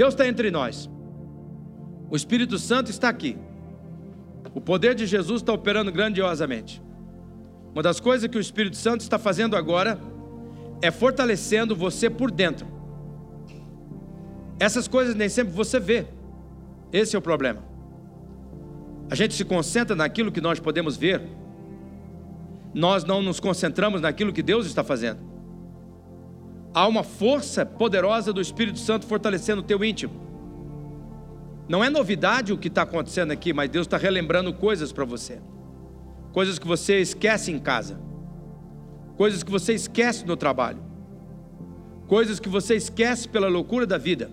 Deus 0.00 0.14
está 0.14 0.26
entre 0.26 0.50
nós. 0.50 0.88
O 2.08 2.16
Espírito 2.16 2.58
Santo 2.58 2.90
está 2.90 3.10
aqui. 3.10 3.36
O 4.54 4.58
poder 4.58 4.94
de 4.94 5.06
Jesus 5.06 5.42
está 5.42 5.52
operando 5.52 5.92
grandiosamente. 5.92 6.82
Uma 7.74 7.82
das 7.82 8.00
coisas 8.00 8.26
que 8.26 8.38
o 8.38 8.40
Espírito 8.40 8.78
Santo 8.78 9.02
está 9.02 9.18
fazendo 9.18 9.56
agora 9.56 10.00
é 10.80 10.90
fortalecendo 10.90 11.76
você 11.76 12.08
por 12.08 12.30
dentro. 12.30 12.66
Essas 14.58 14.88
coisas 14.88 15.14
nem 15.14 15.28
sempre 15.28 15.52
você 15.52 15.78
vê. 15.78 16.06
Esse 16.90 17.14
é 17.14 17.18
o 17.18 17.22
problema. 17.22 17.62
A 19.10 19.14
gente 19.14 19.34
se 19.34 19.44
concentra 19.44 19.94
naquilo 19.94 20.32
que 20.32 20.40
nós 20.40 20.58
podemos 20.58 20.96
ver. 20.96 21.20
Nós 22.72 23.04
não 23.04 23.20
nos 23.20 23.38
concentramos 23.38 24.00
naquilo 24.00 24.32
que 24.32 24.42
Deus 24.42 24.64
está 24.64 24.82
fazendo. 24.82 25.29
Há 26.72 26.86
uma 26.86 27.02
força 27.02 27.66
poderosa 27.66 28.32
do 28.32 28.40
Espírito 28.40 28.78
Santo 28.78 29.06
fortalecendo 29.06 29.60
o 29.60 29.64
teu 29.64 29.82
íntimo. 29.84 30.28
Não 31.68 31.84
é 31.84 31.90
novidade 31.90 32.52
o 32.52 32.58
que 32.58 32.68
está 32.68 32.82
acontecendo 32.82 33.30
aqui, 33.30 33.52
mas 33.52 33.70
Deus 33.70 33.86
está 33.86 33.96
relembrando 33.96 34.52
coisas 34.52 34.92
para 34.92 35.04
você. 35.04 35.40
Coisas 36.32 36.58
que 36.58 36.66
você 36.66 37.00
esquece 37.00 37.50
em 37.52 37.58
casa. 37.58 38.00
Coisas 39.16 39.42
que 39.42 39.50
você 39.50 39.74
esquece 39.74 40.24
no 40.26 40.36
trabalho. 40.36 40.82
Coisas 42.06 42.40
que 42.40 42.48
você 42.48 42.74
esquece 42.74 43.28
pela 43.28 43.48
loucura 43.48 43.86
da 43.86 43.98
vida. 43.98 44.30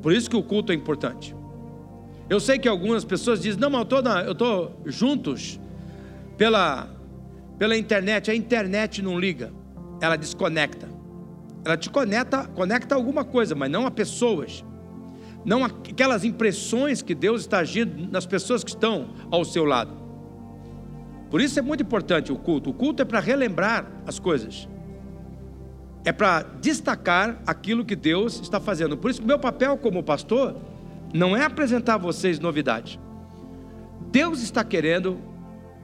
Por 0.00 0.12
isso 0.12 0.28
que 0.28 0.36
o 0.36 0.42
culto 0.42 0.72
é 0.72 0.74
importante. 0.74 1.36
Eu 2.28 2.40
sei 2.40 2.58
que 2.58 2.68
algumas 2.68 3.04
pessoas 3.04 3.40
dizem, 3.40 3.60
não, 3.60 3.70
mas 3.70 3.86
eu 4.26 4.32
estou 4.32 4.80
juntos 4.86 5.60
pela, 6.36 6.88
pela 7.58 7.76
internet. 7.76 8.30
A 8.30 8.34
internet 8.34 9.02
não 9.02 9.18
liga, 9.18 9.52
ela 10.00 10.16
desconecta. 10.16 10.91
Ela 11.64 11.76
te 11.76 11.88
conecta, 11.90 12.44
conecta 12.48 12.94
a 12.94 12.98
alguma 12.98 13.24
coisa, 13.24 13.54
mas 13.54 13.70
não 13.70 13.86
a 13.86 13.90
pessoas 13.90 14.64
não 15.44 15.64
aquelas 15.64 16.24
impressões 16.24 17.02
que 17.02 17.14
Deus 17.14 17.42
está 17.42 17.58
agindo 17.58 18.10
nas 18.10 18.26
pessoas 18.26 18.62
que 18.62 18.70
estão 18.70 19.10
ao 19.30 19.44
seu 19.44 19.64
lado. 19.64 19.96
Por 21.30 21.40
isso 21.40 21.58
é 21.58 21.62
muito 21.62 21.82
importante 21.82 22.32
o 22.32 22.36
culto. 22.36 22.70
O 22.70 22.74
culto 22.74 23.02
é 23.02 23.04
para 23.04 23.18
relembrar 23.18 23.90
as 24.06 24.18
coisas, 24.18 24.68
é 26.04 26.12
para 26.12 26.42
destacar 26.42 27.40
aquilo 27.46 27.84
que 27.84 27.96
Deus 27.96 28.40
está 28.40 28.60
fazendo. 28.60 28.96
Por 28.96 29.10
isso, 29.10 29.22
meu 29.22 29.38
papel 29.38 29.76
como 29.78 30.02
pastor 30.02 30.56
não 31.12 31.36
é 31.36 31.44
apresentar 31.44 31.94
a 31.94 31.98
vocês 31.98 32.38
novidade. 32.38 33.00
Deus 34.10 34.42
está 34.42 34.62
querendo, 34.62 35.18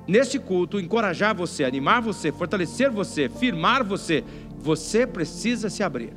nesse 0.07 0.39
culto, 0.39 0.79
encorajar 0.79 1.35
você, 1.35 1.65
animar 1.65 2.03
você, 2.03 2.31
fortalecer 2.31 2.91
você, 2.91 3.29
firmar 3.29 3.83
você. 3.83 4.23
Você 4.59 5.07
precisa 5.07 5.71
se 5.71 5.83
abrir, 5.83 6.13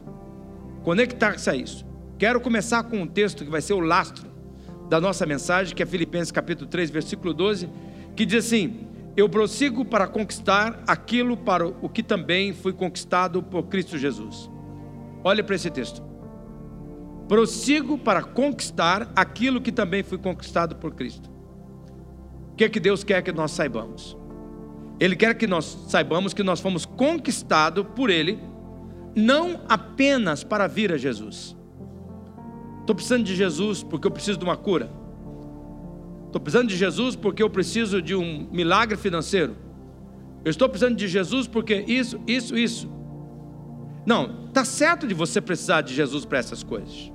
conectar-se 0.83 1.49
a 1.49 1.55
isso. 1.55 1.85
Quero 2.17 2.41
começar 2.41 2.83
com 2.83 3.01
um 3.01 3.07
texto 3.07 3.43
que 3.43 3.49
vai 3.49 3.61
ser 3.61 3.73
o 3.73 3.79
lastro 3.79 4.29
da 4.89 4.99
nossa 4.99 5.25
mensagem, 5.25 5.75
que 5.75 5.81
é 5.81 5.85
Filipenses 5.85 6.31
capítulo 6.31 6.69
3, 6.69 6.89
versículo 6.89 7.33
12, 7.33 7.69
que 8.15 8.25
diz 8.25 8.45
assim: 8.45 8.87
Eu 9.15 9.29
prossigo 9.29 9.85
para 9.85 10.07
conquistar 10.07 10.83
aquilo 10.85 11.37
para 11.37 11.65
o 11.65 11.87
que 11.87 12.03
também 12.03 12.53
fui 12.53 12.73
conquistado 12.73 13.41
por 13.41 13.63
Cristo 13.63 13.97
Jesus. 13.97 14.49
Olhe 15.23 15.43
para 15.43 15.55
esse 15.55 15.69
texto. 15.69 16.03
Prossigo 17.27 17.97
para 17.97 18.21
conquistar 18.21 19.09
aquilo 19.15 19.61
que 19.61 19.71
também 19.71 20.03
fui 20.03 20.17
conquistado 20.17 20.75
por 20.75 20.93
Cristo. 20.93 21.29
O 22.51 22.55
que 22.55 22.65
é 22.65 22.69
que 22.69 22.79
Deus 22.79 23.03
quer 23.03 23.21
que 23.21 23.31
nós 23.31 23.51
saibamos? 23.51 24.17
Ele 25.01 25.17
quer 25.17 25.33
que 25.35 25.47
nós 25.47 25.65
saibamos 25.89 26.33
que 26.33 26.43
nós 26.43 26.61
fomos 26.61 26.85
conquistados 26.85 27.85
por 27.93 28.09
Ele, 28.09 28.39
não 29.13 29.59
apenas 29.67 30.45
para 30.45 30.65
vir 30.65 30.93
a 30.93 30.97
Jesus 30.97 31.57
Estou 32.81 32.95
precisando 32.95 33.23
de 33.23 33.35
Jesus 33.35 33.83
porque 33.83 34.07
eu 34.07 34.11
preciso 34.11 34.37
de 34.37 34.43
uma 34.43 34.57
cura. 34.57 34.91
Estou 36.25 36.41
precisando 36.41 36.67
de 36.67 36.75
Jesus 36.75 37.15
porque 37.15 37.41
eu 37.41 37.49
preciso 37.49 38.01
de 38.01 38.15
um 38.15 38.49
milagre 38.51 38.97
financeiro. 38.97 39.55
Eu 40.43 40.49
estou 40.49 40.67
precisando 40.67 40.95
de 40.95 41.07
Jesus 41.07 41.47
porque 41.47 41.85
isso, 41.87 42.19
isso, 42.27 42.57
isso. 42.57 42.91
Não, 44.05 44.47
tá 44.47 44.65
certo 44.65 45.07
de 45.07 45.13
você 45.13 45.39
precisar 45.39 45.81
de 45.81 45.93
Jesus 45.93 46.25
para 46.25 46.39
essas 46.39 46.63
coisas. 46.63 47.11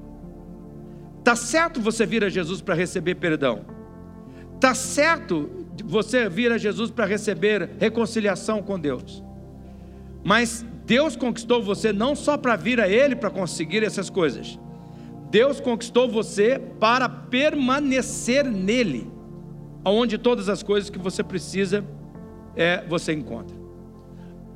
Tá 1.25 1.35
certo 1.35 1.81
você 1.81 2.07
vir 2.07 2.23
a 2.23 2.29
Jesus 2.29 2.61
para 2.61 2.75
receber 2.75 3.17
perdão. 3.17 3.67
Tá 4.61 4.73
certo 4.75 5.66
você 5.85 6.29
vir 6.29 6.53
a 6.53 6.59
Jesus 6.59 6.91
para 6.91 7.07
receber 7.07 7.71
reconciliação 7.79 8.63
com 8.63 8.79
Deus. 8.79 9.23
Mas 10.25 10.65
Deus 10.85 11.17
conquistou 11.17 11.63
você 11.63 11.93
não 11.93 12.15
só 12.15 12.37
para 12.37 12.57
vir 12.57 12.81
a 12.81 12.89
Ele 12.89 13.17
para 13.17 13.31
conseguir 13.31 13.83
essas 13.83 14.09
coisas. 14.11 14.59
Deus 15.31 15.61
conquistou 15.61 16.09
você 16.09 16.59
para 16.81 17.09
permanecer 17.09 18.45
nele, 18.45 19.11
onde 19.85 20.17
todas 20.17 20.49
as 20.49 20.63
coisas 20.63 20.89
que 20.89 20.99
você 20.99 21.23
precisa 21.23 21.85
é, 22.55 22.85
você 22.87 23.13
encontra. 23.13 23.57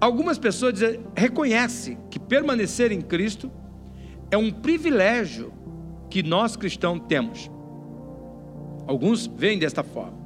Algumas 0.00 0.38
pessoas 0.38 0.80
reconhecem 1.14 1.98
que 2.10 2.18
permanecer 2.18 2.90
em 2.90 3.00
Cristo 3.00 3.50
é 4.30 4.36
um 4.36 4.50
privilégio 4.50 5.52
que 6.08 6.22
nós 6.22 6.56
cristãos 6.56 7.02
temos. 7.08 7.50
Alguns 8.86 9.26
veem 9.26 9.58
desta 9.58 9.82
forma. 9.82 10.18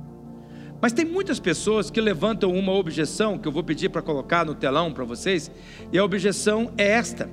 Mas 0.85 0.93
tem 0.93 1.07
muitas 1.07 1.41
pessoas 1.41 1.89
que 1.91 1.99
levantam 1.99 2.53
uma 2.53 2.73
objeção 2.73 3.39
que 3.39 3.49
eu 3.49 3.53
vou 3.53 3.65
pedir 3.65 3.89
para 3.89 4.03
colocar 4.03 4.45
no 4.45 4.55
telão 4.55 4.93
para 4.93 5.03
vocês, 5.03 5.51
e 5.91 5.97
a 5.97 6.05
objeção 6.05 6.75
é 6.77 6.87
esta: 6.87 7.31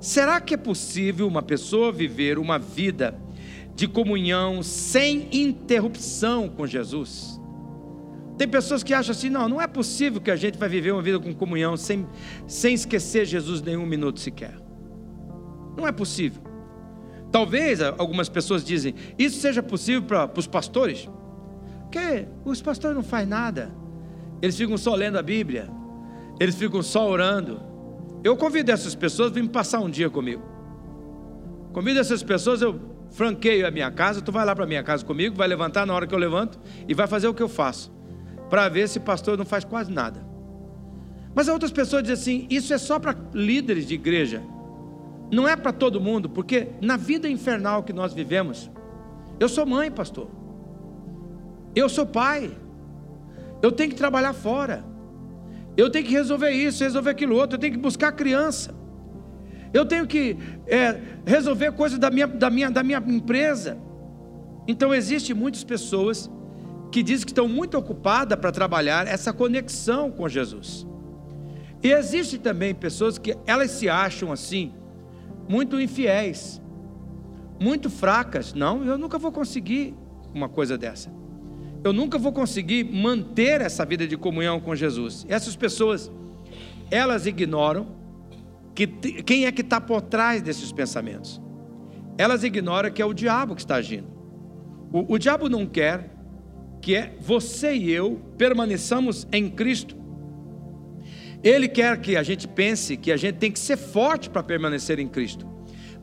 Será 0.00 0.40
que 0.40 0.54
é 0.54 0.56
possível 0.56 1.28
uma 1.28 1.42
pessoa 1.42 1.92
viver 1.92 2.38
uma 2.38 2.58
vida 2.58 3.14
de 3.76 3.86
comunhão 3.86 4.62
sem 4.62 5.28
interrupção 5.30 6.48
com 6.48 6.66
Jesus? 6.66 7.38
Tem 8.38 8.48
pessoas 8.48 8.82
que 8.82 8.94
acham 8.94 9.12
assim: 9.12 9.28
não, 9.28 9.50
não 9.50 9.60
é 9.60 9.66
possível 9.66 10.18
que 10.18 10.30
a 10.30 10.36
gente 10.36 10.56
vai 10.56 10.70
viver 10.70 10.92
uma 10.92 11.02
vida 11.02 11.20
com 11.20 11.34
comunhão 11.34 11.76
sem, 11.76 12.06
sem 12.46 12.72
esquecer 12.72 13.26
Jesus 13.26 13.60
nenhum 13.60 13.84
minuto 13.84 14.18
sequer. 14.18 14.56
Não 15.76 15.86
é 15.86 15.92
possível. 15.92 16.42
Talvez 17.30 17.82
algumas 17.82 18.30
pessoas 18.30 18.64
dizem, 18.64 18.94
isso 19.18 19.38
seja 19.40 19.62
possível 19.62 20.00
para, 20.04 20.26
para 20.26 20.40
os 20.40 20.46
pastores, 20.46 21.06
porque 21.94 22.26
os 22.44 22.60
pastores 22.60 22.96
não 22.96 23.04
fazem 23.04 23.28
nada, 23.28 23.70
eles 24.42 24.56
ficam 24.56 24.76
só 24.76 24.96
lendo 24.96 25.16
a 25.16 25.22
Bíblia, 25.22 25.70
eles 26.40 26.56
ficam 26.56 26.82
só 26.82 27.08
orando. 27.08 27.62
Eu 28.24 28.36
convido 28.36 28.72
essas 28.72 28.96
pessoas 28.96 29.30
a 29.30 29.34
vir 29.34 29.48
passar 29.48 29.78
um 29.78 29.88
dia 29.88 30.10
comigo. 30.10 30.42
Convido 31.72 32.00
essas 32.00 32.20
pessoas, 32.20 32.60
eu 32.60 32.80
franqueio 33.12 33.64
a 33.64 33.70
minha 33.70 33.92
casa, 33.92 34.20
tu 34.20 34.32
vai 34.32 34.44
lá 34.44 34.56
para 34.56 34.64
a 34.64 34.66
minha 34.66 34.82
casa 34.82 35.04
comigo, 35.04 35.36
vai 35.36 35.46
levantar 35.46 35.86
na 35.86 35.94
hora 35.94 36.04
que 36.04 36.12
eu 36.12 36.18
levanto 36.18 36.58
e 36.88 36.94
vai 36.94 37.06
fazer 37.06 37.28
o 37.28 37.34
que 37.34 37.42
eu 37.42 37.48
faço, 37.48 37.92
para 38.50 38.68
ver 38.68 38.88
se 38.88 38.98
pastor 38.98 39.38
não 39.38 39.44
faz 39.44 39.62
quase 39.64 39.92
nada. 39.92 40.20
Mas 41.32 41.46
outras 41.46 41.70
pessoas 41.70 42.02
dizem 42.02 42.14
assim: 42.14 42.46
isso 42.50 42.74
é 42.74 42.78
só 42.78 42.98
para 42.98 43.16
líderes 43.32 43.86
de 43.86 43.94
igreja, 43.94 44.42
não 45.30 45.46
é 45.46 45.54
para 45.54 45.72
todo 45.72 46.00
mundo, 46.00 46.28
porque 46.28 46.70
na 46.80 46.96
vida 46.96 47.28
infernal 47.28 47.84
que 47.84 47.92
nós 47.92 48.12
vivemos, 48.12 48.68
eu 49.38 49.48
sou 49.48 49.64
mãe, 49.64 49.92
pastor, 49.92 50.28
eu 51.74 51.88
sou 51.88 52.06
pai, 52.06 52.56
eu 53.62 53.72
tenho 53.72 53.90
que 53.90 53.96
trabalhar 53.96 54.32
fora. 54.32 54.84
Eu 55.76 55.90
tenho 55.90 56.04
que 56.04 56.12
resolver 56.12 56.50
isso, 56.50 56.84
resolver 56.84 57.10
aquilo 57.10 57.34
outro, 57.34 57.56
eu 57.56 57.60
tenho 57.60 57.72
que 57.72 57.78
buscar 57.78 58.12
criança. 58.12 58.74
Eu 59.72 59.84
tenho 59.84 60.06
que 60.06 60.36
é, 60.66 61.00
resolver 61.26 61.72
coisas 61.72 61.98
da 61.98 62.10
minha, 62.10 62.26
da, 62.28 62.48
minha, 62.48 62.70
da 62.70 62.82
minha 62.82 62.98
empresa. 62.98 63.76
Então 64.68 64.94
existem 64.94 65.34
muitas 65.34 65.64
pessoas 65.64 66.30
que 66.92 67.02
dizem 67.02 67.26
que 67.26 67.32
estão 67.32 67.48
muito 67.48 67.76
ocupadas 67.76 68.38
para 68.38 68.52
trabalhar 68.52 69.08
essa 69.08 69.32
conexão 69.32 70.12
com 70.12 70.28
Jesus. 70.28 70.86
E 71.82 71.90
existem 71.90 72.38
também 72.38 72.72
pessoas 72.72 73.18
que 73.18 73.36
elas 73.46 73.72
se 73.72 73.88
acham 73.88 74.30
assim, 74.30 74.72
muito 75.48 75.80
infiéis, 75.80 76.62
muito 77.60 77.90
fracas. 77.90 78.54
Não, 78.54 78.84
eu 78.84 78.96
nunca 78.96 79.18
vou 79.18 79.32
conseguir 79.32 79.92
uma 80.32 80.48
coisa 80.48 80.78
dessa 80.78 81.23
eu 81.84 81.92
nunca 81.92 82.16
vou 82.18 82.32
conseguir 82.32 82.82
manter 82.82 83.60
essa 83.60 83.84
vida 83.84 84.06
de 84.06 84.16
comunhão 84.16 84.58
com 84.58 84.74
Jesus. 84.74 85.26
Essas 85.28 85.54
pessoas, 85.54 86.10
elas 86.90 87.26
ignoram 87.26 87.86
que 88.74 88.86
quem 88.86 89.44
é 89.44 89.52
que 89.52 89.60
está 89.60 89.78
por 89.78 90.00
trás 90.00 90.40
desses 90.40 90.72
pensamentos. 90.72 91.40
Elas 92.16 92.42
ignoram 92.42 92.90
que 92.90 93.02
é 93.02 93.04
o 93.04 93.12
diabo 93.12 93.54
que 93.54 93.60
está 93.60 93.74
agindo. 93.74 94.08
O, 94.90 95.14
o 95.14 95.18
diabo 95.18 95.50
não 95.50 95.66
quer 95.66 96.10
que 96.80 96.96
é 96.96 97.14
você 97.20 97.74
e 97.74 97.92
eu 97.92 98.18
permaneçamos 98.38 99.28
em 99.30 99.50
Cristo. 99.50 99.94
Ele 101.42 101.68
quer 101.68 102.00
que 102.00 102.16
a 102.16 102.22
gente 102.22 102.48
pense 102.48 102.96
que 102.96 103.12
a 103.12 103.16
gente 103.18 103.36
tem 103.36 103.52
que 103.52 103.58
ser 103.58 103.76
forte 103.76 104.30
para 104.30 104.42
permanecer 104.42 104.98
em 104.98 105.06
Cristo. 105.06 105.46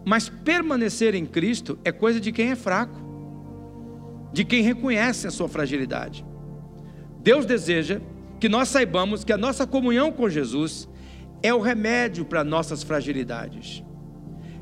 Mas 0.05 0.29
permanecer 0.29 1.15
em 1.15 1.25
Cristo 1.25 1.79
é 1.83 1.91
coisa 1.91 2.19
de 2.19 2.31
quem 2.31 2.51
é 2.51 2.55
fraco 2.55 3.10
de 4.31 4.45
quem 4.45 4.61
reconhece 4.63 5.27
a 5.27 5.31
sua 5.31 5.47
fragilidade. 5.49 6.25
Deus 7.19 7.45
deseja 7.45 7.99
que 8.39 8.49
nós 8.49 8.69
saibamos 8.69 9.23
que 9.23 9.33
a 9.33 9.37
nossa 9.37 9.67
comunhão 9.67 10.11
com 10.11 10.29
Jesus 10.29 10.89
é 11.43 11.53
o 11.53 11.59
remédio 11.59 12.25
para 12.25 12.43
nossas 12.43 12.83
fragilidades. 12.83 13.83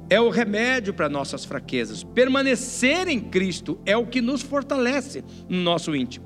é 0.10 0.20
o 0.20 0.30
remédio 0.30 0.94
para 0.94 1.08
nossas 1.08 1.46
fraquezas. 1.46 2.04
Permanecer 2.04 3.08
em 3.08 3.20
Cristo 3.20 3.80
é 3.86 3.96
o 3.96 4.08
que 4.08 4.22
nos 4.22 4.42
fortalece 4.42 5.24
no 5.48 5.62
nosso 5.62 5.96
íntimo. 5.96 6.26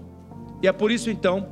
E 0.62 0.68
é 0.68 0.72
por 0.72 0.90
isso 0.90 1.10
então 1.10 1.50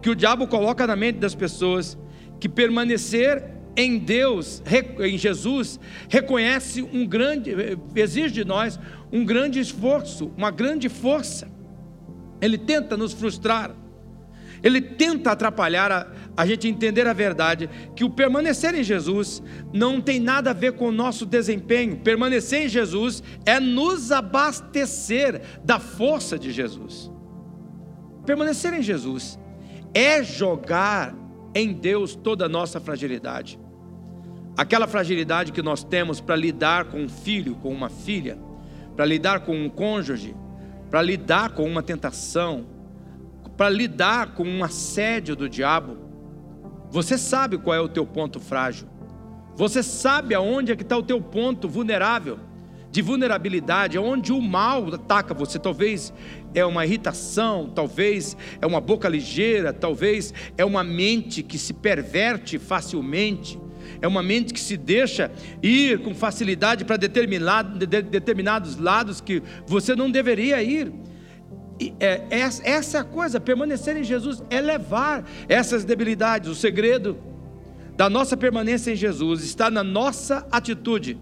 que 0.00 0.08
o 0.08 0.16
diabo 0.16 0.46
coloca 0.46 0.86
na 0.86 0.96
mente 0.96 1.18
das 1.18 1.34
pessoas 1.34 1.98
que 2.40 2.48
permanecer 2.48 3.44
em 3.76 3.98
Deus, 3.98 4.62
em 5.00 5.18
Jesus, 5.18 5.78
reconhece 6.08 6.82
um 6.82 7.06
grande, 7.06 7.54
exige 7.94 8.32
de 8.32 8.44
nós 8.44 8.80
um 9.12 9.24
grande 9.24 9.60
esforço, 9.60 10.32
uma 10.36 10.50
grande 10.50 10.88
força. 10.88 11.48
Ele 12.40 12.56
tenta 12.56 12.96
nos 12.96 13.12
frustrar. 13.12 13.74
Ele 14.62 14.80
tenta 14.80 15.32
atrapalhar 15.32 15.92
a, 15.92 16.06
a 16.36 16.46
gente 16.46 16.66
entender 16.66 17.06
a 17.06 17.12
verdade, 17.12 17.68
que 17.94 18.02
o 18.02 18.10
permanecer 18.10 18.74
em 18.74 18.82
Jesus 18.82 19.42
não 19.72 20.00
tem 20.00 20.18
nada 20.18 20.50
a 20.50 20.54
ver 20.54 20.72
com 20.72 20.88
o 20.88 20.92
nosso 20.92 21.26
desempenho. 21.26 21.98
Permanecer 21.98 22.64
em 22.64 22.68
Jesus 22.68 23.22
é 23.44 23.60
nos 23.60 24.10
abastecer 24.10 25.42
da 25.62 25.78
força 25.78 26.38
de 26.38 26.50
Jesus. 26.50 27.10
Permanecer 28.24 28.72
em 28.72 28.82
Jesus 28.82 29.38
é 29.92 30.22
jogar 30.22 31.14
em 31.54 31.72
Deus 31.72 32.14
toda 32.14 32.46
a 32.46 32.48
nossa 32.48 32.80
fragilidade. 32.80 33.58
Aquela 34.56 34.86
fragilidade 34.86 35.52
que 35.52 35.60
nós 35.60 35.84
temos 35.84 36.20
para 36.20 36.34
lidar 36.34 36.86
com 36.86 37.02
um 37.02 37.08
filho, 37.08 37.54
com 37.56 37.72
uma 37.72 37.90
filha, 37.90 38.38
para 38.96 39.04
lidar 39.04 39.40
com 39.40 39.54
um 39.54 39.68
cônjuge, 39.68 40.34
para 40.90 41.02
lidar 41.02 41.50
com 41.50 41.64
uma 41.64 41.82
tentação, 41.82 42.66
para 43.56 43.68
lidar 43.68 44.34
com 44.34 44.44
um 44.44 44.64
assédio 44.64 45.36
do 45.36 45.48
diabo. 45.48 45.98
Você 46.90 47.18
sabe 47.18 47.58
qual 47.58 47.74
é 47.76 47.80
o 47.80 47.88
teu 47.88 48.06
ponto 48.06 48.40
frágil. 48.40 48.88
Você 49.54 49.82
sabe 49.82 50.34
aonde 50.34 50.72
é 50.72 50.76
que 50.76 50.82
está 50.82 50.96
o 50.96 51.02
teu 51.02 51.20
ponto 51.20 51.68
vulnerável, 51.68 52.38
de 52.90 53.02
vulnerabilidade, 53.02 53.98
aonde 53.98 54.32
o 54.32 54.40
mal 54.40 54.86
ataca 54.94 55.34
você. 55.34 55.58
Talvez 55.58 56.14
é 56.54 56.64
uma 56.64 56.86
irritação, 56.86 57.70
talvez 57.74 58.34
é 58.60 58.66
uma 58.66 58.80
boca 58.80 59.06
ligeira, 59.06 59.72
talvez 59.72 60.32
é 60.56 60.64
uma 60.64 60.82
mente 60.82 61.42
que 61.42 61.58
se 61.58 61.74
perverte 61.74 62.58
facilmente, 62.58 63.58
é 64.00 64.08
uma 64.08 64.22
mente 64.22 64.52
que 64.52 64.60
se 64.60 64.76
deixa 64.76 65.30
ir 65.62 66.00
com 66.00 66.14
facilidade 66.14 66.84
para 66.84 66.96
determinados 66.96 68.76
lados 68.76 69.20
que 69.20 69.42
você 69.66 69.94
não 69.94 70.10
deveria 70.10 70.62
ir. 70.62 70.92
É, 72.00 72.22
essa 72.30 72.98
é 72.98 73.00
a 73.00 73.04
coisa, 73.04 73.38
permanecer 73.38 73.96
em 73.96 74.04
Jesus 74.04 74.42
é 74.48 74.60
levar 74.60 75.28
essas 75.48 75.84
debilidades. 75.84 76.48
O 76.48 76.54
segredo 76.54 77.18
da 77.96 78.08
nossa 78.08 78.36
permanência 78.36 78.92
em 78.92 78.96
Jesus 78.96 79.42
está 79.42 79.70
na 79.70 79.84
nossa 79.84 80.46
atitude 80.50 81.18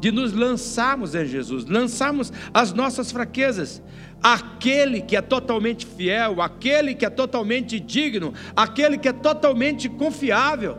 de 0.00 0.12
nos 0.12 0.32
lançarmos 0.32 1.14
em 1.14 1.24
Jesus, 1.24 1.64
lançarmos 1.66 2.32
as 2.52 2.72
nossas 2.72 3.10
fraquezas. 3.10 3.82
Aquele 4.22 5.00
que 5.00 5.16
é 5.16 5.22
totalmente 5.22 5.86
fiel, 5.86 6.40
aquele 6.40 6.94
que 6.94 7.04
é 7.04 7.10
totalmente 7.10 7.78
digno, 7.78 8.34
aquele 8.54 8.98
que 8.98 9.08
é 9.08 9.12
totalmente 9.12 9.88
confiável, 9.88 10.78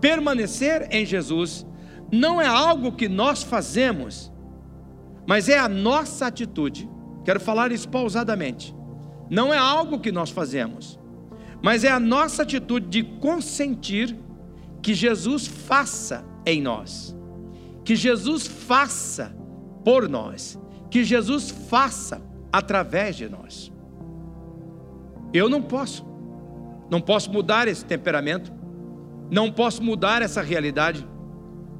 permanecer 0.00 0.88
em 0.90 1.04
Jesus 1.04 1.66
não 2.12 2.40
é 2.40 2.46
algo 2.46 2.92
que 2.92 3.08
nós 3.08 3.42
fazemos, 3.42 4.32
mas 5.26 5.48
é 5.48 5.58
a 5.58 5.68
nossa 5.68 6.26
atitude 6.26 6.88
Quero 7.28 7.40
falar 7.40 7.72
isso 7.72 7.86
pausadamente. 7.86 8.74
Não 9.28 9.52
é 9.52 9.58
algo 9.58 10.00
que 10.00 10.10
nós 10.10 10.30
fazemos, 10.30 10.98
mas 11.62 11.84
é 11.84 11.90
a 11.90 12.00
nossa 12.00 12.42
atitude 12.42 12.86
de 12.86 13.02
consentir 13.02 14.16
que 14.80 14.94
Jesus 14.94 15.46
faça 15.46 16.24
em 16.46 16.62
nós, 16.62 17.14
que 17.84 17.94
Jesus 17.94 18.46
faça 18.46 19.36
por 19.84 20.08
nós, 20.08 20.58
que 20.90 21.04
Jesus 21.04 21.50
faça 21.50 22.22
através 22.50 23.14
de 23.14 23.28
nós. 23.28 23.70
Eu 25.30 25.50
não 25.50 25.60
posso, 25.60 26.06
não 26.90 27.02
posso 27.02 27.30
mudar 27.30 27.68
esse 27.68 27.84
temperamento, 27.84 28.50
não 29.30 29.50
posso 29.50 29.82
mudar 29.82 30.22
essa 30.22 30.42
realidade, 30.42 31.06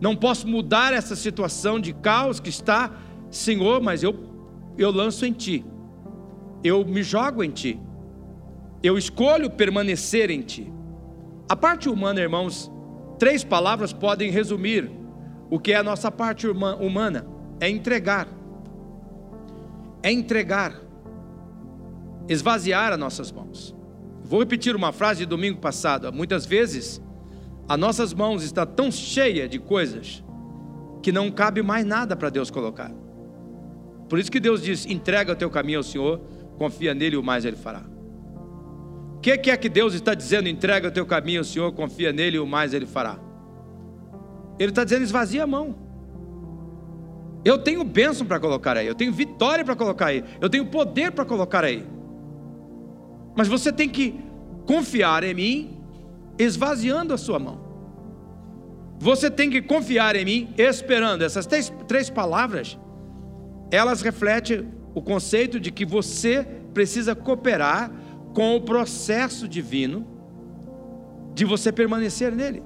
não 0.00 0.14
posso 0.14 0.46
mudar 0.46 0.92
essa 0.92 1.16
situação 1.16 1.80
de 1.80 1.92
caos 1.92 2.38
que 2.40 2.50
está, 2.50 2.92
Senhor, 3.30 3.80
mas 3.82 4.02
eu 4.02 4.28
eu 4.76 4.92
lanço 4.92 5.26
em 5.26 5.32
ti, 5.32 5.64
eu 6.62 6.84
me 6.84 7.02
jogo 7.02 7.42
em 7.42 7.50
ti, 7.50 7.80
eu 8.80 8.96
escolho 8.96 9.50
permanecer 9.50 10.30
em 10.30 10.40
ti. 10.40 10.72
A 11.48 11.56
parte 11.56 11.88
humana, 11.88 12.20
irmãos, 12.20 12.70
três 13.18 13.42
palavras 13.42 13.92
podem 13.92 14.30
resumir 14.30 14.90
o 15.50 15.58
que 15.58 15.72
é 15.72 15.76
a 15.76 15.82
nossa 15.82 16.10
parte 16.12 16.46
humana: 16.46 17.26
é 17.58 17.68
entregar, 17.68 18.28
é 20.02 20.12
entregar, 20.12 20.80
esvaziar 22.28 22.92
as 22.92 22.98
nossas 22.98 23.32
mãos. 23.32 23.74
Vou 24.22 24.40
repetir 24.40 24.76
uma 24.76 24.92
frase 24.92 25.20
de 25.20 25.26
domingo 25.26 25.58
passado. 25.58 26.12
Muitas 26.12 26.44
vezes, 26.44 27.02
as 27.68 27.78
nossas 27.78 28.14
mãos 28.14 28.42
estão 28.42 28.64
tão 28.64 28.90
cheias 28.90 29.50
de 29.50 29.58
coisas 29.58 30.24
que 31.02 31.12
não 31.12 31.30
cabe 31.30 31.62
mais 31.62 31.84
nada 31.84 32.16
para 32.16 32.30
Deus 32.30 32.50
colocar. 32.50 32.90
Por 34.08 34.18
isso 34.18 34.30
que 34.30 34.40
Deus 34.40 34.62
diz: 34.62 34.86
entrega 34.86 35.32
o 35.32 35.36
teu 35.36 35.50
caminho 35.50 35.80
ao 35.80 35.82
Senhor, 35.82 36.20
confia 36.56 36.94
nele 36.94 37.14
e 37.16 37.18
o 37.18 37.22
mais 37.22 37.44
ele 37.44 37.56
fará. 37.56 37.82
O 39.16 39.20
que, 39.20 39.36
que 39.36 39.50
é 39.50 39.56
que 39.56 39.68
Deus 39.68 39.94
está 39.94 40.14
dizendo? 40.14 40.48
Entrega 40.48 40.88
o 40.88 40.90
teu 40.90 41.04
caminho 41.04 41.40
ao 41.40 41.44
Senhor, 41.44 41.70
confia 41.72 42.12
nele 42.12 42.36
e 42.36 42.40
o 42.40 42.46
mais 42.46 42.72
ele 42.72 42.86
fará. 42.86 43.18
Ele 44.58 44.70
está 44.70 44.82
dizendo: 44.82 45.02
esvazia 45.02 45.44
a 45.44 45.46
mão. 45.46 45.76
Eu 47.44 47.58
tenho 47.58 47.84
bênção 47.84 48.26
para 48.26 48.40
colocar 48.40 48.76
aí, 48.76 48.86
eu 48.86 48.94
tenho 48.94 49.12
vitória 49.12 49.64
para 49.64 49.76
colocar 49.76 50.06
aí, 50.06 50.24
eu 50.40 50.50
tenho 50.50 50.66
poder 50.66 51.12
para 51.12 51.24
colocar 51.24 51.64
aí. 51.64 51.86
Mas 53.36 53.46
você 53.46 53.72
tem 53.72 53.88
que 53.88 54.18
confiar 54.66 55.22
em 55.22 55.34
mim, 55.34 55.77
esvaziando 56.38 57.12
a 57.12 57.18
sua 57.18 57.38
mão. 57.38 57.66
Você 58.98 59.30
tem 59.30 59.48
que 59.48 59.62
confiar 59.62 60.16
em 60.16 60.24
mim, 60.24 60.54
esperando. 60.56 61.22
Essas 61.22 61.46
três, 61.46 61.72
três 61.86 62.10
palavras 62.10 62.78
elas 63.70 64.00
refletem 64.00 64.68
o 64.94 65.02
conceito 65.02 65.60
de 65.60 65.70
que 65.70 65.84
você 65.84 66.46
precisa 66.72 67.14
cooperar 67.14 67.90
com 68.34 68.56
o 68.56 68.60
processo 68.60 69.46
divino 69.46 70.06
de 71.34 71.44
você 71.44 71.70
permanecer 71.70 72.34
nele, 72.34 72.62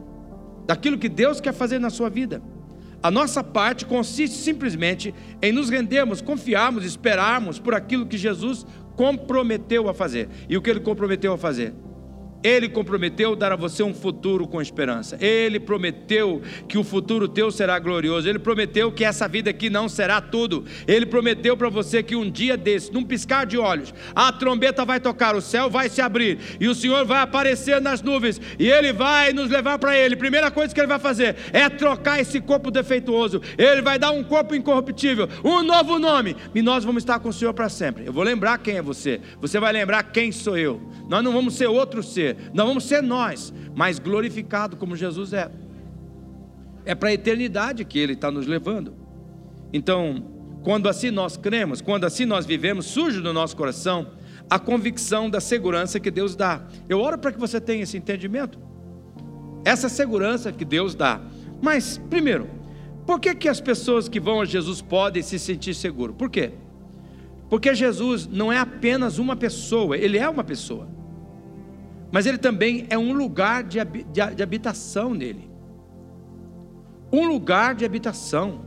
daquilo 0.67 0.99
que 0.99 1.09
Deus 1.09 1.41
quer 1.41 1.53
fazer 1.53 1.79
na 1.79 1.91
sua 1.91 2.09
vida. 2.09 2.43
A 3.03 3.11
nossa 3.11 3.43
parte 3.43 3.85
consiste 3.85 4.37
simplesmente 4.37 5.13
em 5.43 5.51
nos 5.51 5.69
rendermos, 5.69 6.23
confiarmos, 6.23 6.85
esperarmos 6.85 7.59
por 7.59 7.75
aquilo 7.75 8.07
que 8.07 8.17
Jesus 8.17 8.65
comprometeu 8.97 9.89
a 9.89 9.95
fazer. 9.95 10.29
E 10.49 10.57
o 10.57 10.63
que 10.63 10.71
ele 10.71 10.81
comprometeu 10.81 11.33
a 11.33 11.39
fazer? 11.39 11.75
Ele 12.43 12.69
comprometeu 12.69 13.37
dar 13.37 13.53
a 13.53 13.57
você 13.57 13.83
um 13.83 13.95
futuro 13.95 14.47
com 14.47 14.61
esperança. 14.61 15.17
Ele 15.21 15.61
prometeu 15.61 16.43
que 16.69 16.77
o 16.77 16.85
futuro 16.85 17.29
teu 17.29 17.51
será 17.51 17.79
glorioso. 17.79 18.29
Ele 18.29 18.39
prometeu 18.39 18.91
que 18.91 19.05
essa 19.05 19.29
vida 19.29 19.51
aqui 19.51 19.71
não 19.71 19.89
será 19.89 20.21
tudo. 20.21 20.65
Ele 20.87 21.07
prometeu 21.07 21.57
para 21.57 21.69
você 21.69 22.03
que 22.03 22.17
um 22.17 22.29
dia 22.31 22.57
desse, 22.57 22.93
num 22.93 23.05
piscar 23.05 23.47
de 23.47 23.59
olhos, 23.59 23.95
a 24.15 24.33
trombeta 24.33 24.85
vai 24.85 24.99
tocar, 24.99 25.37
o 25.37 25.41
céu 25.41 25.71
vai 25.71 25.89
se 25.89 26.01
abrir 26.01 26.39
e 26.59 26.69
o 26.69 26.75
Senhor 26.75 27.05
vai 27.05 27.21
aparecer 27.21 27.81
nas 27.81 28.03
nuvens 28.03 28.41
e 28.59 28.69
ele 28.69 28.93
vai 28.93 29.33
nos 29.33 29.51
levar 29.51 29.79
para 29.79 29.97
ele. 29.97 30.17
Primeira 30.17 30.51
coisa 30.51 30.75
que 30.75 30.81
ele 30.81 30.87
vai 30.87 30.99
fazer 30.99 31.37
é 31.53 31.69
trocar 31.69 32.21
esse 32.21 32.41
corpo 32.41 32.71
defeituoso. 32.71 33.41
Ele 33.57 33.83
vai 33.83 33.99
dar 33.99 34.11
um 34.11 34.25
corpo 34.25 34.55
incorruptível, 34.55 35.29
um 35.45 35.63
novo 35.63 35.99
nome 35.99 36.37
e 36.55 36.63
nós 36.63 36.85
vamos 36.85 37.03
estar 37.03 37.21
com 37.21 37.29
o 37.29 37.33
Senhor 37.33 37.55
para 37.55 37.69
sempre. 37.69 38.07
Eu 38.07 38.13
vou 38.13 38.25
lembrar 38.25 38.59
quem 38.59 38.77
é 38.77 38.83
você. 38.83 39.21
Você 39.41 39.61
vai 39.61 39.73
lembrar 39.73 40.03
quem 40.05 40.33
sou 40.33 40.57
eu. 40.57 40.81
Nós 41.09 41.23
não 41.23 41.33
vamos 41.33 41.55
ser 41.55 41.67
outro 41.67 42.03
ser 42.03 42.32
não 42.53 42.67
vamos 42.67 42.85
ser 42.85 43.03
nós, 43.03 43.53
mas 43.75 43.99
glorificado 43.99 44.77
como 44.77 44.97
Jesus 44.97 45.33
é. 45.33 45.51
É 46.85 46.95
para 46.95 47.11
a 47.11 47.13
eternidade 47.13 47.85
que 47.85 47.99
Ele 47.99 48.15
está 48.15 48.31
nos 48.31 48.47
levando. 48.47 48.95
Então, 49.73 50.25
quando 50.63 50.89
assim 50.89 51.11
nós 51.11 51.37
cremos, 51.37 51.81
quando 51.81 52.05
assim 52.05 52.25
nós 52.25 52.45
vivemos, 52.47 52.87
surge 52.87 53.21
no 53.21 53.33
nosso 53.33 53.57
coração 53.57 54.09
a 54.51 54.59
convicção 54.59 55.31
da 55.31 55.41
segurança 55.41 55.99
que 55.99 56.11
Deus 56.11 56.37
dá. 56.37 56.67
Eu 56.89 57.01
oro 57.01 57.19
para 57.19 57.33
que 57.33 57.39
você 57.39 57.61
tenha 57.61 57.83
esse 57.83 57.97
entendimento, 57.97 58.59
essa 59.65 59.89
segurança 59.89 60.53
que 60.53 60.65
Deus 60.65 60.95
dá. 60.95 61.21
Mas, 61.61 61.99
primeiro, 62.11 62.49
por 63.07 63.19
que, 63.19 63.35
que 63.35 63.49
as 63.49 63.61
pessoas 63.61 64.09
que 64.09 64.21
vão 64.21 64.41
a 64.41 64.45
Jesus 64.45 64.83
podem 64.83 65.23
se 65.23 65.39
sentir 65.39 65.75
seguros? 65.75 66.17
Por 66.17 66.31
quê? 66.31 66.53
Porque 67.49 67.75
Jesus 67.75 68.27
não 68.27 68.53
é 68.53 68.59
apenas 68.59 69.19
uma 69.19 69.37
pessoa, 69.37 69.97
Ele 69.97 70.19
é 70.19 70.29
uma 70.29 70.45
pessoa 70.45 70.89
mas 72.13 72.27
ele 72.27 72.37
também 72.37 72.87
é 72.91 72.99
um 72.99 73.15
lugar 73.15 73.65
de, 73.65 73.79
de, 74.13 74.43
habitação 74.43 75.15
nele. 75.15 75.51
Um 77.11 77.27
lugar 77.27 77.75
de 77.75 77.87
habitação. 77.87 78.61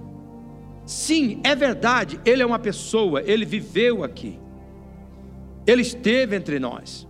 Sim, 0.83 1.41
é 1.43 1.55
verdade, 1.55 2.19
ele 2.25 2.41
é 2.41 2.45
uma 2.45 2.57
pessoa, 2.57 3.21
ele 3.21 3.45
viveu 3.45 4.03
aqui, 4.03 4.39
ele 5.65 5.81
esteve 5.81 6.35
entre 6.35 6.59
nós, 6.59 7.07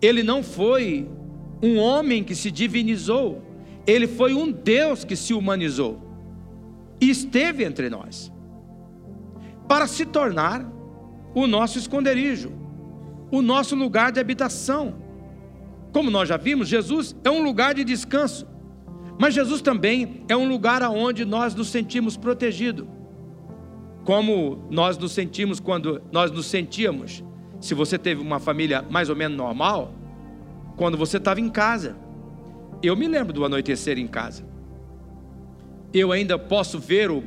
ele 0.00 0.22
não 0.22 0.42
foi 0.42 1.08
um 1.62 1.78
homem 1.78 2.22
que 2.22 2.34
se 2.34 2.50
divinizou, 2.50 3.42
ele 3.86 4.06
foi 4.06 4.34
um 4.34 4.50
Deus 4.52 5.04
que 5.04 5.16
se 5.16 5.32
humanizou. 5.32 6.06
e 7.00 7.08
esteve 7.08 7.64
entre 7.64 7.88
nós, 7.88 8.32
para 9.68 9.86
se 9.86 10.04
tornar 10.04 10.68
o 11.34 11.46
nosso 11.46 11.78
esconderijo, 11.78 12.52
o 13.30 13.40
nosso 13.40 13.76
lugar 13.76 14.10
de 14.10 14.18
habitação. 14.18 15.07
Como 15.92 16.10
nós 16.10 16.28
já 16.28 16.36
vimos, 16.36 16.68
Jesus 16.68 17.16
é 17.24 17.30
um 17.30 17.42
lugar 17.42 17.74
de 17.74 17.84
descanso, 17.84 18.46
mas 19.18 19.34
Jesus 19.34 19.60
também 19.60 20.24
é 20.28 20.36
um 20.36 20.48
lugar 20.48 20.82
aonde 20.82 21.24
nós 21.24 21.54
nos 21.54 21.68
sentimos 21.68 22.16
protegidos. 22.16 22.86
Como 24.04 24.66
nós 24.70 24.96
nos 24.96 25.12
sentimos 25.12 25.60
quando 25.60 26.00
nós 26.12 26.30
nos 26.30 26.46
sentíamos, 26.46 27.22
se 27.60 27.74
você 27.74 27.98
teve 27.98 28.20
uma 28.20 28.38
família 28.38 28.84
mais 28.88 29.10
ou 29.10 29.16
menos 29.16 29.36
normal, 29.36 29.92
quando 30.78 30.96
você 30.96 31.16
estava 31.16 31.40
em 31.40 31.50
casa. 31.50 31.96
Eu 32.82 32.96
me 32.96 33.08
lembro 33.08 33.32
do 33.32 33.44
anoitecer 33.44 33.98
em 33.98 34.06
casa. 34.06 34.46
Eu 35.92 36.12
ainda 36.12 36.38
posso 36.38 36.78
ver 36.78 37.10
o. 37.10 37.24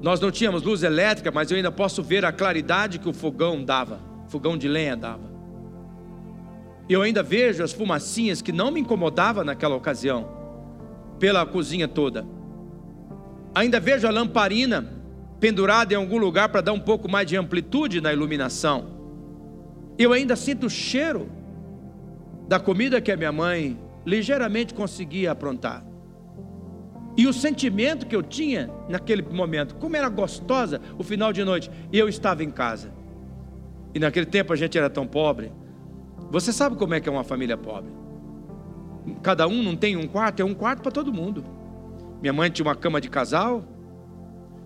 Nós 0.00 0.20
não 0.20 0.30
tínhamos 0.30 0.62
luz 0.62 0.82
elétrica, 0.82 1.30
mas 1.30 1.50
eu 1.50 1.56
ainda 1.56 1.72
posso 1.72 2.02
ver 2.02 2.24
a 2.24 2.32
claridade 2.32 2.98
que 2.98 3.08
o 3.08 3.12
fogão 3.12 3.62
dava, 3.62 4.00
fogão 4.28 4.56
de 4.56 4.68
lenha 4.68 4.96
dava. 4.96 5.28
Eu 6.90 7.02
ainda 7.02 7.22
vejo 7.22 7.62
as 7.62 7.72
fumacinhas 7.72 8.42
que 8.42 8.50
não 8.50 8.72
me 8.72 8.80
incomodava 8.80 9.44
naquela 9.44 9.76
ocasião, 9.76 10.28
pela 11.20 11.46
cozinha 11.46 11.86
toda. 11.86 12.26
Ainda 13.54 13.78
vejo 13.78 14.08
a 14.08 14.10
lamparina 14.10 15.00
pendurada 15.38 15.94
em 15.94 15.96
algum 15.96 16.18
lugar 16.18 16.48
para 16.48 16.60
dar 16.60 16.72
um 16.72 16.80
pouco 16.80 17.08
mais 17.08 17.28
de 17.28 17.36
amplitude 17.36 18.00
na 18.00 18.12
iluminação. 18.12 18.90
Eu 19.96 20.12
ainda 20.12 20.34
sinto 20.34 20.66
o 20.66 20.70
cheiro 20.70 21.30
da 22.48 22.58
comida 22.58 23.00
que 23.00 23.12
a 23.12 23.16
minha 23.16 23.30
mãe 23.30 23.78
ligeiramente 24.04 24.74
conseguia 24.74 25.30
aprontar. 25.30 25.86
E 27.16 27.24
o 27.28 27.32
sentimento 27.32 28.04
que 28.04 28.16
eu 28.16 28.22
tinha 28.22 28.68
naquele 28.88 29.22
momento, 29.22 29.76
como 29.76 29.94
era 29.94 30.08
gostosa 30.08 30.80
o 30.98 31.04
final 31.04 31.32
de 31.32 31.44
noite, 31.44 31.70
eu 31.92 32.08
estava 32.08 32.42
em 32.42 32.50
casa. 32.50 32.92
E 33.94 34.00
naquele 34.00 34.26
tempo 34.26 34.52
a 34.52 34.56
gente 34.56 34.76
era 34.76 34.90
tão 34.90 35.06
pobre. 35.06 35.52
Você 36.30 36.52
sabe 36.52 36.76
como 36.76 36.94
é 36.94 37.00
que 37.00 37.08
é 37.08 37.12
uma 37.12 37.24
família 37.24 37.56
pobre? 37.56 37.90
Cada 39.22 39.46
um 39.46 39.62
não 39.62 39.74
tem 39.76 39.96
um 39.96 40.06
quarto, 40.06 40.40
é 40.40 40.44
um 40.44 40.54
quarto 40.54 40.82
para 40.82 40.92
todo 40.92 41.12
mundo. 41.12 41.44
Minha 42.20 42.32
mãe 42.32 42.50
tinha 42.50 42.66
uma 42.66 42.74
cama 42.74 43.00
de 43.00 43.08
casal, 43.08 43.64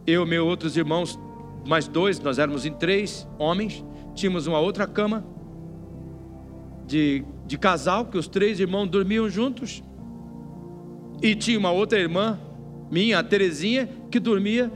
eu 0.06 0.24
e 0.24 0.28
meus 0.28 0.46
outros 0.46 0.76
irmãos, 0.76 1.18
mais 1.66 1.88
dois, 1.88 2.20
nós 2.20 2.38
éramos 2.38 2.66
em 2.66 2.72
três 2.72 3.26
homens, 3.38 3.84
tínhamos 4.14 4.46
uma 4.46 4.58
outra 4.58 4.86
cama 4.86 5.24
de 6.86 7.24
de 7.46 7.58
casal, 7.58 8.06
que 8.06 8.16
os 8.16 8.26
três 8.26 8.58
irmãos 8.58 8.88
dormiam 8.88 9.28
juntos. 9.28 9.82
E 11.22 11.34
tinha 11.34 11.58
uma 11.58 11.70
outra 11.70 11.98
irmã, 11.98 12.38
minha, 12.90 13.18
a 13.18 13.22
Terezinha, 13.22 13.88
que 14.10 14.18
dormia 14.18 14.72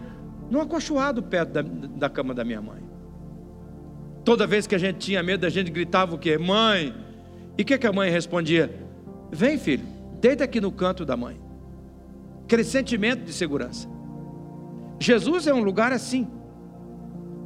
num 0.50 0.60
acolchoado 0.60 1.22
perto 1.22 1.52
da, 1.52 1.62
da 1.62 2.08
cama 2.08 2.34
da 2.34 2.44
minha 2.44 2.60
mãe. 2.60 2.87
Toda 4.28 4.46
vez 4.46 4.66
que 4.66 4.74
a 4.74 4.78
gente 4.78 4.98
tinha 4.98 5.22
medo, 5.22 5.46
a 5.46 5.48
gente 5.48 5.70
gritava 5.70 6.14
o 6.14 6.18
quê? 6.18 6.36
Mãe! 6.36 6.94
E 7.56 7.62
o 7.62 7.64
que, 7.64 7.78
que 7.78 7.86
a 7.86 7.92
mãe 7.94 8.10
respondia? 8.10 8.70
Vem, 9.32 9.56
filho, 9.56 9.86
deita 10.20 10.44
aqui 10.44 10.60
no 10.60 10.70
canto 10.70 11.02
da 11.02 11.16
mãe. 11.16 11.40
Aquele 12.44 12.62
sentimento 12.62 13.24
de 13.24 13.32
segurança. 13.32 13.88
Jesus 15.00 15.46
é 15.46 15.54
um 15.54 15.62
lugar 15.62 15.94
assim. 15.94 16.28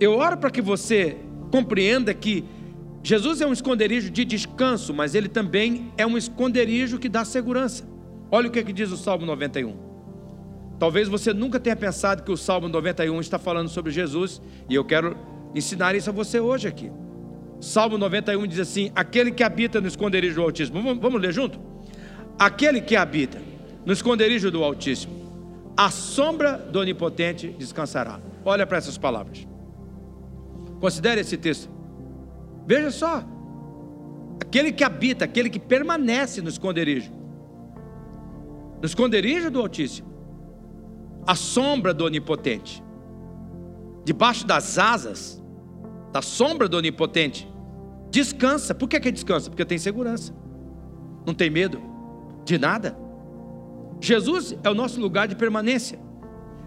Eu 0.00 0.18
oro 0.18 0.36
para 0.38 0.50
que 0.50 0.60
você 0.60 1.18
compreenda 1.52 2.12
que 2.12 2.44
Jesus 3.00 3.40
é 3.40 3.46
um 3.46 3.52
esconderijo 3.52 4.10
de 4.10 4.24
descanso, 4.24 4.92
mas 4.92 5.14
ele 5.14 5.28
também 5.28 5.92
é 5.96 6.04
um 6.04 6.18
esconderijo 6.18 6.98
que 6.98 7.08
dá 7.08 7.24
segurança. 7.24 7.88
Olha 8.28 8.48
o 8.48 8.50
que, 8.50 8.58
é 8.58 8.64
que 8.64 8.72
diz 8.72 8.90
o 8.90 8.96
Salmo 8.96 9.24
91. 9.24 9.76
Talvez 10.80 11.06
você 11.06 11.32
nunca 11.32 11.60
tenha 11.60 11.76
pensado 11.76 12.24
que 12.24 12.32
o 12.32 12.36
Salmo 12.36 12.66
91 12.66 13.20
está 13.20 13.38
falando 13.38 13.68
sobre 13.68 13.92
Jesus, 13.92 14.42
e 14.68 14.74
eu 14.74 14.84
quero 14.84 15.16
ensinar 15.54 15.94
isso 15.94 16.10
a 16.10 16.12
você 16.12 16.40
hoje 16.40 16.68
aqui. 16.68 16.90
Salmo 17.60 17.96
91 17.96 18.46
diz 18.46 18.58
assim: 18.58 18.90
Aquele 18.94 19.30
que 19.30 19.42
habita 19.42 19.80
no 19.80 19.86
esconderijo 19.86 20.36
do 20.36 20.42
Altíssimo. 20.42 20.82
Vamos, 20.82 21.00
vamos 21.00 21.20
ler 21.20 21.32
junto? 21.32 21.60
Aquele 22.38 22.80
que 22.80 22.96
habita 22.96 23.40
no 23.84 23.92
esconderijo 23.92 24.50
do 24.50 24.64
Altíssimo, 24.64 25.12
a 25.76 25.90
sombra 25.90 26.58
do 26.58 26.80
Onipotente 26.80 27.48
descansará. 27.58 28.20
Olha 28.44 28.66
para 28.66 28.78
essas 28.78 28.98
palavras. 28.98 29.46
Considere 30.80 31.20
esse 31.20 31.36
texto. 31.36 31.70
Veja 32.66 32.90
só, 32.90 33.24
aquele 34.40 34.72
que 34.72 34.84
habita, 34.84 35.24
aquele 35.24 35.50
que 35.50 35.58
permanece 35.58 36.40
no 36.40 36.48
esconderijo, 36.48 37.12
no 38.80 38.86
esconderijo 38.86 39.50
do 39.50 39.60
Altíssimo, 39.60 40.12
a 41.26 41.34
sombra 41.34 41.94
do 41.94 42.04
Onipotente, 42.04 42.82
debaixo 44.04 44.46
das 44.46 44.78
asas, 44.78 45.41
da 46.12 46.20
sombra 46.22 46.68
do 46.68 46.76
Onipotente, 46.76 47.48
descansa. 48.10 48.74
Por 48.74 48.88
que, 48.88 49.00
que 49.00 49.10
descansa? 49.10 49.48
Porque 49.50 49.64
tem 49.64 49.78
segurança, 49.78 50.34
não 51.26 51.34
tem 51.34 51.50
medo 51.50 51.80
de 52.44 52.58
nada. 52.58 52.96
Jesus 54.00 54.56
é 54.62 54.68
o 54.68 54.74
nosso 54.74 55.00
lugar 55.00 55.26
de 55.26 55.34
permanência. 55.34 55.98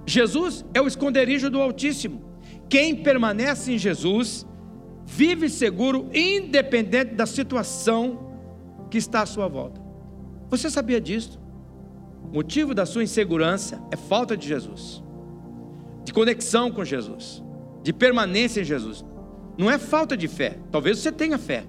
Jesus 0.05 0.65
é 0.73 0.81
o 0.81 0.87
esconderijo 0.87 1.49
do 1.49 1.61
Altíssimo. 1.61 2.23
Quem 2.69 2.95
permanece 2.95 3.73
em 3.73 3.77
Jesus 3.77 4.45
vive 5.05 5.49
seguro, 5.49 6.09
independente 6.13 7.13
da 7.13 7.25
situação 7.25 8.25
que 8.89 8.97
está 8.97 9.21
à 9.21 9.25
sua 9.25 9.47
volta. 9.47 9.81
Você 10.49 10.69
sabia 10.69 10.99
disso? 10.99 11.39
O 12.23 12.35
motivo 12.35 12.73
da 12.73 12.85
sua 12.85 13.03
insegurança 13.03 13.81
é 13.91 13.95
falta 13.95 14.35
de 14.35 14.47
Jesus, 14.47 15.03
de 16.03 16.11
conexão 16.11 16.71
com 16.71 16.83
Jesus, 16.83 17.43
de 17.83 17.93
permanência 17.93 18.61
em 18.61 18.63
Jesus. 18.63 19.05
Não 19.57 19.69
é 19.69 19.77
falta 19.77 20.17
de 20.17 20.27
fé. 20.27 20.57
Talvez 20.71 20.99
você 20.99 21.11
tenha 21.11 21.37
fé, 21.37 21.63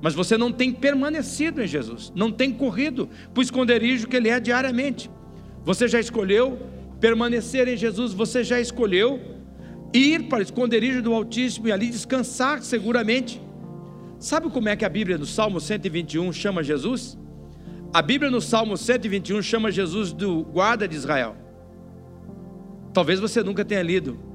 mas 0.00 0.14
você 0.14 0.36
não 0.36 0.52
tem 0.52 0.72
permanecido 0.72 1.62
em 1.62 1.66
Jesus, 1.66 2.12
não 2.14 2.30
tem 2.30 2.52
corrido 2.52 3.08
para 3.32 3.40
o 3.40 3.42
esconderijo 3.42 4.06
que 4.06 4.16
Ele 4.16 4.28
é 4.28 4.40
diariamente. 4.40 5.10
Você 5.64 5.86
já 5.86 6.00
escolheu 6.00 6.58
permanecer 7.00 7.68
em 7.68 7.76
Jesus, 7.76 8.12
você 8.12 8.42
já 8.42 8.60
escolheu 8.60 9.20
ir 9.92 10.24
para 10.24 10.38
o 10.38 10.42
esconderijo 10.42 11.02
do 11.02 11.12
Altíssimo 11.12 11.68
e 11.68 11.72
ali 11.72 11.88
descansar 11.88 12.62
seguramente. 12.62 13.40
Sabe 14.18 14.50
como 14.50 14.68
é 14.68 14.76
que 14.76 14.84
a 14.84 14.88
Bíblia 14.88 15.16
no 15.16 15.26
Salmo 15.26 15.60
121 15.60 16.32
chama 16.32 16.62
Jesus? 16.62 17.16
A 17.92 18.02
Bíblia 18.02 18.30
no 18.30 18.40
Salmo 18.40 18.76
121 18.76 19.40
chama 19.42 19.70
Jesus 19.70 20.12
do 20.12 20.42
guarda 20.44 20.86
de 20.86 20.96
Israel. 20.96 21.36
Talvez 22.92 23.20
você 23.20 23.42
nunca 23.42 23.64
tenha 23.64 23.82
lido 23.82 24.27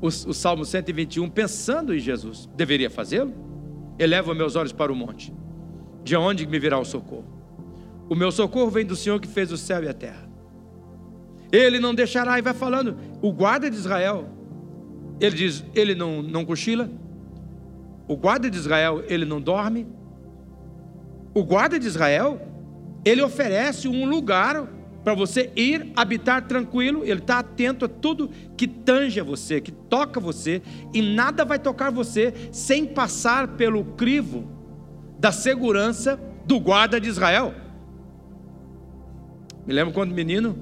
o, 0.00 0.06
o 0.06 0.34
Salmo 0.34 0.64
121 0.64 1.28
pensando 1.28 1.94
em 1.94 1.98
Jesus. 1.98 2.48
Deveria 2.56 2.90
fazê-lo? 2.90 3.34
Eleva 3.98 4.34
meus 4.34 4.56
olhos 4.56 4.72
para 4.72 4.92
o 4.92 4.96
monte. 4.96 5.32
De 6.02 6.16
onde 6.16 6.46
me 6.46 6.58
virá 6.58 6.78
o 6.78 6.84
socorro? 6.84 7.26
O 8.08 8.14
meu 8.14 8.32
socorro 8.32 8.70
vem 8.70 8.84
do 8.84 8.96
Senhor 8.96 9.20
que 9.20 9.28
fez 9.28 9.52
o 9.52 9.56
céu 9.56 9.84
e 9.84 9.88
a 9.88 9.94
terra. 9.94 10.28
Ele 11.52 11.78
não 11.78 11.94
deixará, 11.94 12.38
e 12.38 12.42
vai 12.42 12.54
falando, 12.54 12.96
o 13.20 13.32
guarda 13.32 13.70
de 13.70 13.76
Israel, 13.76 14.28
ele 15.20 15.36
diz: 15.36 15.64
ele 15.74 15.94
não, 15.94 16.22
não 16.22 16.44
cochila. 16.44 16.88
O 18.08 18.16
guarda 18.16 18.50
de 18.50 18.56
Israel, 18.56 19.04
ele 19.06 19.24
não 19.24 19.40
dorme. 19.40 19.86
O 21.34 21.44
guarda 21.44 21.78
de 21.78 21.86
Israel, 21.86 22.40
ele 23.04 23.22
oferece 23.22 23.86
um 23.86 24.04
lugar 24.08 24.66
para 25.02 25.14
você 25.14 25.50
ir 25.56 25.92
habitar 25.96 26.46
tranquilo. 26.46 27.02
Ele 27.04 27.20
está 27.20 27.38
atento 27.38 27.84
a 27.84 27.88
tudo 27.88 28.30
que 28.56 28.66
tange 28.66 29.20
a 29.20 29.24
você, 29.24 29.60
que 29.60 29.72
toca 29.72 30.20
você, 30.20 30.62
e 30.92 31.00
nada 31.00 31.44
vai 31.44 31.58
tocar 31.58 31.90
você 31.90 32.32
sem 32.52 32.86
passar 32.86 33.48
pelo 33.48 33.84
crivo 33.84 34.48
da 35.18 35.32
segurança 35.32 36.18
do 36.46 36.58
guarda 36.58 37.00
de 37.00 37.08
Israel. 37.08 37.54
Me 39.66 39.74
lembro 39.74 39.92
quando 39.92 40.14
menino, 40.14 40.58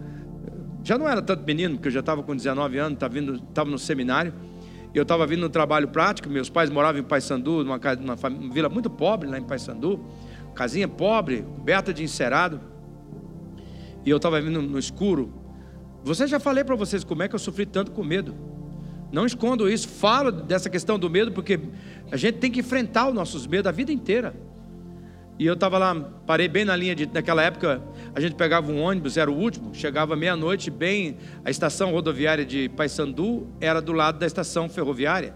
já 0.83 0.99
não 0.99 1.09
era 1.09 1.23
tanto 1.23 1.45
menino, 1.45 1.77
porque 1.77 1.89
eu 1.89 1.93
já 1.93 2.01
estava 2.01 2.23
com 2.23 2.35
19 2.35 2.79
anos, 2.79 2.95
estava, 2.95 3.15
vindo, 3.15 3.35
estava 3.37 3.71
no 3.71 3.79
seminário. 3.79 4.35
Eu 4.95 5.03
estava 5.03 5.27
vindo 5.27 5.41
no 5.41 5.51
trabalho 5.51 5.89
prático, 5.89 6.29
meus 6.29 6.49
pais 6.49 6.71
moravam 6.71 7.01
em 7.01 7.05
Paysandu, 7.05 7.63
numa, 7.63 7.79
numa, 7.79 8.17
numa 8.17 8.53
vila 8.53 8.69
muito 8.69 8.89
pobre 8.89 9.29
lá 9.29 9.39
em 9.39 9.43
Paysandu, 9.43 10.05
casinha 10.55 10.89
pobre, 10.89 11.43
coberta 11.43 11.93
de 11.93 12.03
encerado. 12.03 12.61
E 14.09 14.11
eu 14.11 14.17
estava 14.17 14.41
vindo 14.41 14.63
no 14.63 14.79
escuro. 14.79 15.31
Você 16.03 16.27
já 16.27 16.41
falei 16.41 16.65
para 16.65 16.75
vocês 16.75 17.05
como 17.05 17.23
é 17.23 17.29
que 17.29 17.35
eu 17.35 17.39
sofri 17.39 17.67
tanto 17.67 17.91
com 17.91 18.03
medo. 18.03 18.35
Não 19.13 19.27
escondo 19.27 19.69
isso, 19.69 19.87
falo 19.87 20.33
dessa 20.33 20.71
questão 20.71 20.99
do 20.99 21.11
medo, 21.11 21.31
porque 21.31 21.61
a 22.11 22.17
gente 22.17 22.39
tem 22.39 22.51
que 22.51 22.61
enfrentar 22.61 23.09
os 23.09 23.15
nossos 23.15 23.47
medos 23.47 23.67
a 23.67 23.71
vida 23.71 23.93
inteira. 23.93 24.35
E 25.39 25.45
eu 25.45 25.53
estava 25.53 25.77
lá, 25.77 25.95
parei 26.27 26.49
bem 26.49 26.65
na 26.65 26.75
linha 26.75 26.95
de. 26.95 27.05
Naquela 27.05 27.43
época, 27.43 27.83
a 28.15 28.19
gente 28.19 28.35
pegava 28.35 28.73
um 28.73 28.81
ônibus, 28.81 29.19
era 29.19 29.31
o 29.31 29.39
último, 29.39 29.75
chegava 29.75 30.17
meia-noite, 30.17 30.71
bem. 30.71 31.19
A 31.45 31.51
estação 31.51 31.93
rodoviária 31.93 32.47
de 32.47 32.71
Paysandu 32.71 33.47
era 33.61 33.83
do 33.83 33.93
lado 33.93 34.19
da 34.19 34.27
estação 34.27 34.71
ferroviária. 34.71 35.35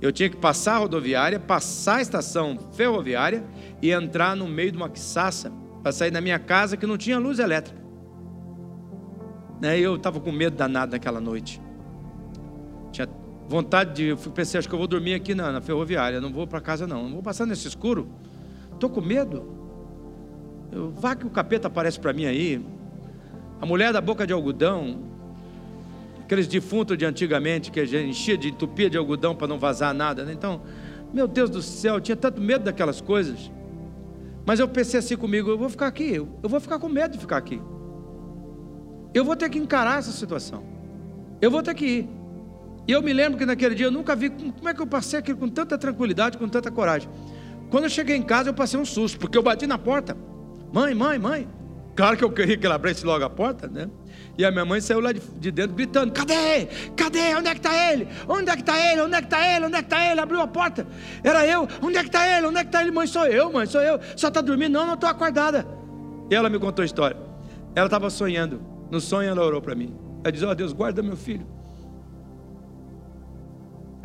Eu 0.00 0.12
tinha 0.12 0.30
que 0.30 0.36
passar 0.36 0.76
a 0.76 0.78
rodoviária, 0.78 1.40
passar 1.40 1.96
a 1.96 2.02
estação 2.02 2.60
ferroviária 2.76 3.42
e 3.82 3.90
entrar 3.90 4.36
no 4.36 4.46
meio 4.46 4.70
de 4.70 4.76
uma 4.76 4.88
quiçaça 4.88 5.50
para 5.82 5.90
sair 5.90 6.12
da 6.12 6.20
minha 6.20 6.38
casa 6.38 6.76
que 6.76 6.86
não 6.86 6.96
tinha 6.96 7.18
luz 7.18 7.40
elétrica. 7.40 7.83
Né? 9.64 9.80
Eu 9.80 9.96
estava 9.96 10.20
com 10.20 10.30
medo 10.30 10.56
danado 10.56 10.92
naquela 10.92 11.22
noite. 11.22 11.58
Tinha 12.92 13.08
vontade 13.48 13.94
de. 13.94 14.08
Eu 14.08 14.16
pensei, 14.18 14.58
acho 14.58 14.68
que 14.68 14.74
eu 14.74 14.78
vou 14.78 14.86
dormir 14.86 15.14
aqui 15.14 15.34
na, 15.34 15.50
na 15.50 15.62
ferroviária. 15.62 16.20
Não 16.20 16.30
vou 16.30 16.46
para 16.46 16.60
casa, 16.60 16.86
não. 16.86 17.04
Não 17.04 17.12
vou 17.14 17.22
passar 17.22 17.46
nesse 17.46 17.66
escuro. 17.66 18.06
Estou 18.74 18.90
com 18.90 19.00
medo. 19.00 19.42
Eu, 20.70 20.90
vá 20.90 21.16
que 21.16 21.26
o 21.26 21.30
capeta 21.30 21.68
aparece 21.68 21.98
para 21.98 22.12
mim 22.12 22.26
aí. 22.26 22.62
A 23.58 23.64
mulher 23.64 23.90
da 23.90 24.02
boca 24.02 24.26
de 24.26 24.34
algodão. 24.34 25.02
Aqueles 26.22 26.46
defuntos 26.46 26.98
de 26.98 27.06
antigamente 27.06 27.70
que 27.70 27.80
a 27.80 27.86
gente 27.86 28.10
enchia 28.10 28.36
de 28.36 28.48
entupia 28.48 28.90
de 28.90 28.98
algodão 28.98 29.34
para 29.34 29.46
não 29.46 29.58
vazar 29.58 29.94
nada. 29.94 30.24
Né? 30.24 30.34
Então, 30.34 30.60
meu 31.10 31.26
Deus 31.26 31.48
do 31.48 31.62
céu, 31.62 31.94
eu 31.94 32.00
tinha 32.02 32.16
tanto 32.16 32.38
medo 32.38 32.64
daquelas 32.64 33.00
coisas. 33.00 33.50
Mas 34.44 34.60
eu 34.60 34.68
pensei 34.68 35.00
assim 35.00 35.16
comigo: 35.16 35.48
eu 35.48 35.56
vou 35.56 35.70
ficar 35.70 35.86
aqui. 35.86 36.16
Eu 36.16 36.48
vou 36.50 36.60
ficar 36.60 36.78
com 36.78 36.88
medo 36.90 37.12
de 37.12 37.18
ficar 37.18 37.38
aqui. 37.38 37.58
Eu 39.14 39.24
vou 39.24 39.36
ter 39.36 39.48
que 39.48 39.58
encarar 39.58 40.00
essa 40.00 40.10
situação. 40.10 40.64
Eu 41.40 41.50
vou 41.50 41.62
ter 41.62 41.74
que 41.74 41.86
ir. 41.86 42.08
E 42.86 42.92
eu 42.92 43.00
me 43.00 43.12
lembro 43.12 43.38
que 43.38 43.46
naquele 43.46 43.74
dia 43.74 43.86
eu 43.86 43.90
nunca 43.90 44.14
vi 44.14 44.28
como 44.28 44.68
é 44.68 44.74
que 44.74 44.82
eu 44.82 44.86
passei 44.86 45.18
aquilo 45.18 45.38
com 45.38 45.48
tanta 45.48 45.78
tranquilidade, 45.78 46.36
com 46.36 46.48
tanta 46.48 46.70
coragem. 46.70 47.08
Quando 47.70 47.84
eu 47.84 47.90
cheguei 47.90 48.16
em 48.16 48.22
casa, 48.22 48.50
eu 48.50 48.54
passei 48.54 48.78
um 48.78 48.84
susto, 48.84 49.18
porque 49.18 49.38
eu 49.38 49.42
bati 49.42 49.66
na 49.66 49.78
porta. 49.78 50.16
Mãe, 50.72 50.94
mãe, 50.94 51.18
mãe. 51.18 51.48
Claro 51.96 52.16
que 52.16 52.24
eu 52.24 52.30
queria 52.30 52.56
que 52.56 52.66
ela 52.66 52.74
abrisse 52.74 53.06
logo 53.06 53.24
a 53.24 53.30
porta, 53.30 53.68
né? 53.68 53.88
E 54.36 54.44
a 54.44 54.50
minha 54.50 54.64
mãe 54.64 54.80
saiu 54.80 54.98
lá 54.98 55.12
de, 55.12 55.20
de 55.20 55.50
dentro 55.52 55.76
gritando: 55.76 56.12
Cadê? 56.12 56.66
Cadê? 56.96 57.34
Onde 57.36 57.48
é 57.48 57.52
que 57.52 57.60
está 57.60 57.92
ele? 57.92 58.08
Onde 58.28 58.50
é 58.50 58.56
que 58.56 58.62
está 58.62 58.92
ele? 58.92 59.00
Onde 59.00 59.14
é 59.14 59.20
que 59.20 59.26
está 59.26 59.54
ele? 59.54 59.66
Onde 59.66 59.76
é 59.76 59.78
que 59.78 59.86
está 59.86 60.10
ele? 60.10 60.20
Abriu 60.20 60.40
a 60.40 60.46
porta. 60.48 60.86
Era 61.22 61.46
eu. 61.46 61.68
Onde 61.80 61.96
é 61.96 62.00
que 62.00 62.08
está 62.08 62.26
ele? 62.36 62.46
Onde 62.48 62.58
é 62.58 62.62
que 62.62 62.68
está 62.68 62.82
ele? 62.82 62.90
Mãe, 62.90 63.06
sou 63.06 63.26
eu, 63.26 63.52
mãe, 63.52 63.66
sou 63.66 63.80
eu. 63.80 64.00
Só 64.16 64.28
está 64.28 64.40
dormindo? 64.40 64.72
Não, 64.72 64.84
não 64.86 64.94
estou 64.94 65.08
acordada. 65.08 65.64
E 66.28 66.34
ela 66.34 66.50
me 66.50 66.58
contou 66.58 66.82
a 66.82 66.86
história. 66.86 67.16
Ela 67.76 67.86
estava 67.86 68.10
sonhando. 68.10 68.73
No 68.90 69.00
sonho 69.00 69.28
ela 69.28 69.44
orou 69.44 69.60
para 69.60 69.74
mim. 69.74 69.94
Ela 70.22 70.32
disse: 70.32 70.44
Ó 70.44 70.50
oh, 70.50 70.54
Deus, 70.54 70.72
guarda 70.72 71.02
meu 71.02 71.16
filho. 71.16 71.46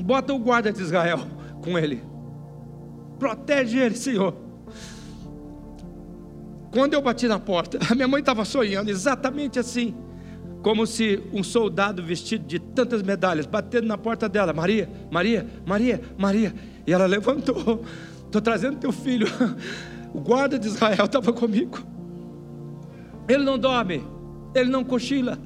Bota 0.02 0.34
o 0.34 0.40
guarda 0.40 0.72
de 0.72 0.82
Israel 0.82 1.20
com 1.64 1.78
ele. 1.78 2.04
Protege 3.18 3.78
ele, 3.80 3.96
Senhor. 3.96 4.34
Quando 6.72 6.94
eu 6.94 7.02
bati 7.02 7.28
na 7.28 7.40
porta, 7.40 7.80
a 7.90 7.96
minha 7.96 8.08
mãe 8.08 8.20
estava 8.20 8.46
sonhando 8.46 8.90
exatamente 8.90 9.60
assim, 9.60 9.96
como 10.62 10.86
se 10.86 11.22
um 11.34 11.44
soldado 11.44 12.04
vestido 12.04 12.46
de 12.46 12.60
tantas 12.60 13.02
medalhas 13.02 13.46
batendo 13.46 13.88
na 13.88 13.98
porta 13.98 14.30
dela: 14.30 14.54
Maria, 14.54 14.90
Maria, 15.12 15.48
Maria, 15.66 16.02
Maria. 16.18 16.54
E 16.86 16.94
ela 16.94 17.06
levantou: 17.06 17.84
Estou 18.26 18.42
trazendo 18.42 18.78
teu 18.78 18.92
filho. 18.92 19.28
O 20.12 20.20
guarda 20.22 20.58
de 20.58 20.66
Israel 20.66 21.06
estava 21.06 21.32
comigo. 21.32 21.78
Ele 23.28 23.44
não 23.44 23.60
dorme, 23.60 24.04
ele 24.54 24.70
não 24.70 24.84
cochila. 24.84 25.38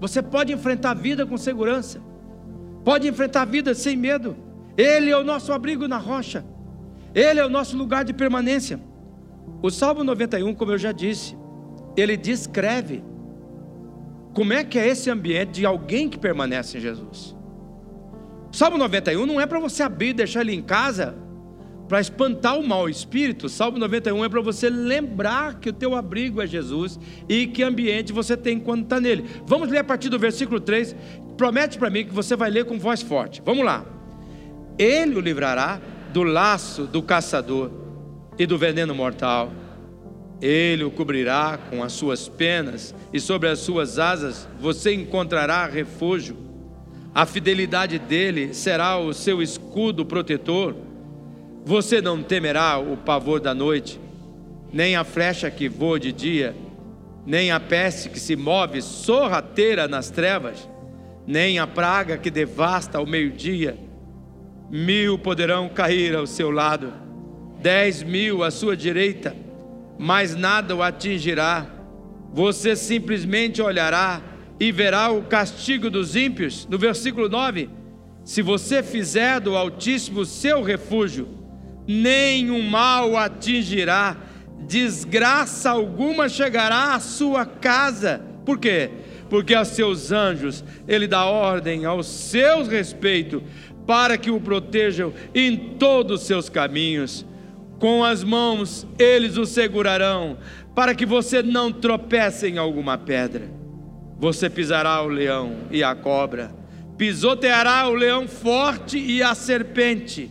Você 0.00 0.22
pode 0.22 0.52
enfrentar 0.52 0.90
a 0.90 0.94
vida 0.94 1.24
com 1.26 1.36
segurança 1.36 2.00
pode 2.84 3.08
enfrentar 3.08 3.42
a 3.42 3.46
vida 3.46 3.74
sem 3.74 3.96
medo. 3.96 4.36
Ele 4.76 5.10
é 5.10 5.16
o 5.16 5.24
nosso 5.24 5.52
abrigo 5.52 5.88
na 5.88 5.96
rocha, 5.96 6.44
Ele 7.14 7.40
é 7.40 7.46
o 7.46 7.48
nosso 7.48 7.76
lugar 7.76 8.04
de 8.04 8.12
permanência. 8.12 8.78
O 9.62 9.70
Salmo 9.70 10.04
91, 10.04 10.54
como 10.54 10.72
eu 10.72 10.78
já 10.78 10.92
disse, 10.92 11.36
ele 11.96 12.16
descreve 12.16 13.02
como 14.34 14.52
é 14.52 14.64
que 14.64 14.78
é 14.78 14.88
esse 14.88 15.08
ambiente 15.10 15.52
de 15.52 15.66
alguém 15.66 16.08
que 16.08 16.18
permanece 16.18 16.76
em 16.76 16.80
Jesus. 16.80 17.36
Salmo 18.50 18.76
91 18.76 19.24
não 19.24 19.40
é 19.40 19.46
para 19.46 19.60
você 19.60 19.82
abrir 19.82 20.08
e 20.08 20.12
deixar 20.12 20.40
ele 20.40 20.54
em 20.54 20.62
casa 20.62 21.16
para 21.88 22.00
espantar 22.00 22.58
o 22.58 22.66
mau 22.66 22.88
espírito. 22.88 23.48
Salmo 23.48 23.78
91 23.78 24.24
é 24.24 24.28
para 24.28 24.40
você 24.40 24.70
lembrar 24.70 25.60
que 25.60 25.68
o 25.68 25.72
teu 25.72 25.94
abrigo 25.94 26.40
é 26.40 26.46
Jesus 26.46 26.98
e 27.28 27.46
que 27.46 27.62
ambiente 27.62 28.12
você 28.12 28.36
tem 28.36 28.58
quando 28.58 28.84
está 28.84 29.00
nele. 29.00 29.24
Vamos 29.46 29.68
ler 29.68 29.78
a 29.78 29.84
partir 29.84 30.08
do 30.08 30.18
versículo 30.18 30.60
3, 30.60 30.94
Promete 31.36 31.78
para 31.78 31.90
mim 31.90 32.04
que 32.04 32.14
você 32.14 32.36
vai 32.36 32.50
ler 32.50 32.64
com 32.64 32.78
voz 32.78 33.02
forte. 33.02 33.42
Vamos 33.44 33.64
lá. 33.64 33.84
Ele 34.78 35.16
o 35.16 35.20
livrará 35.20 35.80
do 36.12 36.22
laço 36.22 36.84
do 36.84 37.02
caçador 37.02 37.70
e 38.38 38.46
do 38.46 38.56
veneno 38.56 38.94
mortal. 38.94 39.52
Ele 40.40 40.84
o 40.84 40.90
cobrirá 40.90 41.58
com 41.70 41.82
as 41.82 41.92
suas 41.92 42.28
penas 42.28 42.94
e 43.12 43.18
sobre 43.18 43.48
as 43.48 43.60
suas 43.60 43.98
asas 43.98 44.48
você 44.60 44.92
encontrará 44.94 45.66
refúgio. 45.66 46.36
A 47.14 47.26
fidelidade 47.26 47.98
dele 47.98 48.54
será 48.54 48.98
o 48.98 49.12
seu 49.12 49.42
escudo 49.42 50.04
protetor. 50.04 50.76
Você 51.64 52.00
não 52.00 52.22
temerá 52.22 52.78
o 52.78 52.96
pavor 52.96 53.40
da 53.40 53.54
noite, 53.54 53.98
nem 54.72 54.96
a 54.96 55.04
flecha 55.04 55.50
que 55.50 55.68
voa 55.68 55.98
de 55.98 56.12
dia, 56.12 56.54
nem 57.24 57.50
a 57.50 57.58
peste 57.58 58.08
que 58.08 58.20
se 58.20 58.36
move 58.36 58.82
sorrateira 58.82 59.88
nas 59.88 60.10
trevas 60.10 60.68
nem 61.26 61.58
a 61.58 61.66
praga 61.66 62.18
que 62.18 62.30
devasta 62.30 62.98
ao 62.98 63.06
meio-dia. 63.06 63.78
Mil 64.70 65.18
poderão 65.18 65.68
cair 65.68 66.14
ao 66.14 66.26
seu 66.26 66.50
lado, 66.50 66.92
dez 67.60 68.02
mil 68.02 68.42
à 68.42 68.50
sua 68.50 68.76
direita, 68.76 69.34
mas 69.98 70.34
nada 70.34 70.74
o 70.74 70.82
atingirá. 70.82 71.66
Você 72.32 72.74
simplesmente 72.74 73.62
olhará 73.62 74.20
e 74.58 74.72
verá 74.72 75.10
o 75.10 75.22
castigo 75.22 75.88
dos 75.88 76.16
ímpios. 76.16 76.66
No 76.68 76.78
versículo 76.78 77.28
9: 77.28 77.70
Se 78.24 78.42
você 78.42 78.82
fizer 78.82 79.40
do 79.40 79.56
Altíssimo 79.56 80.24
seu 80.24 80.62
refúgio, 80.62 81.28
nenhum 81.86 82.62
mal 82.62 83.16
atingirá, 83.16 84.16
desgraça 84.66 85.70
alguma 85.70 86.28
chegará 86.28 86.94
à 86.94 87.00
sua 87.00 87.44
casa. 87.44 88.20
Por 88.44 88.58
quê? 88.58 88.90
porque 89.28 89.54
a 89.54 89.64
seus 89.64 90.12
anjos 90.12 90.64
ele 90.86 91.06
dá 91.06 91.24
ordem 91.24 91.84
aos 91.84 92.06
seus 92.06 92.68
respeito, 92.68 93.42
para 93.86 94.16
que 94.16 94.30
o 94.30 94.40
protejam 94.40 95.12
em 95.34 95.56
todos 95.56 96.20
os 96.20 96.26
seus 96.28 96.48
caminhos. 96.48 97.26
Com 97.78 98.04
as 98.04 98.22
mãos 98.22 98.86
eles 98.98 99.36
o 99.36 99.44
segurarão, 99.44 100.38
para 100.74 100.94
que 100.94 101.04
você 101.04 101.42
não 101.42 101.72
tropece 101.72 102.48
em 102.48 102.58
alguma 102.58 102.96
pedra. 102.96 103.50
Você 104.18 104.48
pisará 104.48 105.02
o 105.02 105.08
leão 105.08 105.56
e 105.70 105.82
a 105.82 105.94
cobra, 105.94 106.54
pisoteará 106.96 107.88
o 107.88 107.94
leão 107.94 108.28
forte 108.28 108.98
e 108.98 109.20
a 109.20 109.34
serpente, 109.34 110.30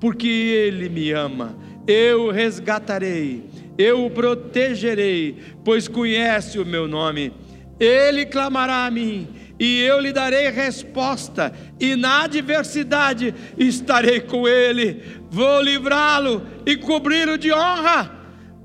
porque 0.00 0.28
ele 0.28 0.88
me 0.88 1.12
ama. 1.12 1.56
Eu 1.86 2.26
o 2.26 2.30
resgatarei, 2.30 3.44
eu 3.76 4.06
o 4.06 4.10
protegerei, 4.10 5.36
pois 5.64 5.86
conhece 5.86 6.58
o 6.58 6.66
meu 6.66 6.88
nome 6.88 7.32
ele 7.80 8.26
clamará 8.26 8.84
a 8.84 8.90
mim, 8.90 9.26
e 9.58 9.80
eu 9.80 9.98
lhe 9.98 10.12
darei 10.12 10.50
resposta, 10.50 11.50
e 11.80 11.96
na 11.96 12.24
adversidade 12.24 13.34
estarei 13.56 14.20
com 14.20 14.46
ele, 14.46 15.02
vou 15.30 15.62
livrá-lo 15.62 16.46
e 16.66 16.76
cobri-lo 16.76 17.38
de 17.38 17.50
honra. 17.50 18.18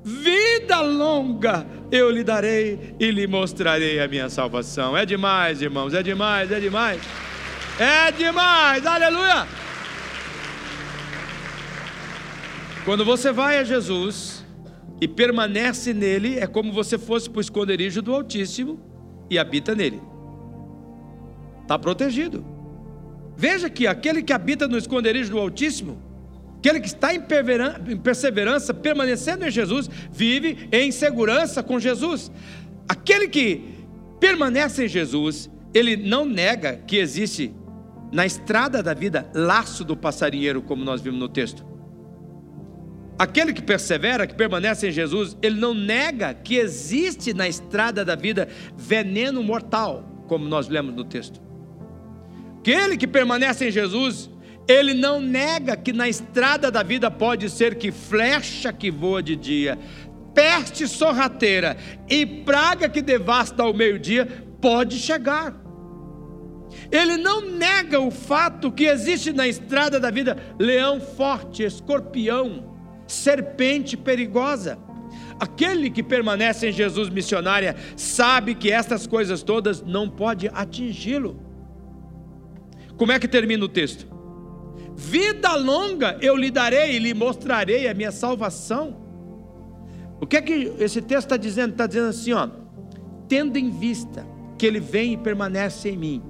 Vida 0.03 0.81
longa 0.81 1.65
eu 1.91 2.11
lhe 2.11 2.23
darei 2.23 2.95
e 2.99 3.09
lhe 3.09 3.25
mostrarei 3.25 3.99
a 3.99 4.07
minha 4.07 4.29
salvação. 4.29 4.95
É 4.95 5.05
demais, 5.05 5.61
irmãos, 5.61 5.93
é 5.93 6.03
demais, 6.03 6.51
é 6.51 6.59
demais. 6.59 7.01
É 7.79 8.11
demais, 8.11 8.85
aleluia. 8.85 9.47
Quando 12.85 13.03
você 13.03 13.31
vai 13.31 13.57
a 13.57 13.63
Jesus 13.63 14.45
e 15.01 15.07
permanece 15.07 15.91
nele, 15.91 16.37
é 16.37 16.45
como 16.45 16.71
você 16.71 16.99
fosse 16.99 17.27
para 17.27 17.39
o 17.39 17.41
esconderijo 17.41 17.99
do 17.99 18.13
Altíssimo 18.13 18.79
e 19.27 19.39
habita 19.39 19.73
nele. 19.73 19.99
Está 21.63 21.79
protegido. 21.79 22.45
Veja 23.35 23.71
que 23.71 23.87
aquele 23.87 24.21
que 24.21 24.31
habita 24.31 24.67
no 24.67 24.77
esconderijo 24.77 25.31
do 25.31 25.39
Altíssimo, 25.39 25.97
aquele 26.59 26.79
que 26.79 26.85
está 26.85 27.11
em 27.11 27.21
perseverança, 27.97 28.71
permanecendo 28.71 29.47
em 29.47 29.51
Jesus, 29.51 29.89
vive 30.11 30.69
em 30.71 30.91
segurança 30.91 31.63
com 31.63 31.79
Jesus. 31.79 32.31
Aquele 32.87 33.27
que 33.27 33.79
permanece 34.19 34.85
em 34.85 34.87
Jesus, 34.87 35.49
ele 35.73 35.97
não 35.97 36.23
nega 36.23 36.75
que 36.85 36.97
existe 36.97 37.51
na 38.11 38.27
estrada 38.27 38.83
da 38.83 38.93
vida 38.93 39.27
laço 39.33 39.83
do 39.83 39.97
passarinheiro, 39.97 40.61
como 40.61 40.85
nós 40.85 41.01
vimos 41.01 41.19
no 41.19 41.27
texto. 41.27 41.65
Aquele 43.17 43.53
que 43.53 43.61
persevera, 43.61 44.27
que 44.27 44.35
permanece 44.35 44.89
em 44.89 44.91
Jesus, 44.91 45.37
ele 45.41 45.57
não 45.57 45.73
nega 45.73 46.33
que 46.33 46.55
existe 46.55 47.33
na 47.33 47.47
estrada 47.47 48.03
da 48.03 48.15
vida 48.15 48.49
veneno 48.75 49.41
mortal, 49.41 50.25
como 50.27 50.47
nós 50.47 50.67
lemos 50.67 50.93
no 50.93 51.05
texto. 51.05 51.41
Aquele 52.59 52.97
que 52.97 53.07
permanece 53.07 53.69
em 53.69 53.71
Jesus, 53.71 54.29
ele 54.67 54.93
não 54.93 55.21
nega 55.21 55.77
que 55.77 55.93
na 55.93 56.09
estrada 56.09 56.69
da 56.69 56.83
vida 56.83 57.09
pode 57.09 57.49
ser 57.49 57.75
que 57.75 57.89
flecha 57.89 58.73
que 58.73 58.91
voa 58.91 59.23
de 59.23 59.37
dia, 59.37 59.79
peste 60.33 60.85
sorrateira 60.85 61.77
e 62.09 62.25
praga 62.25 62.89
que 62.89 63.01
devasta 63.01 63.63
ao 63.63 63.73
meio-dia 63.73 64.27
pode 64.59 64.99
chegar. 64.99 65.55
Ele 66.91 67.15
não 67.15 67.41
nega 67.41 67.99
o 67.99 68.11
fato 68.11 68.69
que 68.71 68.85
existe 68.85 69.31
na 69.31 69.47
estrada 69.47 69.99
da 69.99 70.11
vida 70.11 70.37
leão 70.59 70.99
forte, 70.99 71.63
escorpião, 71.63 72.74
serpente 73.07 73.95
perigosa. 73.95 74.77
Aquele 75.39 75.89
que 75.89 76.01
permanece 76.01 76.69
em 76.69 76.71
Jesus 76.71 77.09
missionária 77.09 77.75
sabe 77.95 78.55
que 78.55 78.71
estas 78.71 79.05
coisas 79.05 79.43
todas 79.43 79.81
não 79.81 80.09
pode 80.09 80.47
atingi-lo. 80.47 81.39
Como 82.97 83.11
é 83.11 83.19
que 83.19 83.27
termina 83.27 83.65
o 83.65 83.69
texto? 83.69 84.07
Vida 84.95 85.55
longa 85.55 86.17
eu 86.21 86.37
lhe 86.37 86.49
darei 86.49 86.95
e 86.95 86.99
lhe 86.99 87.13
mostrarei 87.13 87.87
a 87.87 87.93
minha 87.93 88.11
salvação. 88.11 88.97
O 90.21 90.25
que 90.25 90.37
é 90.37 90.41
que 90.41 90.73
esse 90.79 91.01
texto 91.01 91.25
está 91.25 91.37
dizendo? 91.37 91.71
Está 91.71 91.85
dizendo 91.85 92.07
assim, 92.07 92.31
ó, 92.31 92.47
tendo 93.27 93.57
em 93.57 93.69
vista 93.69 94.25
que 94.57 94.65
ele 94.65 94.79
vem 94.79 95.13
e 95.13 95.17
permanece 95.17 95.89
em 95.89 95.97
mim, 95.97 96.23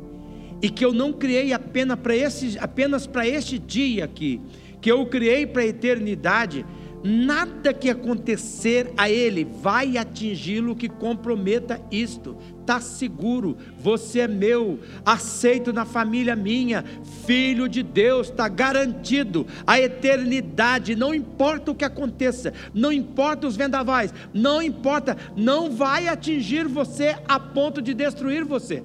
e 0.61 0.69
que 0.69 0.83
eu 0.83 0.91
não 0.91 1.13
criei 1.13 1.53
apenas 1.53 1.99
para 1.99 2.15
esse, 2.15 2.57
apenas 2.59 3.05
para 3.05 3.27
este 3.27 3.59
dia 3.59 4.05
aqui, 4.05 4.41
que 4.85 4.91
eu 4.91 5.03
criei 5.07 5.47
para 5.47 5.63
a 5.63 5.65
eternidade, 5.65 6.63
nada 7.03 7.73
que 7.73 7.89
acontecer 7.89 8.93
a 8.95 9.09
ele 9.09 9.43
vai 9.43 9.97
atingi-lo 9.97 10.75
que 10.75 10.87
comprometa 10.87 11.81
isto. 11.89 12.37
Está 12.61 12.79
seguro, 12.79 13.57
você 13.79 14.19
é 14.19 14.27
meu, 14.27 14.79
aceito 15.03 15.73
na 15.73 15.85
família 15.85 16.35
minha, 16.35 16.85
filho 17.25 17.67
de 17.67 17.81
Deus, 17.81 18.29
está 18.29 18.47
garantido 18.47 19.47
a 19.65 19.81
eternidade. 19.81 20.95
Não 20.95 21.15
importa 21.15 21.71
o 21.71 21.75
que 21.75 21.83
aconteça, 21.83 22.53
não 22.71 22.91
importa 22.91 23.47
os 23.47 23.57
vendavais, 23.57 24.13
não 24.31 24.61
importa, 24.61 25.17
não 25.35 25.71
vai 25.71 26.07
atingir 26.07 26.67
você 26.67 27.15
a 27.27 27.39
ponto 27.39 27.81
de 27.81 27.95
destruir 27.95 28.45
você. 28.45 28.83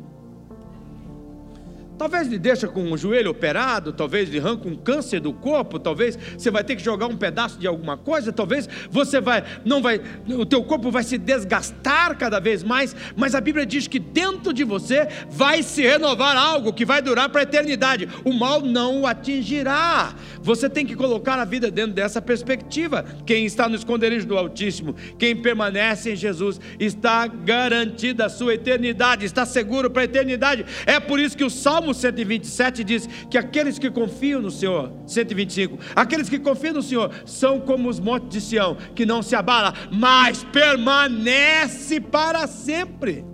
Talvez 2.01 2.29
lhe 2.29 2.39
deixa 2.39 2.67
com 2.67 2.91
o 2.91 2.97
joelho 2.97 3.31
operado, 3.31 3.93
talvez 3.93 4.31
lhe 4.31 4.39
arranca 4.39 4.67
um 4.67 4.75
câncer 4.75 5.21
do 5.21 5.35
corpo, 5.35 5.79
talvez 5.79 6.19
você 6.35 6.51
vai 6.51 6.65
ter 6.65 6.75
que 6.75 6.83
jogar 6.83 7.07
um 7.09 7.15
pedaço 7.15 7.59
de 7.59 7.67
alguma 7.67 7.95
coisa, 7.95 8.33
talvez 8.33 8.67
você 8.91 9.21
vai, 9.21 9.45
não 9.67 9.83
vai, 9.83 10.01
o 10.27 10.47
teu 10.47 10.65
corpo 10.65 10.91
vai 10.91 11.03
se 11.03 11.19
desgastar 11.19 12.17
cada 12.17 12.41
vez 12.41 12.63
mais, 12.63 12.97
mas 13.15 13.35
a 13.35 13.41
Bíblia 13.43 13.67
diz 13.67 13.87
que 13.87 13.99
dentro 13.99 14.51
de 14.55 14.65
você 14.65 15.09
vai 15.29 15.63
se 15.63 15.83
renovar 15.83 16.39
algo 16.39 16.73
que 16.73 16.87
vai 16.87 17.03
durar 17.03 17.29
para 17.29 17.43
a 17.43 17.45
eternidade. 17.45 18.09
O 18.25 18.33
mal 18.33 18.63
não 18.63 19.03
o 19.03 19.07
atingirá. 19.07 20.15
Você 20.41 20.71
tem 20.71 20.87
que 20.87 20.97
colocar 20.97 21.39
a 21.39 21.45
vida 21.45 21.71
dentro 21.71 21.93
dessa 21.93 22.23
perspectiva. 22.23 23.05
Quem 23.27 23.45
está 23.45 23.69
no 23.69 23.75
esconderijo 23.75 24.27
do 24.27 24.39
Altíssimo, 24.39 24.97
quem 25.19 25.37
permanece 25.37 26.13
em 26.13 26.17
Jesus, 26.17 26.59
está 26.79 27.27
garantida 27.27 28.25
a 28.25 28.31
sua 28.31 28.55
eternidade, 28.55 29.27
está 29.27 29.45
seguro 29.45 29.91
para 29.91 30.01
a 30.01 30.07
eternidade. 30.07 30.65
É 30.87 30.99
por 30.99 31.21
isso 31.21 31.37
que 31.37 31.45
o 31.45 31.51
Salmo 31.51 31.90
Salmo 31.91 31.95
127 31.95 32.85
diz 32.85 33.09
que 33.29 33.37
aqueles 33.37 33.79
que 33.79 33.91
confiam 33.91 34.41
no 34.41 34.51
Senhor, 34.51 34.93
125, 35.07 35.79
aqueles 35.95 36.29
que 36.29 36.39
confiam 36.39 36.75
no 36.75 36.83
Senhor 36.83 37.11
são 37.27 37.61
como 37.61 37.89
os 37.89 37.99
montes 37.99 38.29
de 38.31 38.41
Sião, 38.41 38.77
que 38.95 39.05
não 39.05 39.23
se 39.23 39.35
abala, 39.35 39.75
mas 39.93 40.45
permanece 40.45 42.01
para 42.01 42.47
sempre, 42.47 43.25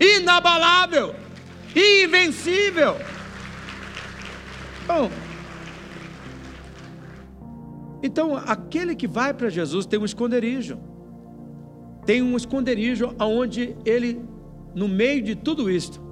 inabalável, 0.00 1.14
invencível. 1.74 2.96
Bom, 4.86 5.10
então 8.02 8.36
aquele 8.36 8.94
que 8.94 9.08
vai 9.08 9.32
para 9.32 9.48
Jesus 9.48 9.86
tem 9.86 9.98
um 9.98 10.04
esconderijo, 10.04 10.78
tem 12.04 12.22
um 12.22 12.36
esconderijo 12.36 13.14
aonde 13.18 13.74
ele, 13.84 14.20
no 14.74 14.88
meio 14.88 15.22
de 15.22 15.34
tudo 15.34 15.70
isto, 15.70 16.04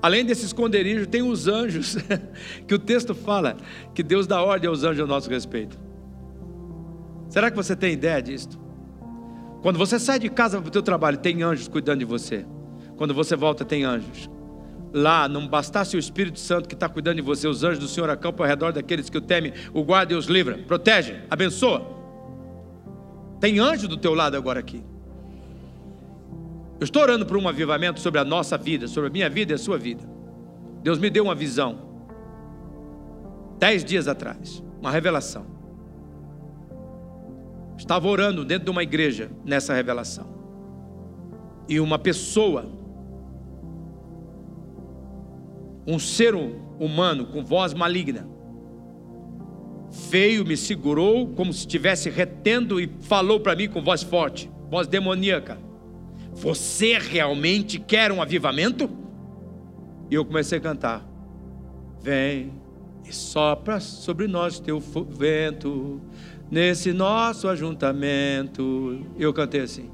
Além 0.00 0.24
desse 0.24 0.44
esconderijo, 0.44 1.06
tem 1.06 1.22
os 1.22 1.48
anjos, 1.48 1.96
que 2.66 2.74
o 2.74 2.78
texto 2.78 3.14
fala 3.14 3.56
que 3.94 4.02
Deus 4.02 4.26
dá 4.26 4.42
ordem 4.42 4.68
aos 4.68 4.84
anjos 4.84 5.02
a 5.02 5.06
nosso 5.06 5.28
respeito. 5.28 5.78
Será 7.28 7.50
que 7.50 7.56
você 7.56 7.74
tem 7.74 7.92
ideia 7.92 8.22
disto? 8.22 8.58
Quando 9.60 9.78
você 9.78 9.98
sai 9.98 10.18
de 10.18 10.28
casa 10.28 10.60
para 10.60 10.68
o 10.68 10.70
teu 10.70 10.82
trabalho, 10.82 11.18
tem 11.18 11.42
anjos 11.42 11.66
cuidando 11.66 11.98
de 11.98 12.04
você. 12.04 12.46
Quando 12.96 13.12
você 13.12 13.34
volta, 13.34 13.64
tem 13.64 13.84
anjos. 13.84 14.30
Lá, 14.92 15.28
não 15.28 15.46
bastasse 15.46 15.96
o 15.96 15.98
Espírito 15.98 16.38
Santo 16.38 16.68
que 16.68 16.74
está 16.74 16.88
cuidando 16.88 17.16
de 17.16 17.22
você, 17.22 17.46
os 17.46 17.62
anjos 17.62 17.78
do 17.78 17.88
Senhor 17.88 18.08
acampam 18.08 18.44
ao 18.44 18.48
redor 18.48 18.72
daqueles 18.72 19.10
que 19.10 19.18
o 19.18 19.20
temem, 19.20 19.52
o 19.74 19.84
guarda 19.84 20.14
e 20.14 20.16
os 20.16 20.26
livra, 20.26 20.58
protege, 20.58 21.16
abençoa. 21.28 21.98
Tem 23.40 23.58
anjo 23.58 23.86
do 23.86 23.96
teu 23.96 24.14
lado 24.14 24.36
agora 24.36 24.60
aqui. 24.60 24.82
Eu 26.80 26.84
estou 26.84 27.02
orando 27.02 27.26
por 27.26 27.36
um 27.36 27.48
avivamento 27.48 27.98
sobre 27.98 28.20
a 28.20 28.24
nossa 28.24 28.56
vida, 28.56 28.86
sobre 28.86 29.08
a 29.08 29.12
minha 29.12 29.28
vida 29.28 29.52
e 29.52 29.54
a 29.54 29.58
sua 29.58 29.76
vida. 29.76 30.08
Deus 30.82 30.98
me 30.98 31.10
deu 31.10 31.24
uma 31.24 31.34
visão. 31.34 31.88
Dez 33.58 33.84
dias 33.84 34.06
atrás, 34.06 34.62
uma 34.80 34.90
revelação. 34.90 35.44
Estava 37.76 38.06
orando 38.06 38.44
dentro 38.44 38.66
de 38.66 38.70
uma 38.70 38.82
igreja 38.82 39.30
nessa 39.44 39.74
revelação. 39.74 40.26
E 41.68 41.80
uma 41.80 41.98
pessoa, 41.98 42.66
um 45.86 45.98
ser 45.98 46.34
humano 46.34 47.26
com 47.26 47.44
voz 47.44 47.74
maligna, 47.74 48.28
veio, 49.90 50.44
me 50.44 50.56
segurou 50.56 51.28
como 51.34 51.52
se 51.52 51.60
estivesse 51.60 52.08
retendo 52.08 52.80
e 52.80 52.88
falou 53.00 53.40
para 53.40 53.56
mim 53.56 53.68
com 53.68 53.82
voz 53.82 54.02
forte, 54.02 54.48
voz 54.70 54.86
demoníaca. 54.86 55.67
Você 56.40 56.96
realmente 56.98 57.80
quer 57.80 58.12
um 58.12 58.22
avivamento? 58.22 58.88
E 60.08 60.14
eu 60.14 60.24
comecei 60.24 60.58
a 60.58 60.60
cantar. 60.60 61.04
Vem 62.00 62.52
e 63.04 63.12
sopra 63.12 63.80
sobre 63.80 64.28
nós 64.28 64.60
teu 64.60 64.78
vento, 64.78 66.00
nesse 66.48 66.92
nosso 66.92 67.48
ajuntamento. 67.48 69.04
Eu 69.18 69.32
cantei 69.34 69.62
assim. 69.62 69.90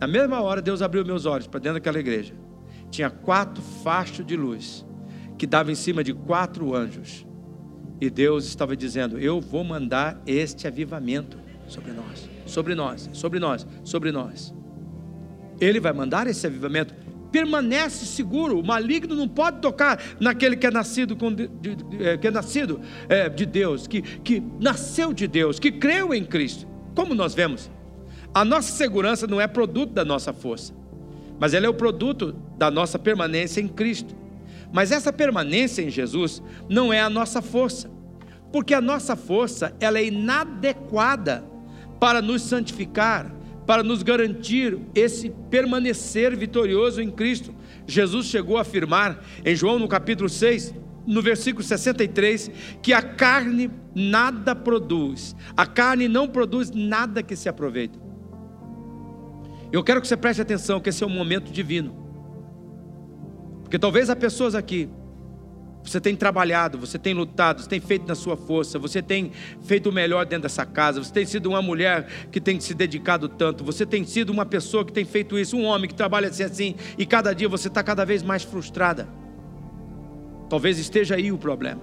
Na 0.00 0.06
mesma 0.06 0.40
hora, 0.40 0.62
Deus 0.62 0.82
abriu 0.82 1.04
meus 1.04 1.26
olhos 1.26 1.48
para 1.48 1.58
dentro 1.58 1.80
daquela 1.80 1.98
igreja. 1.98 2.34
Tinha 2.90 3.10
quatro 3.10 3.60
fachos 3.82 4.24
de 4.24 4.36
luz 4.36 4.86
que 5.36 5.48
davam 5.48 5.72
em 5.72 5.76
cima 5.76 6.04
de 6.04 6.14
quatro 6.14 6.76
anjos. 6.76 7.26
E 8.00 8.08
Deus 8.08 8.46
estava 8.46 8.76
dizendo: 8.76 9.18
Eu 9.18 9.40
vou 9.40 9.64
mandar 9.64 10.22
este 10.24 10.68
avivamento 10.68 11.38
sobre 11.66 11.90
nós, 11.90 12.30
sobre 12.46 12.74
nós, 12.76 13.10
sobre 13.12 13.40
nós, 13.40 13.66
sobre 13.82 14.12
nós. 14.12 14.57
Ele 15.60 15.80
vai 15.80 15.92
mandar 15.92 16.26
esse 16.26 16.46
avivamento. 16.46 16.94
Permanece 17.30 18.06
seguro, 18.06 18.58
o 18.58 18.66
maligno 18.66 19.14
não 19.14 19.28
pode 19.28 19.60
tocar 19.60 20.00
naquele 20.18 20.56
que 20.56 20.66
é 20.66 20.70
nascido, 20.70 21.16
é, 22.00 22.16
que 22.16 22.26
é 22.26 22.30
nascido 22.30 22.80
é, 23.08 23.28
de 23.28 23.44
Deus, 23.44 23.86
que, 23.86 24.00
que 24.00 24.42
nasceu 24.58 25.12
de 25.12 25.26
Deus, 25.26 25.58
que 25.58 25.70
creu 25.70 26.14
em 26.14 26.24
Cristo. 26.24 26.66
Como 26.94 27.14
nós 27.14 27.34
vemos, 27.34 27.70
a 28.32 28.44
nossa 28.44 28.72
segurança 28.72 29.26
não 29.26 29.40
é 29.40 29.46
produto 29.46 29.92
da 29.92 30.04
nossa 30.04 30.32
força, 30.32 30.72
mas 31.38 31.54
ela 31.54 31.66
é 31.66 31.68
o 31.68 31.74
produto 31.74 32.34
da 32.56 32.70
nossa 32.70 32.98
permanência 32.98 33.60
em 33.60 33.68
Cristo. 33.68 34.16
Mas 34.72 34.92
essa 34.92 35.12
permanência 35.12 35.82
em 35.82 35.90
Jesus 35.90 36.42
não 36.68 36.92
é 36.92 37.00
a 37.00 37.10
nossa 37.10 37.40
força, 37.40 37.90
porque 38.52 38.74
a 38.74 38.80
nossa 38.80 39.16
força 39.16 39.74
ela 39.80 39.98
é 39.98 40.06
inadequada 40.06 41.44
para 41.98 42.22
nos 42.22 42.42
santificar, 42.42 43.34
para 43.68 43.82
nos 43.82 44.02
garantir 44.02 44.78
esse 44.94 45.28
permanecer 45.50 46.34
vitorioso 46.34 47.02
em 47.02 47.10
Cristo. 47.10 47.54
Jesus 47.86 48.24
chegou 48.24 48.56
a 48.56 48.62
afirmar 48.62 49.22
em 49.44 49.54
João 49.54 49.78
no 49.78 49.86
capítulo 49.86 50.26
6, 50.26 50.74
no 51.06 51.20
versículo 51.20 51.62
63, 51.62 52.50
que 52.80 52.94
a 52.94 53.02
carne 53.02 53.70
nada 53.94 54.56
produz, 54.56 55.36
a 55.54 55.66
carne 55.66 56.08
não 56.08 56.26
produz 56.26 56.70
nada 56.70 57.22
que 57.22 57.36
se 57.36 57.46
aproveite. 57.46 58.00
Eu 59.70 59.84
quero 59.84 60.00
que 60.00 60.08
você 60.08 60.16
preste 60.16 60.40
atenção 60.40 60.80
que 60.80 60.88
esse 60.88 61.04
é 61.04 61.06
um 61.06 61.10
momento 61.10 61.52
divino, 61.52 61.94
porque 63.60 63.78
talvez 63.78 64.08
há 64.08 64.16
pessoas 64.16 64.54
aqui 64.54 64.88
você 65.82 66.00
tem 66.00 66.14
trabalhado, 66.14 66.78
você 66.78 66.98
tem 66.98 67.14
lutado, 67.14 67.62
você 67.62 67.68
tem 67.68 67.80
feito 67.80 68.06
na 68.06 68.14
sua 68.14 68.36
força, 68.36 68.78
você 68.78 69.00
tem 69.00 69.32
feito 69.62 69.88
o 69.88 69.92
melhor 69.92 70.26
dentro 70.26 70.42
dessa 70.42 70.66
casa, 70.66 71.02
você 71.02 71.12
tem 71.12 71.24
sido 71.24 71.48
uma 71.48 71.62
mulher 71.62 72.06
que 72.30 72.40
tem 72.40 72.60
se 72.60 72.74
dedicado 72.74 73.28
tanto, 73.28 73.64
você 73.64 73.86
tem 73.86 74.04
sido 74.04 74.30
uma 74.30 74.44
pessoa 74.44 74.84
que 74.84 74.92
tem 74.92 75.04
feito 75.04 75.38
isso, 75.38 75.56
um 75.56 75.64
homem 75.64 75.88
que 75.88 75.94
trabalha 75.94 76.28
assim 76.28 76.42
assim, 76.42 76.74
e 76.96 77.06
cada 77.06 77.32
dia 77.32 77.48
você 77.48 77.68
está 77.68 77.82
cada 77.82 78.04
vez 78.04 78.22
mais 78.22 78.42
frustrada. 78.42 79.08
Talvez 80.50 80.78
esteja 80.78 81.14
aí 81.14 81.30
o 81.30 81.38
problema. 81.38 81.82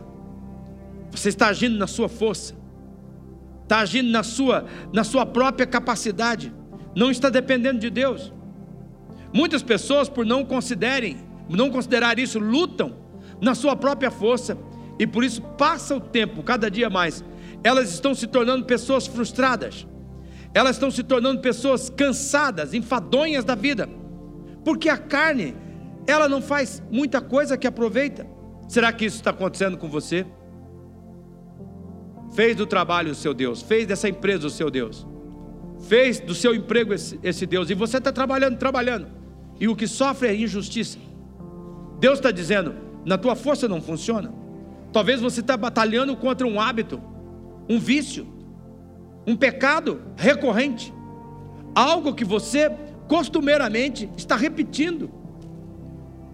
Você 1.12 1.30
está 1.30 1.48
agindo 1.48 1.78
na 1.78 1.88
sua 1.88 2.10
força, 2.10 2.56
está 3.64 3.80
agindo 3.80 4.10
na 4.10 4.24
sua, 4.24 4.66
na 4.94 5.04
sua 5.04 5.26
própria 5.26 5.66
capacidade, 5.66 6.54
não 6.96 7.10
está 7.10 7.30
dependendo 7.30 7.80
de 7.80 7.90
Deus. 7.90 8.32
Muitas 9.34 9.64
pessoas, 9.64 10.08
por 10.08 10.26
não 10.26 10.46
considerem, 10.46 11.18
não 11.50 11.70
considerar 11.70 12.20
isso, 12.20 12.40
lutam 12.40 13.05
na 13.42 13.56
sua 13.56 13.76
própria 13.76 14.12
força, 14.12 14.58
e 14.98 15.06
por 15.06 15.24
isso 15.24 15.42
passa 15.42 15.96
o 15.96 16.00
tempo, 16.00 16.44
cada 16.44 16.70
dia 16.70 16.90
mais, 16.90 17.24
elas 17.64 17.92
estão 17.92 18.14
se 18.14 18.28
tornando 18.28 18.66
pessoas 18.66 19.08
frustradas, 19.08 19.88
elas 20.54 20.76
estão 20.76 20.90
se 20.90 21.04
tornando 21.04 21.42
pessoas 21.42 21.90
cansadas, 21.90 22.74
enfadonhas 22.74 23.44
da 23.44 23.56
vida, 23.56 23.90
porque 24.64 24.88
a 24.90 24.98
carne, 24.98 25.56
ela 26.08 26.30
não 26.30 26.42
faz 26.42 26.82
muita 26.92 27.20
coisa 27.20 27.58
que 27.58 27.68
aproveita. 27.68 28.26
Será 28.68 28.92
que 28.92 29.06
isso 29.06 29.18
está 29.18 29.32
acontecendo 29.32 29.78
com 29.78 29.90
você? 29.90 30.26
Fez 32.34 32.56
do 32.56 32.66
trabalho 32.66 33.12
o 33.12 33.16
seu 33.16 33.34
Deus, 33.34 33.62
fez 33.62 33.86
dessa 33.86 34.10
empresa 34.10 34.48
o 34.48 34.50
seu 34.50 34.72
Deus, 34.72 35.06
fez 35.88 36.20
do 36.20 36.34
seu 36.34 36.56
emprego 36.56 36.94
esse, 36.94 37.20
esse 37.22 37.46
Deus, 37.46 37.70
e 37.70 37.74
você 37.74 37.98
está 37.98 38.12
trabalhando, 38.12 38.58
trabalhando, 38.58 39.08
e 39.60 39.68
o 39.68 39.76
que 39.76 39.88
sofre 39.88 40.30
é 40.30 40.36
injustiça. 40.36 40.98
Deus 42.00 42.20
está 42.20 42.32
dizendo: 42.32 42.76
na 43.06 43.18
tua 43.18 43.36
força 43.36 43.68
não 43.68 43.82
funciona. 43.82 44.34
Talvez 44.92 45.22
você 45.22 45.42
está 45.42 45.56
batalhando 45.56 46.16
contra 46.16 46.48
um 46.48 46.60
hábito, 46.60 47.02
um 47.70 47.80
vício, 47.80 48.28
um 49.28 49.36
pecado 49.36 50.02
recorrente, 50.16 50.94
algo 51.74 52.14
que 52.14 52.26
você 52.26 52.72
costumeiramente 53.08 54.10
está 54.18 54.36
repetindo, 54.36 55.12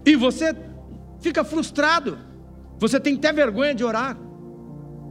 e 0.06 0.16
você 0.16 0.56
fica 1.20 1.44
frustrado, 1.44 2.18
você 2.78 2.98
tem 2.98 3.16
até 3.16 3.32
vergonha 3.32 3.74
de 3.74 3.84
orar, 3.84 4.16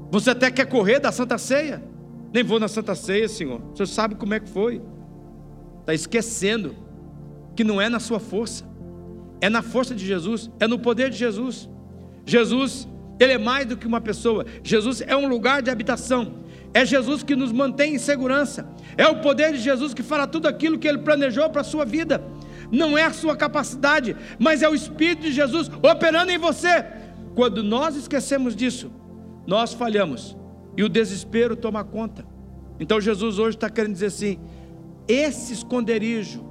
você 0.09 0.31
até 0.31 0.51
quer 0.51 0.65
correr 0.65 0.99
da 0.99 1.11
Santa 1.11 1.37
Ceia, 1.37 1.83
nem 2.33 2.43
vou 2.43 2.59
na 2.59 2.67
Santa 2.67 2.95
Ceia, 2.95 3.27
Senhor, 3.27 3.61
o 3.61 3.75
Senhor 3.75 3.87
sabe 3.87 4.15
como 4.15 4.33
é 4.33 4.39
que 4.39 4.49
foi, 4.49 4.81
está 5.81 5.93
esquecendo 5.93 6.75
que 7.55 7.63
não 7.63 7.81
é 7.81 7.89
na 7.89 7.99
sua 7.99 8.19
força, 8.19 8.65
é 9.41 9.49
na 9.49 9.61
força 9.61 9.93
de 9.93 10.05
Jesus, 10.05 10.49
é 10.59 10.67
no 10.67 10.79
poder 10.79 11.09
de 11.09 11.17
Jesus. 11.17 11.67
Jesus, 12.25 12.87
Ele 13.19 13.33
é 13.33 13.37
mais 13.37 13.65
do 13.65 13.75
que 13.75 13.87
uma 13.87 13.99
pessoa, 13.99 14.45
Jesus 14.63 15.01
é 15.01 15.17
um 15.17 15.27
lugar 15.27 15.61
de 15.61 15.69
habitação, 15.69 16.45
é 16.73 16.85
Jesus 16.85 17.23
que 17.23 17.35
nos 17.35 17.51
mantém 17.51 17.95
em 17.95 17.99
segurança, 17.99 18.69
é 18.95 19.07
o 19.07 19.19
poder 19.19 19.51
de 19.51 19.59
Jesus 19.59 19.93
que 19.93 20.03
fala 20.03 20.27
tudo 20.27 20.47
aquilo 20.47 20.77
que 20.77 20.87
Ele 20.87 20.99
planejou 20.99 21.49
para 21.49 21.61
a 21.61 21.65
sua 21.65 21.83
vida, 21.83 22.23
não 22.71 22.97
é 22.97 23.03
a 23.03 23.11
sua 23.11 23.35
capacidade, 23.35 24.15
mas 24.39 24.61
é 24.61 24.69
o 24.69 24.75
Espírito 24.75 25.23
de 25.23 25.33
Jesus 25.33 25.69
operando 25.83 26.31
em 26.31 26.37
você. 26.37 26.85
Quando 27.35 27.63
nós 27.63 27.95
esquecemos 27.95 28.55
disso, 28.55 28.91
nós 29.45 29.73
falhamos 29.73 30.37
e 30.77 30.83
o 30.83 30.89
desespero 30.89 31.55
toma 31.55 31.83
conta. 31.83 32.25
Então 32.79 33.01
Jesus 33.01 33.39
hoje 33.39 33.57
está 33.57 33.69
querendo 33.69 33.93
dizer 33.93 34.07
assim: 34.07 34.39
esse 35.07 35.53
esconderijo 35.53 36.50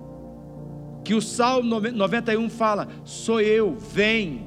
que 1.11 1.15
o 1.17 1.21
Salmo 1.21 1.81
91 1.81 2.49
fala, 2.49 2.87
sou 3.05 3.41
eu, 3.41 3.75
vem 3.75 4.47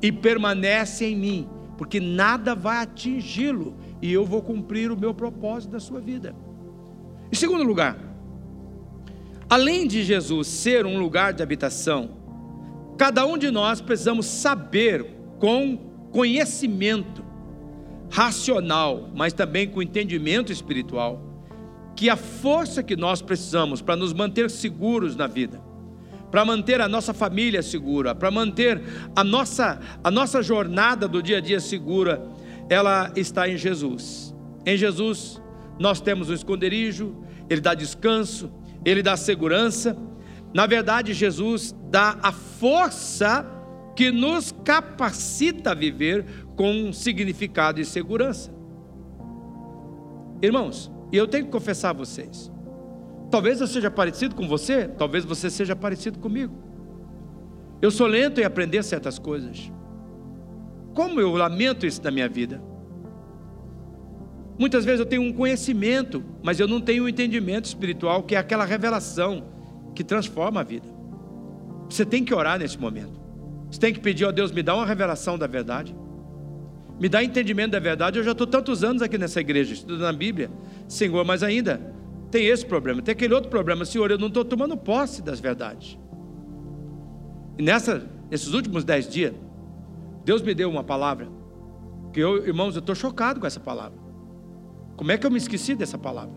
e 0.00 0.10
permanece 0.10 1.04
em 1.04 1.14
mim, 1.14 1.48
porque 1.76 2.00
nada 2.00 2.54
vai 2.54 2.78
atingi-lo 2.78 3.76
e 4.00 4.10
eu 4.10 4.24
vou 4.24 4.40
cumprir 4.40 4.90
o 4.90 4.98
meu 4.98 5.12
propósito 5.12 5.72
da 5.72 5.78
sua 5.78 6.00
vida. 6.00 6.34
Em 7.30 7.36
segundo 7.36 7.62
lugar, 7.62 7.98
além 9.50 9.86
de 9.86 10.02
Jesus 10.02 10.48
ser 10.48 10.86
um 10.86 10.98
lugar 10.98 11.34
de 11.34 11.42
habitação, 11.42 12.08
cada 12.96 13.26
um 13.26 13.36
de 13.36 13.50
nós 13.50 13.82
precisamos 13.82 14.24
saber 14.24 15.04
com 15.38 15.76
conhecimento 16.10 17.22
racional, 18.10 19.10
mas 19.14 19.34
também 19.34 19.68
com 19.68 19.82
entendimento 19.82 20.50
espiritual, 20.50 21.22
que 21.94 22.08
a 22.08 22.16
força 22.16 22.82
que 22.82 22.96
nós 22.96 23.20
precisamos 23.20 23.82
para 23.82 23.94
nos 23.94 24.14
manter 24.14 24.48
seguros 24.48 25.14
na 25.14 25.26
vida, 25.26 25.67
para 26.30 26.44
manter 26.44 26.80
a 26.80 26.88
nossa 26.88 27.14
família 27.14 27.62
segura, 27.62 28.14
para 28.14 28.30
manter 28.30 28.82
a 29.16 29.24
nossa, 29.24 29.80
a 30.02 30.10
nossa 30.10 30.42
jornada 30.42 31.08
do 31.08 31.22
dia 31.22 31.38
a 31.38 31.40
dia 31.40 31.60
segura, 31.60 32.22
ela 32.68 33.10
está 33.16 33.48
em 33.48 33.56
Jesus. 33.56 34.34
Em 34.66 34.76
Jesus 34.76 35.40
nós 35.78 36.00
temos 36.00 36.28
um 36.28 36.34
esconderijo, 36.34 37.16
Ele 37.48 37.60
dá 37.60 37.74
descanso, 37.74 38.50
Ele 38.84 39.02
dá 39.02 39.16
segurança. 39.16 39.96
Na 40.52 40.66
verdade, 40.66 41.14
Jesus 41.14 41.74
dá 41.90 42.18
a 42.22 42.32
força 42.32 43.46
que 43.94 44.10
nos 44.10 44.52
capacita 44.64 45.72
a 45.72 45.74
viver 45.74 46.24
com 46.56 46.92
significado 46.92 47.80
e 47.80 47.84
segurança. 47.84 48.52
Irmãos, 50.42 50.90
eu 51.12 51.26
tenho 51.26 51.46
que 51.46 51.50
confessar 51.50 51.90
a 51.90 51.94
vocês, 51.94 52.50
talvez 53.30 53.60
eu 53.60 53.66
seja 53.66 53.90
parecido 53.90 54.34
com 54.34 54.46
você, 54.48 54.88
talvez 54.88 55.24
você 55.24 55.50
seja 55.50 55.76
parecido 55.76 56.18
comigo. 56.18 56.54
Eu 57.80 57.90
sou 57.90 58.06
lento 58.06 58.40
em 58.40 58.44
aprender 58.44 58.82
certas 58.82 59.18
coisas. 59.18 59.70
Como 60.94 61.20
eu 61.20 61.32
lamento 61.34 61.86
isso 61.86 62.02
na 62.02 62.10
minha 62.10 62.28
vida. 62.28 62.60
Muitas 64.58 64.84
vezes 64.84 64.98
eu 64.98 65.06
tenho 65.06 65.22
um 65.22 65.32
conhecimento, 65.32 66.24
mas 66.42 66.58
eu 66.58 66.66
não 66.66 66.80
tenho 66.80 67.04
um 67.04 67.08
entendimento 67.08 67.66
espiritual, 67.66 68.24
que 68.24 68.34
é 68.34 68.38
aquela 68.38 68.64
revelação 68.64 69.44
que 69.94 70.02
transforma 70.02 70.60
a 70.60 70.64
vida. 70.64 70.88
Você 71.88 72.04
tem 72.04 72.24
que 72.24 72.34
orar 72.34 72.58
nesse 72.58 72.76
momento. 72.76 73.20
Você 73.70 73.78
tem 73.78 73.94
que 73.94 74.00
pedir, 74.00 74.24
ó 74.24 74.32
Deus, 74.32 74.50
me 74.50 74.62
dá 74.62 74.74
uma 74.74 74.84
revelação 74.84 75.38
da 75.38 75.46
verdade. 75.46 75.94
Me 76.98 77.08
dá 77.08 77.22
entendimento 77.22 77.70
da 77.72 77.78
verdade. 77.78 78.18
Eu 78.18 78.24
já 78.24 78.32
estou 78.32 78.46
tantos 78.46 78.82
anos 78.82 79.02
aqui 79.02 79.16
nessa 79.16 79.40
igreja, 79.40 79.72
estudando 79.72 80.06
a 80.06 80.12
Bíblia. 80.12 80.50
Senhor, 80.88 81.24
mas 81.24 81.44
ainda 81.44 81.94
tem 82.30 82.46
esse 82.46 82.64
problema, 82.64 83.02
tem 83.02 83.12
aquele 83.12 83.34
outro 83.34 83.50
problema. 83.50 83.84
Senhor, 83.84 84.10
eu 84.10 84.18
não 84.18 84.28
estou 84.28 84.44
tomando 84.44 84.76
posse 84.76 85.22
das 85.22 85.40
verdades. 85.40 85.98
E 87.58 87.62
nessa, 87.62 88.08
nesses 88.30 88.52
últimos 88.52 88.84
dez 88.84 89.08
dias, 89.08 89.34
Deus 90.24 90.42
me 90.42 90.54
deu 90.54 90.70
uma 90.70 90.84
palavra, 90.84 91.28
que 92.12 92.20
eu, 92.20 92.46
irmãos, 92.46 92.74
eu 92.76 92.80
estou 92.80 92.94
chocado 92.94 93.40
com 93.40 93.46
essa 93.46 93.60
palavra. 93.60 93.98
Como 94.96 95.10
é 95.10 95.16
que 95.16 95.26
eu 95.26 95.30
me 95.30 95.38
esqueci 95.38 95.74
dessa 95.74 95.96
palavra? 95.96 96.34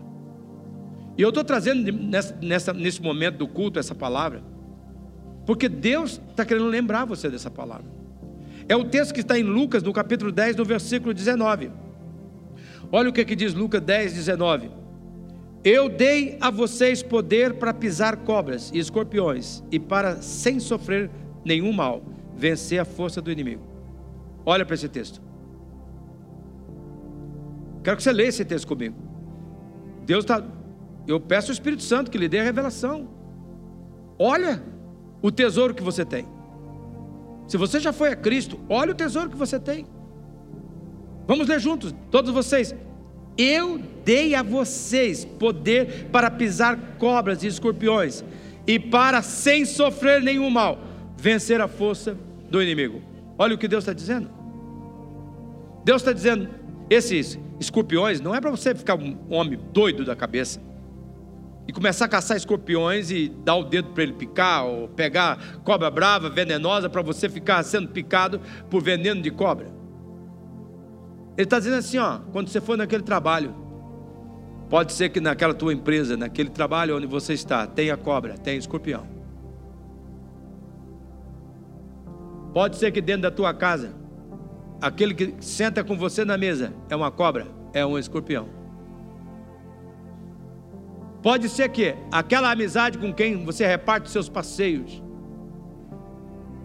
E 1.16 1.22
eu 1.22 1.28
estou 1.28 1.44
trazendo 1.44 1.92
nessa, 1.92 2.38
nessa, 2.40 2.72
nesse 2.72 3.02
momento 3.02 3.38
do 3.38 3.48
culto 3.48 3.78
essa 3.78 3.94
palavra, 3.94 4.42
porque 5.44 5.68
Deus 5.68 6.20
está 6.30 6.44
querendo 6.44 6.68
lembrar 6.68 7.04
você 7.04 7.28
dessa 7.28 7.50
palavra. 7.50 7.86
É 8.68 8.76
o 8.76 8.84
texto 8.84 9.12
que 9.12 9.20
está 9.20 9.38
em 9.38 9.42
Lucas, 9.42 9.82
no 9.82 9.92
capítulo 9.92 10.32
10, 10.32 10.56
no 10.56 10.64
versículo 10.64 11.12
19. 11.12 11.70
Olha 12.90 13.10
o 13.10 13.12
que, 13.12 13.24
que 13.24 13.36
diz 13.36 13.52
Lucas 13.52 13.80
10, 13.80 14.14
19. 14.14 14.70
Eu 15.64 15.88
dei 15.88 16.36
a 16.40 16.50
vocês 16.50 17.02
poder 17.02 17.54
para 17.54 17.72
pisar 17.72 18.16
cobras 18.18 18.70
e 18.74 18.78
escorpiões, 18.78 19.62
e 19.70 19.78
para, 19.78 20.20
sem 20.20 20.58
sofrer 20.58 21.08
nenhum 21.44 21.72
mal, 21.72 22.02
vencer 22.36 22.80
a 22.80 22.84
força 22.84 23.22
do 23.22 23.30
inimigo. 23.30 23.62
Olha 24.44 24.66
para 24.66 24.74
esse 24.74 24.88
texto. 24.88 25.22
Quero 27.84 27.96
que 27.96 28.02
você 28.02 28.12
leia 28.12 28.28
esse 28.28 28.44
texto 28.44 28.66
comigo. 28.66 28.96
Deus 30.04 30.24
está. 30.24 30.44
Eu 31.06 31.20
peço 31.20 31.50
ao 31.50 31.52
Espírito 31.52 31.82
Santo 31.82 32.10
que 32.10 32.18
lhe 32.18 32.28
dê 32.28 32.40
a 32.40 32.44
revelação. 32.44 33.08
Olha 34.18 34.62
o 35.20 35.30
tesouro 35.30 35.74
que 35.74 35.82
você 35.82 36.04
tem. 36.04 36.26
Se 37.46 37.56
você 37.56 37.78
já 37.78 37.92
foi 37.92 38.10
a 38.10 38.16
Cristo, 38.16 38.58
olha 38.68 38.92
o 38.92 38.94
tesouro 38.94 39.30
que 39.30 39.36
você 39.36 39.58
tem. 39.58 39.86
Vamos 41.26 41.46
ler 41.48 41.60
juntos, 41.60 41.94
todos 42.10 42.32
vocês. 42.32 42.74
Eu 43.36 43.80
dei 44.04 44.34
a 44.34 44.42
vocês 44.42 45.24
poder 45.24 46.08
para 46.12 46.30
pisar 46.30 46.76
cobras 46.98 47.42
e 47.42 47.46
escorpiões, 47.46 48.24
e 48.66 48.78
para, 48.78 49.22
sem 49.22 49.64
sofrer 49.64 50.22
nenhum 50.22 50.50
mal, 50.50 50.78
vencer 51.16 51.60
a 51.60 51.68
força 51.68 52.16
do 52.50 52.62
inimigo. 52.62 53.02
Olha 53.38 53.54
o 53.54 53.58
que 53.58 53.66
Deus 53.66 53.84
está 53.84 53.92
dizendo. 53.92 54.30
Deus 55.84 56.02
está 56.02 56.12
dizendo: 56.12 56.48
esses 56.90 57.38
escorpiões 57.58 58.20
não 58.20 58.34
é 58.34 58.40
para 58.40 58.50
você 58.50 58.74
ficar 58.74 58.96
um 58.96 59.16
homem 59.30 59.58
doido 59.72 60.04
da 60.04 60.14
cabeça 60.14 60.60
e 61.66 61.72
começar 61.72 62.06
a 62.06 62.08
caçar 62.08 62.36
escorpiões 62.36 63.10
e 63.10 63.28
dar 63.28 63.54
o 63.56 63.64
dedo 63.64 63.90
para 63.90 64.02
ele 64.02 64.12
picar, 64.12 64.66
ou 64.66 64.88
pegar 64.88 65.60
cobra 65.64 65.90
brava, 65.90 66.28
venenosa, 66.28 66.90
para 66.90 67.02
você 67.02 67.28
ficar 67.28 67.62
sendo 67.62 67.88
picado 67.88 68.40
por 68.68 68.82
veneno 68.82 69.22
de 69.22 69.30
cobra. 69.30 69.81
Ele 71.36 71.44
está 71.44 71.58
dizendo 71.58 71.76
assim: 71.76 71.98
ó, 71.98 72.18
quando 72.32 72.48
você 72.48 72.60
for 72.60 72.76
naquele 72.76 73.02
trabalho, 73.02 73.54
pode 74.68 74.92
ser 74.92 75.08
que 75.08 75.20
naquela 75.20 75.54
tua 75.54 75.72
empresa, 75.72 76.16
naquele 76.16 76.50
trabalho 76.50 76.96
onde 76.96 77.06
você 77.06 77.32
está, 77.32 77.66
tenha 77.66 77.96
cobra, 77.96 78.36
tenha 78.38 78.58
escorpião. 78.58 79.06
Pode 82.52 82.76
ser 82.76 82.92
que 82.92 83.00
dentro 83.00 83.22
da 83.22 83.30
tua 83.30 83.54
casa, 83.54 83.94
aquele 84.80 85.14
que 85.14 85.34
senta 85.40 85.82
com 85.82 85.96
você 85.96 86.24
na 86.24 86.36
mesa 86.36 86.72
é 86.90 86.96
uma 86.96 87.10
cobra, 87.10 87.46
é 87.72 87.84
um 87.84 87.98
escorpião. 87.98 88.48
Pode 91.22 91.48
ser 91.48 91.68
que 91.68 91.94
aquela 92.10 92.50
amizade 92.50 92.98
com 92.98 93.12
quem 93.12 93.44
você 93.44 93.64
reparte 93.64 94.10
seus 94.10 94.28
passeios 94.28 95.02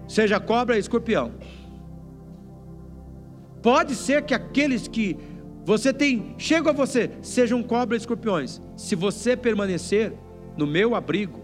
seja 0.08 0.40
cobra 0.40 0.76
e 0.76 0.80
escorpião. 0.80 1.34
Pode 3.68 3.96
ser 3.96 4.24
que 4.24 4.34
aqueles 4.34 4.88
que 4.88 5.18
você 5.66 5.92
tem, 5.92 6.34
chegam 6.38 6.72
a 6.72 6.74
você, 6.74 7.12
sejam 7.22 7.62
cobra 7.62 7.98
e 7.98 8.00
escorpiões. 8.00 8.62
Se 8.78 8.96
você 8.96 9.36
permanecer 9.36 10.14
no 10.56 10.66
meu 10.66 10.96
abrigo, 10.96 11.44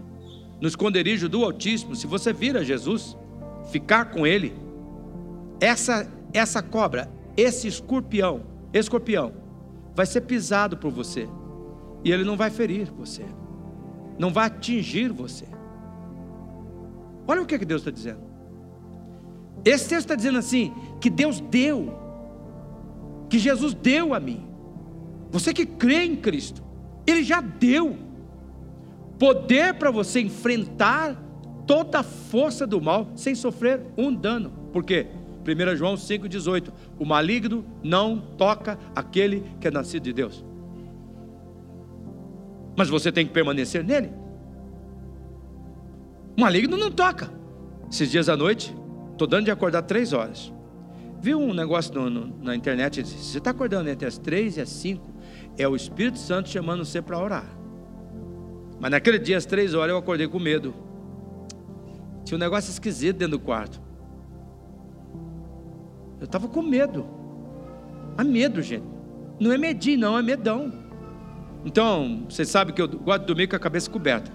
no 0.58 0.66
esconderijo 0.66 1.28
do 1.28 1.44
Altíssimo, 1.44 1.94
se 1.94 2.06
você 2.06 2.32
vir 2.32 2.56
a 2.56 2.62
Jesus, 2.62 3.14
ficar 3.70 4.06
com 4.06 4.26
Ele, 4.26 4.54
essa 5.60 6.10
essa 6.32 6.62
cobra, 6.62 7.10
esse 7.36 7.68
escorpião, 7.68 8.40
escorpião, 8.72 9.34
vai 9.94 10.06
ser 10.06 10.22
pisado 10.22 10.78
por 10.78 10.90
você. 10.90 11.28
E 12.02 12.10
ele 12.10 12.24
não 12.24 12.38
vai 12.38 12.48
ferir 12.48 12.90
você. 12.90 13.26
Não 14.18 14.32
vai 14.32 14.46
atingir 14.46 15.12
você. 15.12 15.44
Olha 17.28 17.42
o 17.42 17.44
que, 17.44 17.54
é 17.54 17.58
que 17.58 17.66
Deus 17.66 17.82
está 17.82 17.90
dizendo. 17.90 18.22
Esse 19.62 19.90
texto 19.90 20.06
está 20.06 20.14
dizendo 20.14 20.38
assim: 20.38 20.72
que 21.02 21.10
Deus 21.10 21.38
deu, 21.38 22.03
que 23.34 23.38
Jesus 23.40 23.74
deu 23.74 24.14
a 24.14 24.20
mim. 24.20 24.44
Você 25.32 25.52
que 25.52 25.66
crê 25.66 26.04
em 26.04 26.14
Cristo, 26.14 26.62
Ele 27.04 27.24
já 27.24 27.40
deu. 27.40 27.98
poder 29.18 29.74
para 29.74 29.90
você 29.90 30.20
enfrentar 30.20 31.20
toda 31.66 31.98
a 32.00 32.02
força 32.04 32.64
do 32.64 32.80
mal 32.80 33.08
sem 33.16 33.34
sofrer 33.34 33.80
um 33.98 34.14
dano. 34.14 34.52
Por 34.72 34.84
quê? 34.84 35.08
1 35.44 35.76
João 35.76 35.94
5,18: 35.94 36.70
O 36.96 37.04
maligno 37.04 37.64
não 37.82 38.18
toca 38.18 38.78
aquele 38.94 39.42
que 39.60 39.66
é 39.66 39.70
nascido 39.70 40.04
de 40.04 40.12
Deus. 40.12 40.44
Mas 42.76 42.88
você 42.88 43.10
tem 43.10 43.26
que 43.26 43.32
permanecer 43.32 43.82
nele. 43.82 44.12
O 46.36 46.40
maligno 46.40 46.76
não 46.76 46.90
toca. 46.90 47.32
Esses 47.90 48.12
dias 48.12 48.28
à 48.28 48.36
noite, 48.36 48.72
estou 49.10 49.26
dando 49.26 49.46
de 49.46 49.50
acordar 49.50 49.82
três 49.82 50.12
horas. 50.12 50.52
Vi 51.24 51.34
um 51.34 51.54
negócio 51.54 51.94
no, 51.94 52.10
no, 52.10 52.44
na 52.44 52.54
internet, 52.54 53.02
disse, 53.02 53.16
você 53.16 53.38
está 53.38 53.48
acordando 53.48 53.88
entre 53.88 54.06
as 54.06 54.18
três 54.18 54.58
e 54.58 54.60
as 54.60 54.68
cinco, 54.68 55.10
é 55.56 55.66
o 55.66 55.74
Espírito 55.74 56.18
Santo 56.18 56.50
chamando 56.50 56.84
você 56.84 57.00
para 57.00 57.18
orar. 57.18 57.46
Mas 58.78 58.90
naquele 58.90 59.18
dia, 59.18 59.38
às 59.38 59.46
três 59.46 59.72
horas, 59.72 59.92
eu 59.92 59.96
acordei 59.96 60.28
com 60.28 60.38
medo. 60.38 60.74
Tinha 62.26 62.36
um 62.36 62.38
negócio 62.38 62.70
esquisito 62.70 63.16
dentro 63.16 63.38
do 63.38 63.42
quarto. 63.42 63.80
Eu 66.20 66.26
estava 66.26 66.46
com 66.46 66.60
medo. 66.60 67.06
Há 68.18 68.22
medo, 68.22 68.60
gente. 68.60 68.84
Não 69.40 69.50
é 69.50 69.56
medinho, 69.56 70.00
não, 70.00 70.18
é 70.18 70.22
medão. 70.22 70.70
Então, 71.64 72.26
vocês 72.28 72.50
sabem 72.50 72.74
que 72.74 72.82
eu 72.82 72.88
gosto 72.98 73.20
de 73.20 73.26
dormir 73.28 73.46
com 73.46 73.56
a 73.56 73.58
cabeça 73.58 73.88
coberta. 73.88 74.30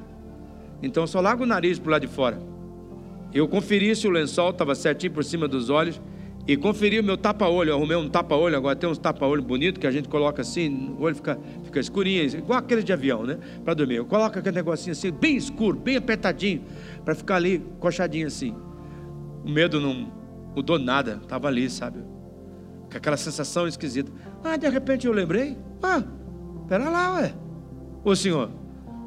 Então, 0.82 1.04
eu 1.04 1.08
só 1.08 1.22
largo 1.22 1.44
o 1.44 1.46
nariz 1.46 1.78
para 1.78 1.88
o 1.88 1.92
lado 1.92 2.08
de 2.08 2.12
fora. 2.12 2.42
Eu 3.32 3.48
conferi 3.48 3.96
se 3.96 4.08
o 4.08 4.10
lençol 4.10 4.50
estava 4.50 4.74
certinho 4.74 5.14
por 5.14 5.24
cima 5.24 5.48
dos 5.48 5.70
olhos 5.70 6.02
e 6.50 6.58
conferi 6.58 7.00
o 7.00 7.04
meu 7.04 7.16
tapa-olho. 7.16 7.72
Arrumei 7.72 7.96
um 7.96 8.10
tapa-olho, 8.10 8.58
agora 8.58 8.76
tem 8.76 8.90
uns 8.90 8.98
tapa-olho 8.98 9.40
bonito 9.40 9.80
que 9.80 9.86
a 9.86 9.92
gente 9.92 10.10
coloca 10.10 10.42
assim, 10.42 10.96
o 10.98 11.04
olho 11.04 11.14
fica, 11.14 11.38
fica 11.64 11.80
escurinho, 11.80 12.24
igual 12.24 12.58
aquele 12.58 12.82
de 12.82 12.92
avião, 12.92 13.24
né? 13.24 13.38
Para 13.64 13.76
dormir. 13.76 13.98
Eu 13.98 14.06
coloco 14.06 14.40
aquele 14.40 14.56
negocinho 14.56 14.94
assim, 14.94 15.12
bem 15.12 15.36
escuro, 15.36 15.78
bem 15.78 15.98
apertadinho, 15.98 16.64
para 17.06 17.14
ficar 17.14 17.36
ali, 17.36 17.64
coxadinho 17.80 18.26
assim. 18.26 18.56
O 19.46 19.50
medo 19.52 19.80
não, 19.80 20.12
mudou 20.56 20.80
nada, 20.80 21.20
estava 21.22 21.48
ali, 21.48 21.70
sabe? 21.70 22.00
Com 22.90 22.98
aquela 22.98 23.16
sensação 23.16 23.68
esquisita. 23.68 24.12
Ah, 24.44 24.58
de 24.58 24.68
repente 24.68 25.06
eu 25.06 25.14
lembrei. 25.14 25.56
Ah, 25.84 26.02
pera 26.68 26.90
lá, 26.90 27.14
ué. 27.18 27.34
Ô 28.04 28.16
Senhor, 28.16 28.50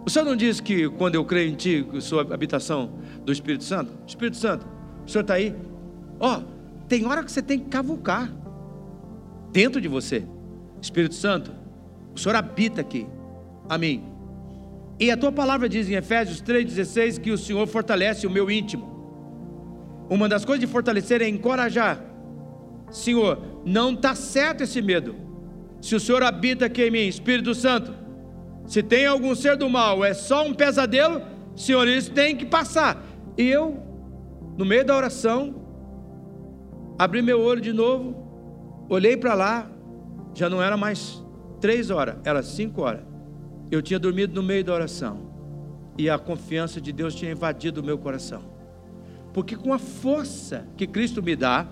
o 0.06 0.08
Senhor 0.08 0.24
não 0.24 0.36
disse 0.36 0.62
que 0.62 0.88
quando 0.90 1.16
eu 1.16 1.24
creio 1.24 1.50
em 1.50 1.56
Ti, 1.56 1.84
eu 1.92 2.00
sou 2.00 2.20
a 2.20 2.22
habitação 2.22 3.00
do 3.24 3.32
Espírito 3.32 3.64
Santo? 3.64 3.90
Espírito 4.06 4.36
Santo, 4.36 4.64
o 5.04 5.10
Senhor 5.10 5.22
está 5.22 5.34
aí? 5.34 5.52
Ó, 6.20 6.38
oh, 6.38 6.61
tem 6.92 7.06
hora 7.06 7.24
que 7.24 7.32
você 7.32 7.40
tem 7.40 7.58
que 7.58 7.70
cavucar 7.70 8.30
dentro 9.50 9.80
de 9.80 9.88
você. 9.88 10.26
Espírito 10.78 11.14
Santo, 11.14 11.50
o 12.14 12.20
Senhor 12.20 12.34
habita 12.36 12.82
aqui. 12.82 13.06
Amém. 13.66 14.04
E 15.00 15.10
a 15.10 15.16
tua 15.16 15.32
palavra 15.32 15.70
diz 15.70 15.88
em 15.88 15.94
Efésios 15.94 16.42
3,16 16.42 17.18
que 17.18 17.30
o 17.30 17.38
Senhor 17.38 17.66
fortalece 17.66 18.26
o 18.26 18.30
meu 18.30 18.50
íntimo. 18.50 20.04
Uma 20.10 20.28
das 20.28 20.44
coisas 20.44 20.60
de 20.60 20.66
fortalecer 20.66 21.22
é 21.22 21.28
encorajar. 21.30 21.98
Senhor, 22.90 23.62
não 23.64 23.94
está 23.94 24.14
certo 24.14 24.62
esse 24.62 24.82
medo. 24.82 25.16
Se 25.80 25.94
o 25.94 26.00
Senhor 26.00 26.22
habita 26.22 26.66
aqui 26.66 26.82
em 26.82 26.90
mim, 26.90 27.08
Espírito 27.08 27.54
Santo, 27.54 27.94
se 28.66 28.82
tem 28.82 29.06
algum 29.06 29.34
ser 29.34 29.56
do 29.56 29.66
mal, 29.70 30.04
é 30.04 30.12
só 30.12 30.46
um 30.46 30.52
pesadelo, 30.52 31.22
Senhor, 31.56 31.88
isso 31.88 32.10
tem 32.10 32.36
que 32.36 32.44
passar. 32.44 33.02
E 33.38 33.48
eu, 33.48 33.82
no 34.58 34.66
meio 34.66 34.84
da 34.84 34.94
oração, 34.94 35.61
abri 37.02 37.20
meu 37.20 37.40
olho 37.40 37.60
de 37.60 37.72
novo, 37.72 38.14
olhei 38.88 39.16
para 39.16 39.34
lá, 39.34 39.68
já 40.34 40.48
não 40.48 40.62
era 40.62 40.76
mais 40.76 41.20
três 41.60 41.90
horas, 41.90 42.16
era 42.22 42.44
cinco 42.44 42.82
horas. 42.82 43.02
Eu 43.72 43.82
tinha 43.82 43.98
dormido 43.98 44.34
no 44.34 44.42
meio 44.42 44.62
da 44.62 44.72
oração, 44.72 45.28
e 45.98 46.08
a 46.08 46.16
confiança 46.16 46.80
de 46.80 46.92
Deus 46.92 47.12
tinha 47.12 47.32
invadido 47.32 47.80
o 47.80 47.84
meu 47.84 47.98
coração. 47.98 48.44
Porque 49.32 49.56
com 49.56 49.72
a 49.72 49.80
força 49.80 50.64
que 50.76 50.86
Cristo 50.86 51.20
me 51.20 51.34
dá, 51.34 51.66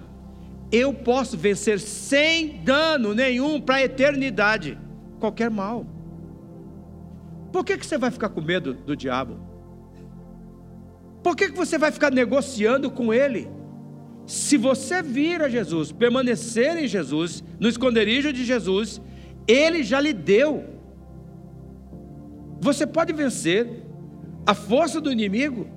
eu 0.73 0.93
posso 0.93 1.37
vencer 1.37 1.79
sem 1.79 2.65
dano 2.65 3.15
nenhum 3.15 3.61
para 3.61 3.77
a 3.77 3.83
eternidade 3.83 4.77
qualquer 5.21 5.49
mal. 5.49 5.87
Por 7.53 7.65
que, 7.65 7.79
que 7.79 7.87
você 7.87 7.97
vai 7.97 8.11
ficar 8.11 8.31
com 8.31 8.41
medo 8.41 8.75
do 8.75 8.97
diabo? 8.97 9.39
Por 11.23 11.37
que, 11.37 11.51
que 11.51 11.57
você 11.57 11.79
vai 11.79 11.93
ficar 11.93 12.11
negociando 12.11 12.91
com 12.91 13.15
ele? 13.15 13.60
Se 14.27 14.57
você 14.57 15.03
vir 15.03 15.43
a 15.43 15.49
Jesus, 15.49 15.91
permanecer 15.93 16.77
em 16.77 16.87
Jesus, 16.87 17.43
no 17.59 17.69
esconderijo 17.69 18.33
de 18.33 18.45
Jesus, 18.45 19.01
ele 19.47 19.83
já 19.83 20.01
lhe 20.01 20.13
deu. 20.13 20.65
Você 22.61 22.87
pode 22.87 23.13
vencer 23.13 23.67
a 24.47 24.55
força 24.55 25.01
do 25.01 25.11
inimigo 25.11 25.69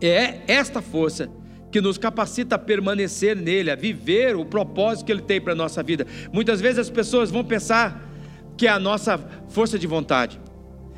é 0.00 0.40
esta 0.46 0.82
força 0.82 1.28
que 1.70 1.80
nos 1.80 1.98
capacita 1.98 2.56
a 2.56 2.58
permanecer 2.58 3.36
nele, 3.36 3.70
a 3.70 3.76
viver 3.76 4.36
o 4.36 4.44
propósito 4.44 5.06
que 5.06 5.12
ele 5.12 5.22
tem 5.22 5.40
para 5.40 5.52
a 5.52 5.56
nossa 5.56 5.82
vida. 5.82 6.06
Muitas 6.32 6.60
vezes 6.60 6.78
as 6.78 6.90
pessoas 6.90 7.30
vão 7.30 7.44
pensar 7.44 8.08
que 8.56 8.66
é 8.66 8.70
a 8.70 8.78
nossa 8.78 9.18
força 9.48 9.78
de 9.78 9.86
vontade. 9.86 10.40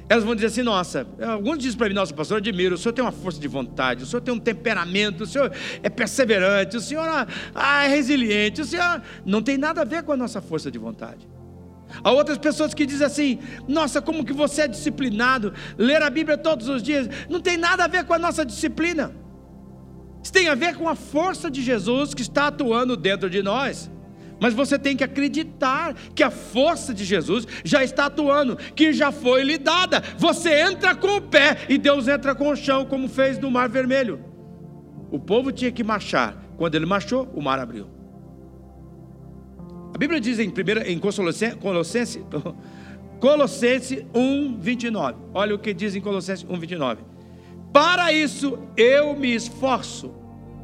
Elas 0.09 0.25
vão 0.25 0.35
dizer 0.35 0.47
assim: 0.47 0.63
nossa, 0.63 1.07
alguns 1.21 1.59
dizem 1.59 1.77
para 1.77 1.89
mim, 1.89 1.95
nossa, 1.95 2.15
pastor, 2.15 2.37
eu 2.37 2.39
admiro, 2.39 2.75
o 2.75 2.79
senhor 2.79 2.93
tem 2.93 3.05
uma 3.05 3.13
força 3.13 3.39
de 3.39 3.49
vontade, 3.49 4.05
o 4.05 4.07
senhor 4.07 4.23
tem 4.23 4.33
um 4.33 4.39
temperamento, 4.39 5.25
o 5.25 5.27
senhor 5.27 5.53
é 5.83 5.91
perseverante, 5.91 6.77
o 6.77 6.81
senhor 6.81 7.07
ah, 7.55 7.85
é 7.85 7.89
resiliente, 7.89 8.63
o 8.63 8.65
senhor. 8.65 9.03
Não 9.25 9.43
tem 9.43 9.59
nada 9.59 9.83
a 9.83 9.85
ver 9.85 10.03
com 10.03 10.13
a 10.13 10.17
nossa 10.17 10.41
força 10.41 10.71
de 10.71 10.79
vontade. 10.79 11.29
Há 12.03 12.11
outras 12.11 12.39
pessoas 12.39 12.73
que 12.73 12.87
dizem 12.87 13.07
assim: 13.07 13.39
nossa, 13.67 14.01
como 14.01 14.25
que 14.25 14.33
você 14.33 14.63
é 14.63 14.69
disciplinado, 14.69 15.53
ler 15.77 16.03
a 16.03 16.09
Bíblia 16.09 16.39
todos 16.39 16.69
os 16.69 16.83
dias, 16.83 17.09
não 17.29 17.41
tem 17.41 17.57
nada 17.57 17.85
a 17.85 17.89
ver 17.89 18.05
com 18.05 18.15
a 18.15 18.19
nossa 18.19 18.45
disciplina. 18.45 19.13
Isso 20.23 20.33
tem 20.33 20.49
a 20.49 20.55
ver 20.55 20.77
com 20.77 20.89
a 20.89 20.95
força 20.95 21.51
de 21.51 21.63
Jesus 21.63 22.15
que 22.15 22.23
está 22.23 22.49
atuando 22.49 22.97
dentro 22.97 23.31
de 23.31 23.43
nós. 23.43 23.91
Mas 24.41 24.55
você 24.55 24.79
tem 24.79 24.97
que 24.97 25.05
acreditar 25.05 25.95
que 26.15 26.23
a 26.23 26.31
força 26.31 26.95
de 26.95 27.05
Jesus 27.05 27.47
já 27.65 27.83
está 27.83 28.07
atuando, 28.07 28.57
que 28.57 28.93
já 28.93 29.11
foi 29.11 29.43
lhe 29.43 29.59
dada. 29.59 30.03
Você 30.17 30.61
entra 30.61 30.95
com 30.95 31.17
o 31.17 31.21
pé 31.21 31.59
e 31.69 31.77
Deus 31.77 32.07
entra 32.09 32.35
com 32.35 32.51
o 32.51 32.57
chão, 32.57 32.85
como 32.85 33.09
fez 33.09 33.39
no 33.39 33.51
Mar 33.51 33.69
Vermelho. 33.69 34.25
O 35.11 35.19
povo 35.19 35.51
tinha 35.51 35.73
que 35.73 35.83
marchar. 35.83 36.37
Quando 36.57 36.75
ele 36.75 36.87
marchou, 36.87 37.29
o 37.35 37.43
mar 37.43 37.59
abriu. 37.59 37.87
A 39.95 39.99
Bíblia 39.99 40.21
diz 40.21 40.39
em, 40.39 40.51
primeira, 40.51 40.89
em 40.91 40.99
Colossenses, 40.99 41.55
Colossenses, 41.55 42.23
Colossenses 43.19 44.05
1, 44.15 44.59
29. 44.59 45.19
Olha 45.35 45.55
o 45.55 45.59
que 45.59 45.73
diz 45.73 45.97
em 45.97 46.01
Colossenses 46.01 46.47
1, 46.49 46.59
29. 46.59 47.03
Para 47.73 48.13
isso 48.13 48.59
eu 48.77 49.17
me 49.17 49.35
esforço, 49.35 50.13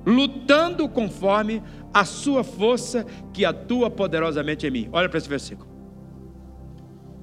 lutando 0.06 0.88
conforme 0.88 1.62
a 1.94 2.04
sua 2.04 2.42
força 2.42 3.06
que 3.32 3.44
atua 3.44 3.88
poderosamente 3.88 4.66
em 4.66 4.70
mim. 4.70 4.88
Olha 4.92 5.08
para 5.08 5.18
esse 5.18 5.28
versículo. 5.28 5.70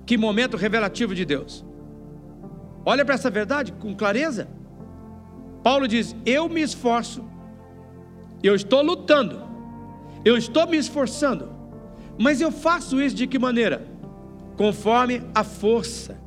Que 0.05 0.17
momento 0.17 0.57
revelativo 0.57 1.13
de 1.13 1.25
Deus. 1.25 1.63
Olha 2.85 3.05
para 3.05 3.15
essa 3.15 3.29
verdade 3.29 3.73
com 3.73 3.93
clareza. 3.93 4.47
Paulo 5.61 5.87
diz: 5.87 6.15
Eu 6.25 6.49
me 6.49 6.61
esforço, 6.61 7.23
eu 8.41 8.55
estou 8.55 8.81
lutando, 8.81 9.41
eu 10.25 10.37
estou 10.37 10.65
me 10.65 10.77
esforçando 10.77 11.61
mas 12.21 12.39
eu 12.39 12.51
faço 12.51 13.01
isso 13.01 13.15
de 13.15 13.25
que 13.25 13.39
maneira? 13.39 13.87
Conforme 14.55 15.23
a 15.33 15.43
força 15.43 16.19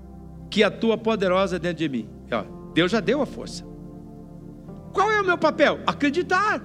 que 0.51 0.65
atua 0.65 0.99
poderosa 0.99 1.57
dentro 1.57 1.79
de 1.79 1.89
mim. 1.89 2.09
Deus 2.75 2.91
já 2.91 2.99
deu 2.99 3.23
a 3.23 3.27
força. 3.27 3.65
Qual 4.93 5.09
é 5.09 5.21
o 5.21 5.25
meu 5.25 5.39
papel? 5.39 5.79
Acreditar. 5.87 6.61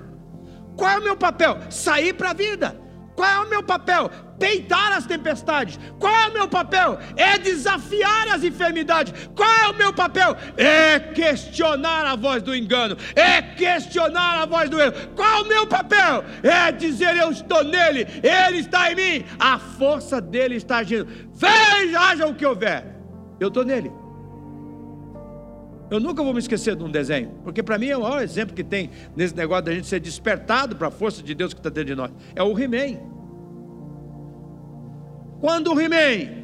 Qual 0.79 0.89
é 0.89 0.97
o 0.97 1.03
meu 1.03 1.17
papel? 1.17 1.57
Sair 1.69 2.13
para 2.13 2.29
a 2.29 2.33
vida. 2.33 2.73
Qual 3.13 3.29
é 3.29 3.39
o 3.39 3.49
meu 3.49 3.61
papel? 3.61 4.09
Peitar 4.39 4.93
as 4.93 5.05
tempestades. 5.05 5.77
Qual 5.99 6.15
é 6.15 6.29
o 6.29 6.33
meu 6.33 6.47
papel? 6.47 6.97
É 7.17 7.37
desafiar 7.37 8.29
as 8.29 8.45
enfermidades. 8.45 9.13
Qual 9.35 9.49
é 9.49 9.67
o 9.67 9.75
meu 9.75 9.91
papel? 9.91 10.37
É 10.55 10.97
questionar 10.97 12.05
a 12.05 12.15
voz 12.15 12.41
do 12.41 12.55
engano. 12.55 12.95
É 13.13 13.41
questionar 13.41 14.41
a 14.41 14.45
voz 14.45 14.69
do 14.69 14.79
erro. 14.79 14.93
Qual 15.17 15.27
é 15.27 15.41
o 15.41 15.47
meu 15.49 15.67
papel? 15.67 16.23
É 16.41 16.71
dizer: 16.71 17.17
Eu 17.17 17.29
estou 17.31 17.61
nele, 17.61 18.07
ele 18.23 18.59
está 18.59 18.89
em 18.89 18.95
mim, 18.95 19.25
a 19.37 19.59
força 19.59 20.21
dele 20.21 20.55
está 20.55 20.77
agindo. 20.77 21.05
Veja, 21.33 21.99
haja 21.99 22.25
o 22.25 22.33
que 22.33 22.45
houver. 22.45 22.85
Eu 23.37 23.49
estou 23.49 23.65
nele. 23.65 23.91
Eu 25.89 25.99
nunca 25.99 26.21
vou 26.21 26.33
me 26.33 26.39
esquecer 26.39 26.75
de 26.75 26.83
um 26.83 26.91
desenho, 26.91 27.31
porque 27.43 27.63
para 27.63 27.77
mim 27.77 27.87
é 27.87 27.97
o 27.97 28.01
maior 28.01 28.21
exemplo 28.21 28.55
que 28.55 28.63
tem 28.63 28.91
nesse 29.15 29.35
negócio 29.35 29.65
da 29.65 29.73
gente 29.73 29.87
ser 29.87 29.99
despertado 29.99 30.75
para 30.75 30.89
a 30.89 30.91
força 30.91 31.23
de 31.23 31.33
Deus 31.33 31.53
que 31.53 31.59
está 31.59 31.69
dentro 31.69 31.85
de 31.85 31.95
nós. 31.95 32.11
É 32.35 32.43
o 32.43 32.57
He-Man. 32.57 32.99
Quando 35.39 35.73
o 35.73 35.81
He-Man 35.81 36.39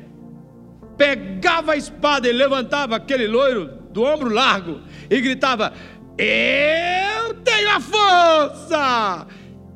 pegava 0.97 1.73
a 1.73 1.77
espada 1.77 2.27
e 2.27 2.31
levantava 2.31 2.95
aquele 2.95 3.27
loiro 3.27 3.67
do 3.91 4.03
ombro 4.03 4.29
largo 4.29 4.81
e 5.09 5.21
gritava: 5.21 5.73
Eu 6.17 7.33
tenho 7.43 7.69
a 7.69 7.79
força! 7.79 9.27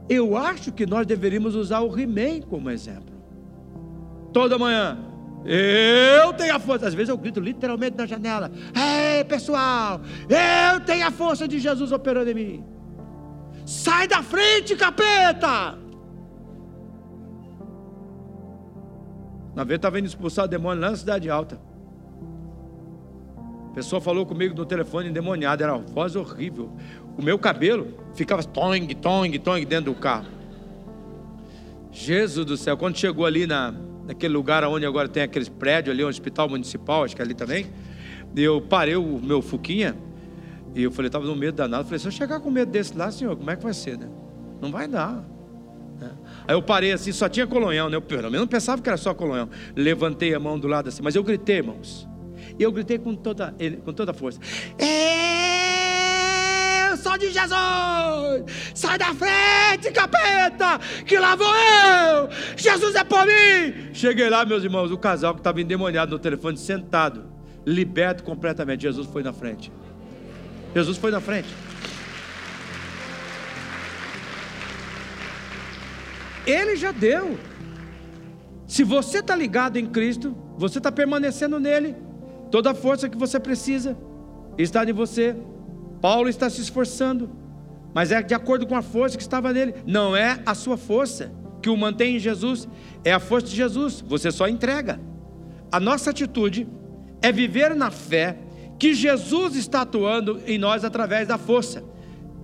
Eu 0.09 0.35
acho 0.35 0.71
que 0.71 0.87
nós 0.87 1.05
deveríamos 1.05 1.53
usar 1.53 1.81
o 1.81 1.99
He-Man 1.99 2.41
como 2.49 2.71
exemplo. 2.71 3.13
Toda 4.33 4.57
manhã, 4.57 4.97
Eu 5.45 6.33
tenho 6.33 6.55
a 6.55 6.59
força. 6.59 6.87
Às 6.87 6.93
vezes 6.93 7.09
eu 7.09 7.17
grito 7.17 7.39
literalmente 7.39 7.97
na 7.97 8.05
janela: 8.05 8.51
Ei, 8.75 9.23
pessoal, 9.23 10.01
eu 10.27 10.79
tenho 10.81 11.07
a 11.07 11.11
força 11.11 11.47
de 11.47 11.59
Jesus 11.59 11.91
operando 11.91 12.29
em 12.31 12.33
mim. 12.33 12.63
Sai 13.65 14.07
da 14.07 14.23
frente, 14.23 14.75
capeta! 14.75 15.77
Uma 19.53 19.65
vez 19.65 19.77
estava 19.77 19.99
indo 19.99 20.07
expulsar 20.07 20.45
o 20.45 20.47
demônio 20.47 20.81
lá 20.81 20.91
na 20.91 20.95
cidade 20.95 21.29
alta. 21.29 21.59
A 23.69 23.73
pessoa 23.73 24.01
falou 24.01 24.25
comigo 24.25 24.55
no 24.55 24.65
telefone 24.65 25.09
endemoniado, 25.09 25.63
era 25.63 25.75
uma 25.75 25.85
voz 25.85 26.15
horrível. 26.15 26.75
O 27.17 27.21
meu 27.21 27.37
cabelo 27.37 27.93
ficava 28.13 28.43
tong, 28.43 28.87
tong, 28.95 29.37
tong 29.37 29.65
dentro 29.65 29.93
do 29.93 29.99
carro. 29.99 30.27
Jesus 31.91 32.45
do 32.45 32.57
céu, 32.57 32.77
quando 32.77 32.97
chegou 32.97 33.25
ali 33.25 33.45
na, 33.45 33.73
naquele 34.09 34.33
lugar 34.33 34.63
onde 34.63 34.87
agora 34.87 35.07
tem 35.07 35.21
aqueles 35.21 35.47
prédios 35.47 35.93
ali, 35.93 36.03
um 36.03 36.07
hospital 36.07 36.49
municipal, 36.49 37.03
acho 37.03 37.15
que 37.15 37.21
ali 37.21 37.35
também, 37.35 37.67
eu 38.35 38.59
parei 38.59 38.95
o 38.95 39.19
meu 39.21 39.39
Fuquinha 39.39 39.95
e 40.73 40.81
eu 40.81 40.91
falei, 40.91 41.09
estava 41.09 41.25
no 41.25 41.35
medo 41.35 41.55
danado. 41.55 41.83
Falei, 41.83 41.99
se 41.99 42.07
eu 42.07 42.11
chegar 42.11 42.39
com 42.39 42.49
medo 42.49 42.71
desse 42.71 42.97
lá, 42.97 43.11
senhor, 43.11 43.35
como 43.35 43.51
é 43.51 43.55
que 43.55 43.61
vai 43.61 43.73
ser, 43.73 43.99
né? 43.99 44.09
Não 44.59 44.71
vai 44.71 44.87
dar. 44.87 45.23
Né? 45.99 46.09
Aí 46.47 46.55
eu 46.55 46.61
parei 46.61 46.91
assim, 46.91 47.11
só 47.11 47.29
tinha 47.29 47.45
colonhão, 47.45 47.87
né? 47.87 47.97
Eu 47.97 48.01
pelo 48.01 48.23
menos 48.23 48.39
não 48.39 48.47
pensava 48.47 48.81
que 48.81 48.89
era 48.89 48.97
só 48.97 49.13
colonhão. 49.13 49.47
Levantei 49.75 50.33
a 50.33 50.39
mão 50.39 50.57
do 50.57 50.67
lado 50.67 50.89
assim, 50.89 51.03
mas 51.03 51.13
eu 51.15 51.23
gritei, 51.23 51.57
irmãos. 51.57 52.07
E 52.57 52.63
eu 52.63 52.71
gritei 52.71 52.97
com 52.97 53.13
toda, 53.13 53.53
com 53.85 53.93
toda 53.93 54.09
a 54.09 54.13
força. 54.13 54.39
Eu 54.77 55.38
sou 56.99 57.17
de 57.17 57.31
Jesus! 57.31 58.71
Sai 58.75 58.97
da 58.97 59.13
frente, 59.13 59.91
capeta! 59.91 60.79
Que 61.05 61.17
lá 61.17 61.35
vou 61.35 61.47
eu! 61.47 62.29
Jesus 62.55 62.95
é 62.95 63.03
por 63.03 63.25
mim! 63.25 63.93
Cheguei 63.93 64.29
lá, 64.29 64.45
meus 64.45 64.63
irmãos, 64.63 64.91
o 64.91 64.97
casal 64.97 65.33
que 65.33 65.39
estava 65.39 65.61
endemoniado 65.61 66.11
no 66.11 66.19
telefone, 66.19 66.57
sentado, 66.57 67.25
liberto 67.65 68.23
completamente. 68.23 68.81
Jesus 68.81 69.07
foi 69.07 69.23
na 69.23 69.33
frente. 69.33 69.71
Jesus 70.75 70.97
foi 70.97 71.11
na 71.11 71.19
frente. 71.19 71.49
Ele 76.45 76.75
já 76.75 76.91
deu. 76.91 77.37
Se 78.67 78.83
você 78.83 79.19
está 79.19 79.35
ligado 79.35 79.77
em 79.77 79.85
Cristo, 79.85 80.35
você 80.57 80.77
está 80.77 80.91
permanecendo 80.91 81.59
nele, 81.59 81.95
toda 82.51 82.71
a 82.71 82.75
força 82.75 83.09
que 83.09 83.17
você 83.17 83.39
precisa 83.39 83.97
está 84.57 84.83
em 84.83 84.93
você. 84.93 85.35
Paulo 86.01 86.29
está 86.29 86.49
se 86.49 86.61
esforçando, 86.61 87.29
mas 87.93 88.11
é 88.11 88.21
de 88.21 88.33
acordo 88.33 88.65
com 88.67 88.75
a 88.75 88.81
força 88.81 89.17
que 89.17 89.23
estava 89.23 89.51
nele, 89.51 89.73
não 89.85 90.15
é 90.15 90.41
a 90.45 90.53
sua 90.53 90.77
força 90.77 91.31
que 91.61 91.69
o 91.69 91.75
mantém 91.75 92.15
em 92.15 92.19
Jesus, 92.19 92.67
é 93.03 93.11
a 93.11 93.19
força 93.19 93.47
de 93.47 93.55
Jesus, 93.55 94.01
você 94.01 94.31
só 94.31 94.47
entrega. 94.47 94.99
A 95.71 95.79
nossa 95.79 96.09
atitude 96.09 96.67
é 97.21 97.31
viver 97.31 97.75
na 97.75 97.91
fé 97.91 98.37
que 98.77 98.93
Jesus 98.93 99.55
está 99.55 99.81
atuando 99.81 100.41
em 100.45 100.57
nós 100.57 100.85
através 100.85 101.27
da 101.27 101.37
força. 101.37 101.83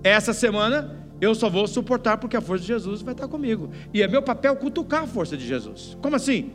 Essa 0.04 0.32
semana 0.32 0.96
eu 1.20 1.34
só 1.34 1.48
vou 1.48 1.66
suportar 1.66 2.18
porque 2.18 2.36
a 2.36 2.40
força 2.40 2.62
de 2.62 2.68
Jesus 2.68 3.00
vai 3.00 3.14
estar 3.14 3.26
comigo. 3.26 3.70
E 3.92 4.02
é 4.02 4.08
meu 4.08 4.22
papel 4.22 4.54
cutucar 4.56 5.04
a 5.04 5.06
força 5.06 5.36
de 5.36 5.46
Jesus. 5.46 5.96
Como 6.02 6.14
assim? 6.14 6.52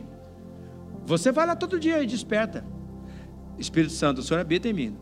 Você 1.04 1.32
vai 1.32 1.46
lá 1.46 1.56
todo 1.56 1.80
dia 1.80 2.02
e 2.02 2.06
desperta. 2.06 2.64
Espírito 3.58 3.92
Santo, 3.92 4.20
o 4.20 4.22
Senhor 4.22 4.40
habita 4.40 4.68
em 4.68 4.72
mim. 4.72 4.96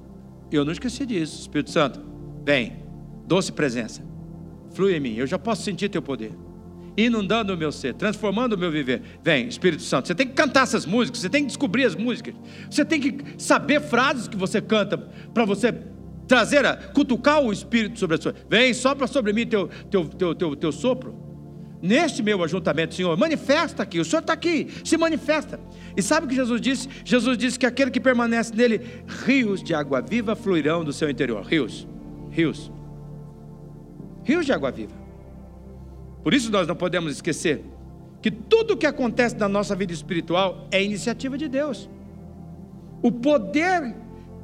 Eu 0.51 0.65
não 0.65 0.73
esqueci 0.73 1.07
disso. 1.07 1.41
Espírito 1.41 1.71
Santo, 1.71 2.01
vem, 2.45 2.83
doce 3.27 3.53
presença, 3.53 4.03
flui 4.73 4.95
em 4.95 5.01
mim. 5.01 5.15
Eu 5.15 5.27
já 5.27 5.39
posso 5.39 5.63
sentir 5.63 5.89
teu 5.89 6.03
poder 6.03 6.33
inundando 6.97 7.55
o 7.55 7.57
meu 7.57 7.73
ser, 7.73 7.95
transformando 7.95 8.55
o 8.55 8.59
meu 8.59 8.71
viver. 8.71 9.03
Vem, 9.23 9.47
Espírito 9.47 9.83
Santo, 9.83 10.09
você 10.09 10.15
tem 10.15 10.27
que 10.27 10.35
cantar 10.35 10.65
essas 10.65 10.85
músicas, 10.85 11.21
você 11.21 11.31
tem 11.31 11.43
que 11.43 11.49
descobrir 11.49 11.85
as 11.85 11.95
músicas, 11.95 12.35
você 12.71 12.85
tem 12.85 13.01
que 13.01 13.25
saber 13.39 13.81
frases 13.81 14.29
que 14.29 14.37
você 14.37 14.61
canta 14.61 14.99
para 14.99 15.45
você 15.45 15.73
trazer, 16.27 16.65
a, 16.65 16.77
cutucar 16.77 17.43
o 17.43 17.53
Espírito 17.53 17.99
sobre 17.99 18.17
a 18.17 18.21
sua. 18.21 18.35
Vem, 18.49 18.73
sopra 18.75 19.07
sobre 19.07 19.33
mim 19.33 19.47
teu, 19.47 19.69
teu, 19.91 20.05
teu, 20.09 20.35
teu, 20.35 20.57
teu 20.57 20.73
sopro. 20.73 21.30
Neste 21.83 22.23
meu 22.23 22.43
ajuntamento, 22.45 22.95
Senhor, 22.95 23.17
manifesta 23.17 23.83
aqui, 23.83 23.99
o 23.99 24.05
Senhor 24.05 24.21
está 24.21 24.35
aqui, 24.35 24.69
se 24.85 24.97
manifesta. 24.99 25.59
E 25.97 26.03
sabe 26.03 26.27
o 26.27 26.29
que 26.29 26.35
Jesus 26.35 26.61
disse? 26.61 26.89
Jesus 27.05 27.39
disse 27.39 27.59
que 27.59 27.65
aquele 27.65 27.91
que 27.91 28.01
permanece 28.01 28.55
nele, 28.55 28.81
rios 29.25 29.63
de 29.63 29.75
água 29.75 30.03
viva 30.03 30.37
fluirão 30.37 30.85
do 30.85 30.93
seu 30.93 31.09
interior. 31.09 31.43
Rios, 31.45 31.89
rios, 32.31 32.71
rios 34.25 34.45
de 34.45 34.53
água 34.53 34.71
viva. 34.71 34.95
Por 36.23 36.35
isso 36.35 36.53
nós 36.53 36.67
não 36.67 36.77
podemos 36.77 37.13
esquecer 37.13 37.65
que 38.21 38.31
tudo 38.31 38.75
o 38.75 38.77
que 38.77 38.87
acontece 38.87 39.37
na 39.37 39.49
nossa 39.49 39.75
vida 39.75 39.93
espiritual 39.93 40.69
é 40.71 40.83
iniciativa 40.83 41.39
de 41.39 41.49
Deus. 41.49 41.89
O 43.03 43.11
poder 43.11 43.95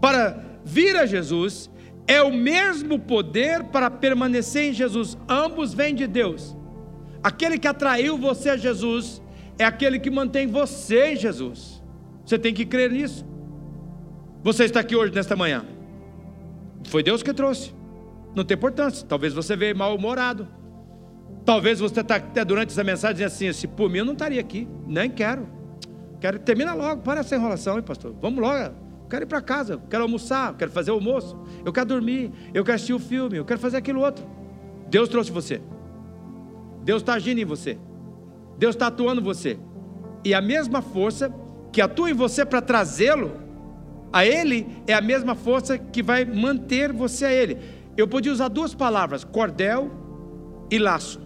para 0.01 0.43
vir 0.65 0.97
a 0.97 1.05
Jesus 1.05 1.71
é 2.07 2.23
o 2.23 2.33
mesmo 2.33 2.99
poder 2.99 3.65
para 3.65 3.91
permanecer 3.91 4.71
em 4.71 4.73
Jesus. 4.73 5.19
Ambos 5.29 5.75
vêm 5.75 5.95
de 5.95 6.07
Deus. 6.07 6.57
Aquele 7.23 7.59
que 7.59 7.69
atraiu 7.69 8.17
você 8.17 8.51
a 8.51 8.57
Jesus 8.57 9.23
é 9.59 9.65
aquele 9.65 9.99
que 9.99 10.11
mantém 10.11 10.47
você 10.47 11.13
em 11.13 11.17
Jesus. 11.17 11.83
Você 12.25 12.39
tem 12.39 12.53
que 12.53 12.65
crer 12.65 12.91
nisso. 12.91 13.25
Você 14.43 14.65
está 14.65 14.81
aqui 14.81 14.95
hoje, 14.95 15.13
nesta 15.13 15.35
manhã. 15.35 15.65
Foi 16.89 17.03
Deus 17.03 17.23
que 17.23 17.33
trouxe. 17.33 17.75
Não 18.35 18.45
tem 18.45 18.57
importância. 18.57 19.07
Talvez 19.07 19.33
você 19.33 19.57
veio 19.57 19.77
mal-humorado. 19.77 20.47
Talvez 21.45 21.79
você 21.79 22.01
está 22.01 22.17
até 22.17 22.45
durante 22.45 22.71
essa 22.71 22.85
mensagem 22.85 23.15
dizendo 23.15 23.29
assim: 23.29 23.53
se 23.53 23.67
por 23.67 23.89
mim 23.89 23.99
eu 23.99 24.05
não 24.05 24.13
estaria 24.13 24.41
aqui, 24.41 24.69
nem 24.87 25.09
quero. 25.09 25.49
Quero 26.21 26.39
termina 26.39 26.75
logo, 26.75 27.03
para 27.03 27.21
essa 27.21 27.37
enrolação, 27.37 27.77
hein, 27.77 27.83
pastor? 27.83 28.15
Vamos 28.21 28.41
logo. 28.41 28.75
quero 29.09 29.25
ir 29.25 29.27
para 29.27 29.41
casa, 29.41 29.81
quero 29.89 30.03
almoçar, 30.03 30.57
quero 30.57 30.71
fazer 30.71 30.91
almoço, 30.91 31.39
eu 31.65 31.73
quero 31.73 31.87
dormir, 31.87 32.33
eu 32.53 32.65
quero 32.65 32.75
assistir 32.75 32.95
o 32.95 32.99
filme, 32.99 33.37
eu 33.37 33.45
quero 33.45 33.61
fazer 33.61 33.77
aquilo 33.77 34.01
outro. 34.01 34.27
Deus 34.89 35.09
trouxe 35.09 35.31
você. 35.31 35.61
Deus 36.87 37.03
está 37.03 37.15
agindo 37.15 37.41
em 37.41 37.45
você. 37.45 37.77
Deus 38.57 38.77
está 38.77 38.87
atuando 38.87 39.21
em 39.21 39.25
você. 39.25 39.59
E 40.25 40.33
a 40.33 40.41
mesma 40.41 40.81
força 40.81 41.35
que 41.73 41.81
atua 41.81 42.09
em 42.09 42.15
você 42.15 42.47
para 42.47 42.63
trazê-lo 42.63 43.33
a 44.13 44.25
Ele 44.25 44.69
é 44.87 44.95
a 44.95 45.01
mesma 45.01 45.35
força 45.35 45.77
que 45.77 46.01
vai 46.01 46.25
manter 46.25 46.93
você 46.93 47.25
a 47.25 47.33
Ele. 47.33 47.59
Eu 47.97 48.07
podia 48.07 48.31
usar 48.31 48.47
duas 48.47 48.73
palavras: 48.73 49.25
cordel 49.25 49.91
e 50.71 50.79
laço. 50.79 51.21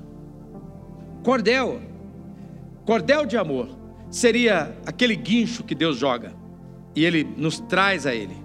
Cordel, 1.23 1.79
cordel 2.87 3.27
de 3.27 3.37
amor, 3.37 3.69
seria 4.09 4.75
aquele 4.87 5.15
guincho 5.15 5.63
que 5.63 5.75
Deus 5.75 5.99
joga 5.99 6.33
e 6.97 7.05
Ele 7.05 7.23
nos 7.37 7.61
traz 7.61 8.07
a 8.07 8.15
Ele. 8.15 8.37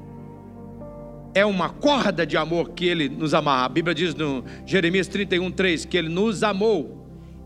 É 1.34 1.46
uma 1.46 1.70
corda 1.70 2.26
de 2.26 2.36
amor 2.36 2.72
que 2.72 2.86
Ele 2.86 3.08
nos 3.08 3.34
amarra. 3.34 3.64
A 3.64 3.70
Bíblia 3.70 3.96
diz 3.96 4.14
no 4.14 4.44
Jeremias 4.66 5.08
31, 5.08 5.50
3 5.50 5.86
que 5.86 5.96
Ele 5.96 6.10
nos 6.10 6.44
amou 6.44 7.05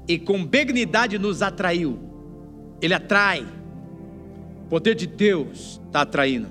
e 0.09 0.17
com 0.17 0.43
benignidade 0.43 1.19
nos 1.19 1.43
atraiu. 1.43 1.99
Ele 2.81 2.95
atrai. 2.95 3.45
O 4.65 4.67
poder 4.67 4.95
de 4.95 5.05
Deus 5.05 5.79
está 5.85 6.01
atraindo. 6.01 6.47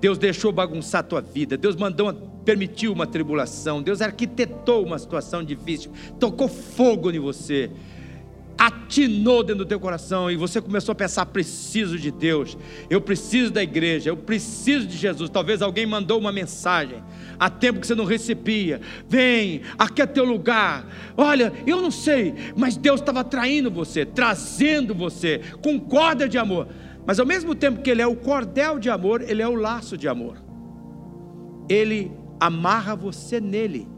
Deus 0.00 0.16
deixou 0.16 0.50
bagunçar 0.50 1.00
a 1.00 1.04
tua 1.04 1.20
vida. 1.20 1.58
Deus 1.58 1.76
mandou, 1.76 2.10
permitiu 2.42 2.90
uma 2.94 3.06
tribulação. 3.06 3.82
Deus 3.82 4.00
arquitetou 4.00 4.82
uma 4.82 4.98
situação 4.98 5.44
difícil. 5.44 5.92
Tocou 6.18 6.48
fogo 6.48 7.10
em 7.10 7.18
você 7.18 7.70
atinou 8.60 9.42
dentro 9.42 9.64
do 9.64 9.66
teu 9.66 9.80
coração 9.80 10.30
e 10.30 10.36
você 10.36 10.60
começou 10.60 10.92
a 10.92 10.94
pensar: 10.94 11.24
preciso 11.24 11.98
de 11.98 12.10
Deus, 12.10 12.58
eu 12.90 13.00
preciso 13.00 13.50
da 13.50 13.62
igreja, 13.62 14.10
eu 14.10 14.16
preciso 14.18 14.86
de 14.86 14.98
Jesus. 14.98 15.30
Talvez 15.30 15.62
alguém 15.62 15.86
mandou 15.86 16.18
uma 16.18 16.30
mensagem 16.30 17.02
há 17.38 17.48
tempo 17.48 17.80
que 17.80 17.86
você 17.86 17.94
não 17.94 18.04
recebia. 18.04 18.82
Vem, 19.08 19.62
aqui 19.78 20.02
é 20.02 20.06
teu 20.06 20.26
lugar. 20.26 20.86
Olha, 21.16 21.50
eu 21.66 21.80
não 21.80 21.90
sei, 21.90 22.34
mas 22.54 22.76
Deus 22.76 23.00
estava 23.00 23.24
traindo 23.24 23.70
você, 23.70 24.04
trazendo 24.04 24.94
você 24.94 25.40
com 25.62 25.80
corda 25.80 26.28
de 26.28 26.36
amor. 26.36 26.68
Mas 27.06 27.18
ao 27.18 27.24
mesmo 27.24 27.54
tempo 27.54 27.80
que 27.80 27.90
Ele 27.90 28.02
é 28.02 28.06
o 28.06 28.14
cordel 28.14 28.78
de 28.78 28.90
amor, 28.90 29.22
Ele 29.22 29.40
é 29.40 29.48
o 29.48 29.54
laço 29.54 29.96
de 29.96 30.06
amor. 30.06 30.36
Ele 31.66 32.12
amarra 32.38 32.94
você 32.94 33.40
nele, 33.40 33.88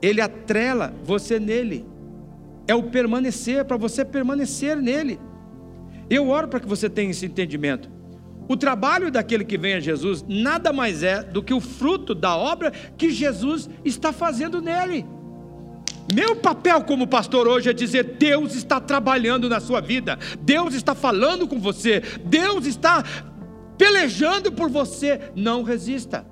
Ele 0.00 0.22
atrela 0.22 0.94
você 1.04 1.38
nele 1.38 1.84
é 2.66 2.74
o 2.74 2.84
permanecer, 2.84 3.64
para 3.64 3.76
você 3.76 4.04
permanecer 4.04 4.76
nele. 4.76 5.18
Eu 6.08 6.28
oro 6.28 6.48
para 6.48 6.60
que 6.60 6.68
você 6.68 6.88
tenha 6.88 7.10
esse 7.10 7.26
entendimento. 7.26 7.90
O 8.46 8.56
trabalho 8.56 9.10
daquele 9.10 9.44
que 9.44 9.56
vem 9.56 9.74
a 9.74 9.80
Jesus 9.80 10.24
nada 10.28 10.72
mais 10.72 11.02
é 11.02 11.22
do 11.22 11.42
que 11.42 11.54
o 11.54 11.60
fruto 11.60 12.14
da 12.14 12.36
obra 12.36 12.70
que 12.70 13.10
Jesus 13.10 13.70
está 13.84 14.12
fazendo 14.12 14.60
nele. 14.60 15.06
Meu 16.12 16.36
papel 16.36 16.84
como 16.84 17.06
pastor 17.06 17.48
hoje 17.48 17.70
é 17.70 17.72
dizer: 17.72 18.16
Deus 18.18 18.54
está 18.54 18.78
trabalhando 18.78 19.48
na 19.48 19.60
sua 19.60 19.80
vida, 19.80 20.18
Deus 20.40 20.74
está 20.74 20.94
falando 20.94 21.48
com 21.48 21.58
você, 21.58 22.02
Deus 22.26 22.66
está 22.66 23.02
pelejando 23.78 24.52
por 24.52 24.68
você. 24.68 25.32
Não 25.34 25.62
resista, 25.62 26.26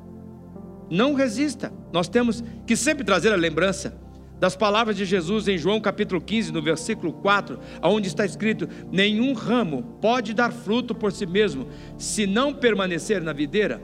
não 0.91 1.15
resista. 1.15 1.73
Nós 1.91 2.09
temos 2.09 2.45
que 2.67 2.77
sempre 2.77 3.05
trazer 3.05 3.33
a 3.33 3.37
lembrança 3.37 3.99
das 4.43 4.57
palavras 4.57 4.97
de 4.97 5.05
Jesus 5.05 5.47
em 5.47 5.57
João 5.57 5.81
capítulo 5.81 6.21
15, 6.21 6.51
no 6.51 6.61
versículo 6.61 7.13
4, 7.13 7.61
onde 7.81 8.09
está 8.09 8.27
escrito: 8.27 8.69
Nenhum 8.91 9.35
ramo 9.35 9.85
pode 10.01 10.35
dar 10.35 10.51
fruto 10.51 10.97
por 10.97 11.13
si 11.13 11.25
mesmo, 11.25 11.69
se 11.97 12.27
não 12.27 12.53
permanecer 12.53 13.23
na 13.23 13.33
videira. 13.33 13.81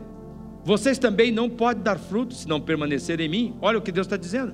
Vocês 0.64 0.98
também 0.98 1.30
não 1.30 1.48
podem 1.48 1.84
dar 1.84 1.96
fruto 1.96 2.34
se 2.34 2.48
não 2.48 2.60
permanecer 2.60 3.20
em 3.20 3.28
mim. 3.28 3.56
Olha 3.62 3.78
o 3.78 3.80
que 3.80 3.92
Deus 3.92 4.08
está 4.08 4.16
dizendo. 4.16 4.52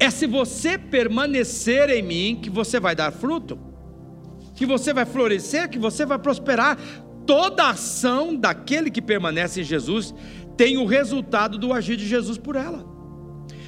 É 0.00 0.08
se 0.08 0.26
você 0.26 0.78
permanecer 0.78 1.90
em 1.90 2.00
mim 2.00 2.38
que 2.40 2.48
você 2.48 2.80
vai 2.80 2.96
dar 2.96 3.12
fruto, 3.12 3.58
que 4.54 4.64
você 4.64 4.94
vai 4.94 5.04
florescer, 5.04 5.68
que 5.68 5.78
você 5.78 6.06
vai 6.06 6.18
prosperar. 6.18 6.78
Toda 7.26 7.68
ação 7.68 8.34
daquele 8.34 8.90
que 8.90 9.02
permanece 9.02 9.60
em 9.60 9.64
Jesus 9.64 10.14
tem 10.56 10.78
o 10.78 10.86
resultado 10.86 11.58
do 11.58 11.74
agir 11.74 11.98
de 11.98 12.06
Jesus 12.06 12.38
por 12.38 12.56
ela. 12.56 12.93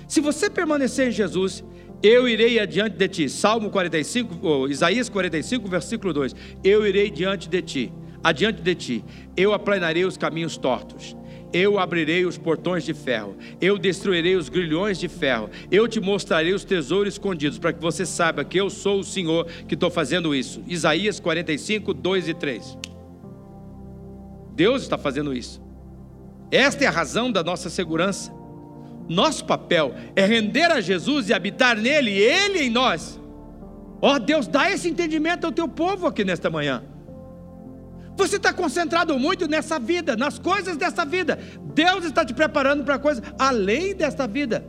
Se 0.08 0.20
você 0.20 0.48
permanecer 0.48 1.08
em 1.08 1.12
Jesus, 1.12 1.64
eu 2.02 2.28
irei 2.28 2.58
adiante 2.58 2.96
de 2.96 3.08
ti. 3.08 3.28
Salmo 3.28 3.70
45, 3.70 4.46
ou 4.46 4.68
Isaías 4.68 5.08
45, 5.08 5.68
versículo 5.68 6.12
2. 6.12 6.34
Eu 6.62 6.86
irei 6.86 7.10
diante 7.10 7.48
de 7.48 7.62
ti, 7.62 7.92
adiante 8.22 8.62
de 8.62 8.74
ti. 8.74 9.04
Eu 9.36 9.52
aplanarei 9.52 10.04
os 10.04 10.16
caminhos 10.16 10.56
tortos. 10.56 11.16
Eu 11.52 11.78
abrirei 11.78 12.26
os 12.26 12.36
portões 12.36 12.84
de 12.84 12.92
ferro, 12.92 13.36
eu 13.60 13.78
destruirei 13.78 14.34
os 14.34 14.48
grilhões 14.48 14.98
de 14.98 15.08
ferro, 15.08 15.48
eu 15.70 15.86
te 15.86 16.00
mostrarei 16.00 16.52
os 16.52 16.64
tesouros 16.64 17.14
escondidos, 17.14 17.56
para 17.56 17.72
que 17.72 17.80
você 17.80 18.04
saiba 18.04 18.44
que 18.44 18.58
eu 18.58 18.68
sou 18.68 18.98
o 18.98 19.04
Senhor 19.04 19.46
que 19.66 19.74
estou 19.74 19.88
fazendo 19.88 20.34
isso. 20.34 20.62
Isaías 20.66 21.20
45, 21.20 21.94
2 21.94 22.28
e 22.28 22.34
3. 22.34 22.78
Deus 24.54 24.82
está 24.82 24.98
fazendo 24.98 25.32
isso. 25.32 25.62
Esta 26.50 26.84
é 26.84 26.88
a 26.88 26.90
razão 26.90 27.30
da 27.30 27.44
nossa 27.44 27.70
segurança. 27.70 28.35
Nosso 29.08 29.44
papel 29.44 29.94
é 30.14 30.24
render 30.24 30.70
a 30.70 30.80
Jesus 30.80 31.28
e 31.28 31.34
habitar 31.34 31.76
nele, 31.76 32.10
ele 32.10 32.60
em 32.60 32.70
nós. 32.70 33.20
Ó 34.00 34.14
oh, 34.14 34.18
Deus, 34.18 34.46
dá 34.46 34.70
esse 34.70 34.88
entendimento 34.88 35.44
ao 35.46 35.52
teu 35.52 35.68
povo 35.68 36.06
aqui 36.06 36.24
nesta 36.24 36.50
manhã. 36.50 36.82
Você 38.16 38.36
está 38.36 38.52
concentrado 38.52 39.18
muito 39.18 39.46
nessa 39.46 39.78
vida, 39.78 40.16
nas 40.16 40.38
coisas 40.38 40.76
dessa 40.76 41.04
vida. 41.04 41.38
Deus 41.74 42.04
está 42.04 42.24
te 42.24 42.32
preparando 42.32 42.82
para 42.82 42.98
coisas 42.98 43.22
além 43.38 43.94
desta 43.94 44.26
vida. 44.26 44.64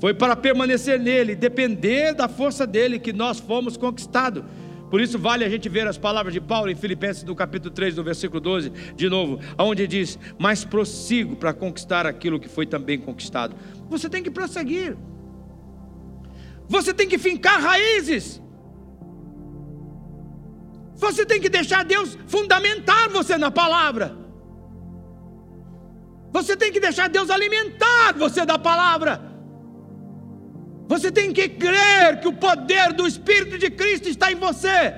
Foi 0.00 0.14
para 0.14 0.34
permanecer 0.34 0.98
nele, 0.98 1.36
depender 1.36 2.14
da 2.14 2.26
força 2.26 2.66
dele 2.66 2.98
que 2.98 3.12
nós 3.12 3.38
fomos 3.38 3.76
conquistados. 3.76 4.42
Por 4.90 5.00
isso 5.00 5.18
vale 5.18 5.44
a 5.44 5.48
gente 5.48 5.68
ver 5.68 5.86
as 5.86 5.96
palavras 5.96 6.34
de 6.34 6.40
Paulo 6.40 6.68
em 6.70 6.74
Filipenses 6.74 7.22
no 7.22 7.34
capítulo 7.34 7.72
3, 7.72 7.96
no 7.96 8.02
versículo 8.02 8.40
12, 8.40 8.70
de 8.96 9.08
novo, 9.08 9.38
onde 9.56 9.86
diz: 9.86 10.18
"Mas 10.38 10.64
prossigo 10.64 11.36
para 11.36 11.52
conquistar 11.52 12.06
aquilo 12.06 12.40
que 12.40 12.48
foi 12.48 12.66
também 12.66 12.98
conquistado". 12.98 13.54
Você 13.88 14.08
tem 14.08 14.22
que 14.22 14.30
prosseguir. 14.30 14.96
Você 16.68 16.92
tem 16.92 17.08
que 17.08 17.18
fincar 17.18 17.60
raízes. 17.60 18.42
Você 20.96 21.24
tem 21.24 21.40
que 21.40 21.48
deixar 21.48 21.84
Deus 21.84 22.18
fundamentar 22.26 23.08
você 23.08 23.38
na 23.38 23.50
palavra. 23.50 24.16
Você 26.32 26.56
tem 26.56 26.70
que 26.70 26.80
deixar 26.80 27.08
Deus 27.08 27.30
alimentar 27.30 28.12
você 28.16 28.44
da 28.44 28.58
palavra. 28.58 29.29
Você 30.90 31.08
tem 31.12 31.32
que 31.32 31.48
crer 31.48 32.18
que 32.20 32.26
o 32.26 32.32
poder 32.32 32.92
do 32.92 33.06
Espírito 33.06 33.56
de 33.56 33.70
Cristo 33.70 34.08
está 34.08 34.32
em 34.32 34.34
você 34.34 34.92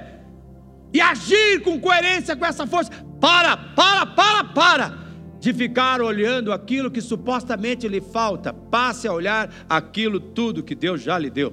e 0.91 0.99
agir 1.03 1.61
com 1.61 1.79
coerência 1.79 2.35
com 2.35 2.47
essa 2.47 2.67
força. 2.67 2.91
Para, 3.21 3.59
para, 3.59 4.07
para, 4.07 4.43
para 4.43 4.99
de 5.39 5.53
ficar 5.53 6.01
olhando 6.01 6.51
aquilo 6.51 6.91
que 6.91 7.03
supostamente 7.03 7.87
lhe 7.89 8.01
falta. 8.01 8.55
Passe 8.55 9.07
a 9.07 9.13
olhar 9.13 9.53
aquilo 9.69 10.19
tudo 10.19 10.63
que 10.63 10.75
Deus 10.75 11.03
já 11.03 11.19
lhe 11.19 11.29
deu. 11.29 11.53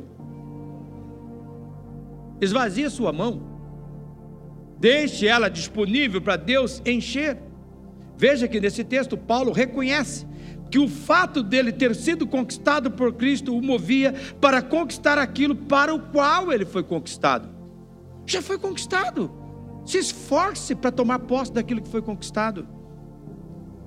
Esvazie 2.40 2.90
sua 2.90 3.12
mão. 3.12 3.42
Deixe 4.80 5.28
ela 5.28 5.50
disponível 5.50 6.22
para 6.22 6.38
Deus 6.38 6.82
encher. 6.86 7.38
Veja 8.16 8.48
que 8.48 8.62
nesse 8.62 8.86
texto 8.86 9.18
Paulo 9.18 9.52
reconhece 9.52 10.26
que 10.70 10.80
o 10.80 10.88
fato 10.88 11.42
dele 11.42 11.72
ter 11.72 11.96
sido 11.96 12.28
conquistado 12.28 12.92
por 12.92 13.14
Cristo 13.14 13.56
o 13.56 13.62
movia 13.62 14.14
para 14.40 14.62
conquistar 14.62 15.18
aquilo 15.18 15.56
para 15.56 15.94
o 15.94 16.00
qual 16.00 16.52
ele 16.52 16.66
foi 16.66 16.84
conquistado. 16.84 17.50
Já 18.26 18.42
foi 18.42 18.58
conquistado. 18.58 19.32
Se 19.86 19.98
esforce 19.98 20.76
para 20.76 20.92
tomar 20.92 21.20
posse 21.20 21.52
daquilo 21.52 21.82
que 21.82 21.90
foi 21.90 22.02
conquistado. 22.02 22.68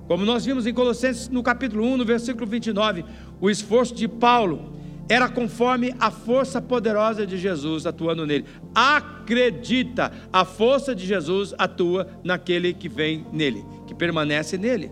Como 0.08 0.24
nós 0.24 0.44
vimos 0.44 0.66
em 0.66 0.74
Colossenses 0.74 1.28
no 1.28 1.42
capítulo 1.42 1.84
1, 1.84 1.96
no 1.96 2.04
versículo 2.04 2.46
29, 2.46 3.04
o 3.40 3.48
esforço 3.48 3.94
de 3.94 4.08
Paulo 4.08 4.72
era 5.08 5.28
conforme 5.28 5.94
a 6.00 6.10
força 6.10 6.60
poderosa 6.60 7.26
de 7.26 7.38
Jesus 7.38 7.86
atuando 7.86 8.26
nele. 8.26 8.44
Acredita, 8.74 10.12
a 10.32 10.44
força 10.44 10.94
de 10.94 11.06
Jesus 11.06 11.54
atua 11.58 12.08
naquele 12.24 12.72
que 12.72 12.88
vem 12.88 13.26
nele, 13.32 13.64
que 13.86 13.94
permanece 13.94 14.58
nele. 14.58 14.90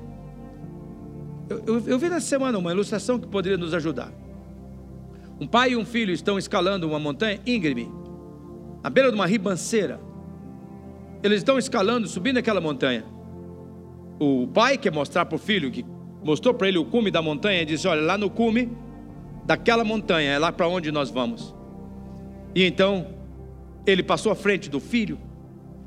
Eu, 1.50 1.64
eu, 1.66 1.82
eu 1.84 1.98
vi 1.98 2.08
nessa 2.08 2.26
semana 2.26 2.56
uma 2.56 2.70
ilustração 2.70 3.18
que 3.18 3.26
poderia 3.26 3.58
nos 3.58 3.74
ajudar. 3.74 4.12
Um 5.40 5.48
pai 5.48 5.72
e 5.72 5.76
um 5.76 5.84
filho 5.84 6.12
estão 6.12 6.38
escalando 6.38 6.86
uma 6.86 7.00
montanha 7.00 7.40
íngreme, 7.44 7.90
à 8.84 8.88
beira 8.88 9.10
de 9.10 9.16
uma 9.16 9.26
ribanceira. 9.26 10.00
Eles 11.24 11.38
estão 11.38 11.58
escalando, 11.58 12.06
subindo 12.06 12.38
aquela 12.38 12.60
montanha. 12.60 13.04
O 14.20 14.46
pai 14.46 14.78
quer 14.78 14.92
mostrar 14.92 15.26
para 15.26 15.34
o 15.34 15.38
filho, 15.38 15.72
que 15.72 15.84
mostrou 16.22 16.54
para 16.54 16.68
ele 16.68 16.78
o 16.78 16.84
cume 16.84 17.10
da 17.10 17.20
montanha, 17.20 17.62
e 17.62 17.64
disse: 17.64 17.88
Olha, 17.88 18.00
lá 18.00 18.16
no 18.16 18.30
cume 18.30 18.70
daquela 19.44 19.82
montanha, 19.82 20.30
é 20.30 20.38
lá 20.38 20.52
para 20.52 20.68
onde 20.68 20.92
nós 20.92 21.10
vamos. 21.10 21.52
E 22.54 22.62
então, 22.62 23.08
ele 23.84 24.04
passou 24.04 24.30
à 24.30 24.36
frente 24.36 24.70
do 24.70 24.78
filho, 24.78 25.18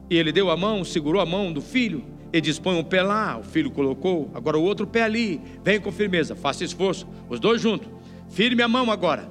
e 0.09 0.17
ele 0.17 0.33
deu 0.33 0.49
a 0.49 0.57
mão, 0.57 0.83
segurou 0.83 1.21
a 1.21 1.25
mão 1.25 1.53
do 1.53 1.61
filho, 1.61 2.03
ele 2.33 2.41
diz: 2.41 2.57
põe 2.57 2.75
um 2.75 2.83
pé 2.83 3.03
lá, 3.03 3.37
o 3.37 3.43
filho 3.43 3.69
colocou, 3.69 4.31
agora 4.33 4.57
o 4.57 4.63
outro 4.63 4.87
pé 4.87 5.03
ali, 5.03 5.39
vem 5.63 5.79
com 5.79 5.91
firmeza, 5.91 6.35
faça 6.35 6.63
esforço, 6.63 7.07
os 7.29 7.39
dois 7.39 7.61
juntos, 7.61 7.87
firme 8.29 8.63
a 8.63 8.67
mão 8.67 8.91
agora, 8.91 9.29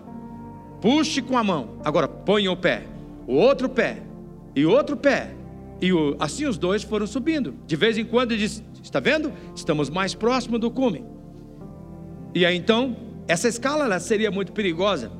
puxe 0.80 1.20
com 1.20 1.36
a 1.36 1.42
mão, 1.42 1.80
agora 1.84 2.06
põe 2.06 2.48
o 2.48 2.56
pé, 2.56 2.84
o 3.26 3.34
outro 3.34 3.68
pé, 3.68 4.00
e 4.54 4.64
outro 4.64 4.96
pé, 4.96 5.34
e 5.80 5.92
o, 5.92 6.16
assim 6.20 6.46
os 6.46 6.56
dois 6.56 6.84
foram 6.84 7.06
subindo. 7.08 7.54
De 7.66 7.74
vez 7.74 7.98
em 7.98 8.04
quando 8.04 8.30
ele 8.30 8.42
diz: 8.42 8.62
Está 8.80 9.00
vendo? 9.00 9.32
Estamos 9.54 9.90
mais 9.90 10.14
próximos 10.14 10.60
do 10.60 10.70
cume. 10.70 11.04
E 12.32 12.46
aí 12.46 12.56
então, 12.56 12.96
essa 13.26 13.48
escala 13.48 13.84
ela 13.84 13.98
seria 13.98 14.30
muito 14.30 14.52
perigosa 14.52 15.10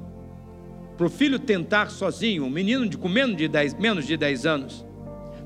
para 0.97 1.07
o 1.07 1.11
filho 1.11 1.39
tentar 1.39 1.91
sozinho, 1.91 2.45
um 2.45 2.51
menino 2.51 2.89
de 2.89 2.97
com 2.97 3.09
menos 3.09 3.37
de 3.37 3.49
10, 3.49 3.75
menos 3.75 4.07
de 4.07 4.17
10 4.17 4.47
anos. 4.47 4.87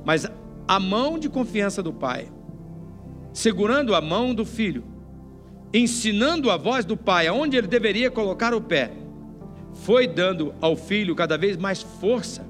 Mas 0.04 0.26
a 0.66 0.80
mão 0.80 1.18
de 1.18 1.28
confiança 1.28 1.82
do 1.82 1.92
pai, 1.92 2.28
segurando 3.32 3.94
a 3.94 4.00
mão 4.00 4.34
do 4.34 4.44
filho, 4.44 4.84
ensinando 5.72 6.50
a 6.50 6.56
voz 6.56 6.84
do 6.84 6.96
pai 6.96 7.26
aonde 7.26 7.56
ele 7.56 7.66
deveria 7.66 8.10
colocar 8.10 8.54
o 8.54 8.60
pé, 8.60 8.92
foi 9.72 10.06
dando 10.06 10.54
ao 10.60 10.74
filho 10.74 11.14
cada 11.14 11.36
vez 11.36 11.56
mais 11.56 11.82
força 11.82 12.44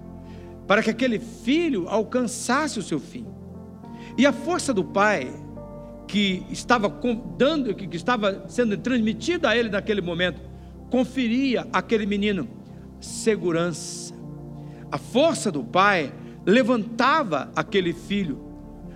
para 0.67 0.83
que 0.83 0.91
aquele 0.91 1.19
filho 1.19 1.89
alcançasse 1.89 2.79
o 2.79 2.83
seu 2.83 2.99
fim. 2.99 3.27
E 4.19 4.27
a 4.27 4.33
força 4.33 4.73
do 4.73 4.83
pai 4.83 5.33
que 6.09 6.45
estava 6.51 6.89
dando, 7.37 7.75
que 7.75 7.97
estava 7.97 8.45
sendo 8.49 8.77
transmitida 8.77 9.51
a 9.51 9.57
ele 9.57 9.69
naquele 9.69 10.01
momento, 10.01 10.41
conferia 10.91 11.67
àquele 11.73 12.07
menino 12.07 12.49
segurança. 13.01 14.14
A 14.91 14.99
força 14.99 15.51
do 15.51 15.62
pai 15.62 16.12
levantava 16.47 17.51
aquele 17.57 17.92
filho. 17.92 18.47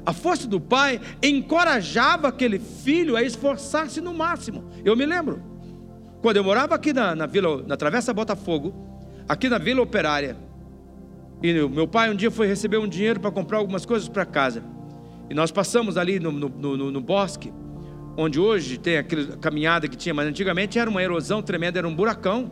A 0.06 0.12
força 0.12 0.46
do 0.46 0.60
pai 0.60 1.00
encorajava 1.22 2.28
aquele 2.28 2.58
filho 2.58 3.16
a 3.16 3.22
esforçar-se 3.22 4.00
no 4.00 4.14
máximo. 4.14 4.70
Eu 4.84 4.96
me 4.96 5.04
lembro, 5.04 5.42
quando 6.22 6.36
eu 6.36 6.44
morava 6.44 6.74
aqui 6.74 6.92
na, 6.92 7.14
na 7.14 7.26
vila, 7.26 7.62
na 7.66 7.76
Travessa 7.76 8.14
Botafogo, 8.14 8.74
aqui 9.28 9.48
na 9.48 9.58
Vila 9.58 9.82
Operária, 9.82 10.36
e 11.42 11.52
meu 11.68 11.88
pai 11.88 12.10
um 12.10 12.14
dia 12.14 12.30
foi 12.30 12.46
receber 12.46 12.78
um 12.78 12.88
dinheiro 12.88 13.18
para 13.18 13.30
comprar 13.30 13.58
algumas 13.58 13.84
coisas 13.84 14.08
para 14.08 14.24
casa. 14.24 14.62
E 15.28 15.34
nós 15.34 15.50
passamos 15.50 15.96
ali 15.96 16.20
no, 16.20 16.30
no, 16.30 16.48
no, 16.48 16.90
no, 16.90 17.00
bosque, 17.00 17.52
onde 18.16 18.38
hoje 18.38 18.78
tem 18.78 18.98
aquela 18.98 19.36
caminhada 19.38 19.88
que 19.88 19.96
tinha, 19.96 20.12
mas 20.12 20.26
antigamente 20.26 20.78
era 20.78 20.90
uma 20.90 21.02
erosão 21.02 21.40
tremenda, 21.40 21.78
era 21.78 21.88
um 21.88 21.94
buracão. 21.94 22.50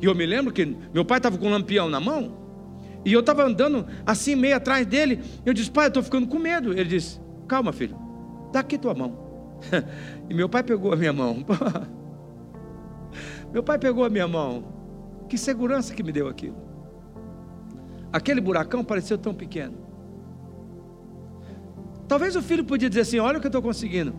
E 0.00 0.04
eu 0.04 0.14
me 0.14 0.26
lembro 0.26 0.52
que 0.52 0.76
meu 0.94 1.04
pai 1.04 1.18
estava 1.18 1.38
com 1.38 1.46
um 1.46 1.50
lampião 1.50 1.88
na 1.88 1.98
mão, 1.98 2.36
e 3.04 3.12
eu 3.12 3.20
estava 3.20 3.44
andando 3.44 3.86
assim, 4.04 4.34
meio 4.34 4.56
atrás 4.56 4.86
dele. 4.86 5.20
Eu 5.44 5.54
disse, 5.54 5.70
pai, 5.70 5.86
eu 5.86 5.88
estou 5.88 6.02
ficando 6.02 6.26
com 6.26 6.38
medo. 6.38 6.72
Ele 6.72 6.84
disse, 6.84 7.20
calma, 7.48 7.72
filho, 7.72 7.96
dá 8.52 8.60
aqui 8.60 8.78
tua 8.78 8.94
mão. 8.94 9.18
e 10.28 10.34
meu 10.34 10.48
pai 10.48 10.62
pegou 10.62 10.92
a 10.92 10.96
minha 10.96 11.12
mão. 11.12 11.44
meu 13.52 13.62
pai 13.62 13.78
pegou 13.78 14.04
a 14.04 14.10
minha 14.10 14.28
mão. 14.28 14.80
Que 15.28 15.38
segurança 15.38 15.94
que 15.94 16.02
me 16.02 16.12
deu 16.12 16.28
aquilo. 16.28 16.56
Aquele 18.12 18.40
buracão 18.40 18.84
pareceu 18.84 19.16
tão 19.16 19.32
pequeno. 19.32 19.78
Talvez 22.08 22.34
o 22.34 22.42
filho 22.42 22.64
podia 22.64 22.88
dizer 22.88 23.02
assim: 23.02 23.20
Olha 23.20 23.38
o 23.38 23.40
que 23.40 23.46
eu 23.46 23.50
estou 23.50 23.62
conseguindo. 23.62 24.12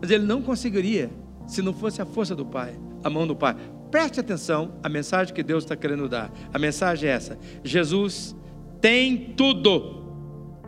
Mas 0.00 0.10
ele 0.10 0.24
não 0.24 0.40
conseguiria 0.40 1.10
se 1.46 1.60
não 1.60 1.74
fosse 1.74 2.00
a 2.00 2.06
força 2.06 2.34
do 2.34 2.46
pai, 2.46 2.74
a 3.04 3.10
mão 3.10 3.26
do 3.26 3.36
pai. 3.36 3.54
Preste 3.92 4.18
atenção 4.18 4.72
à 4.82 4.88
mensagem 4.88 5.32
que 5.34 5.42
Deus 5.42 5.62
está 5.62 5.76
querendo 5.76 6.08
dar. 6.08 6.32
A 6.52 6.58
mensagem 6.58 7.08
é 7.08 7.12
essa: 7.12 7.38
Jesus 7.62 8.34
tem 8.80 9.34
tudo 9.36 10.02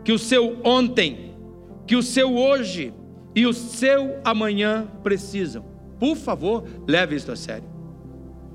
que 0.05 0.13
o 0.13 0.19
seu 0.19 0.59
ontem, 0.63 1.35
que 1.87 1.95
o 1.95 2.03
seu 2.03 2.37
hoje 2.37 2.93
e 3.35 3.45
o 3.45 3.51
seu 3.51 4.21
amanhã 4.23 4.87
precisam. 5.03 5.65
Por 5.99 6.15
favor, 6.15 6.63
leve 6.87 7.15
isso 7.15 7.31
a 7.31 7.35
sério. 7.35 7.67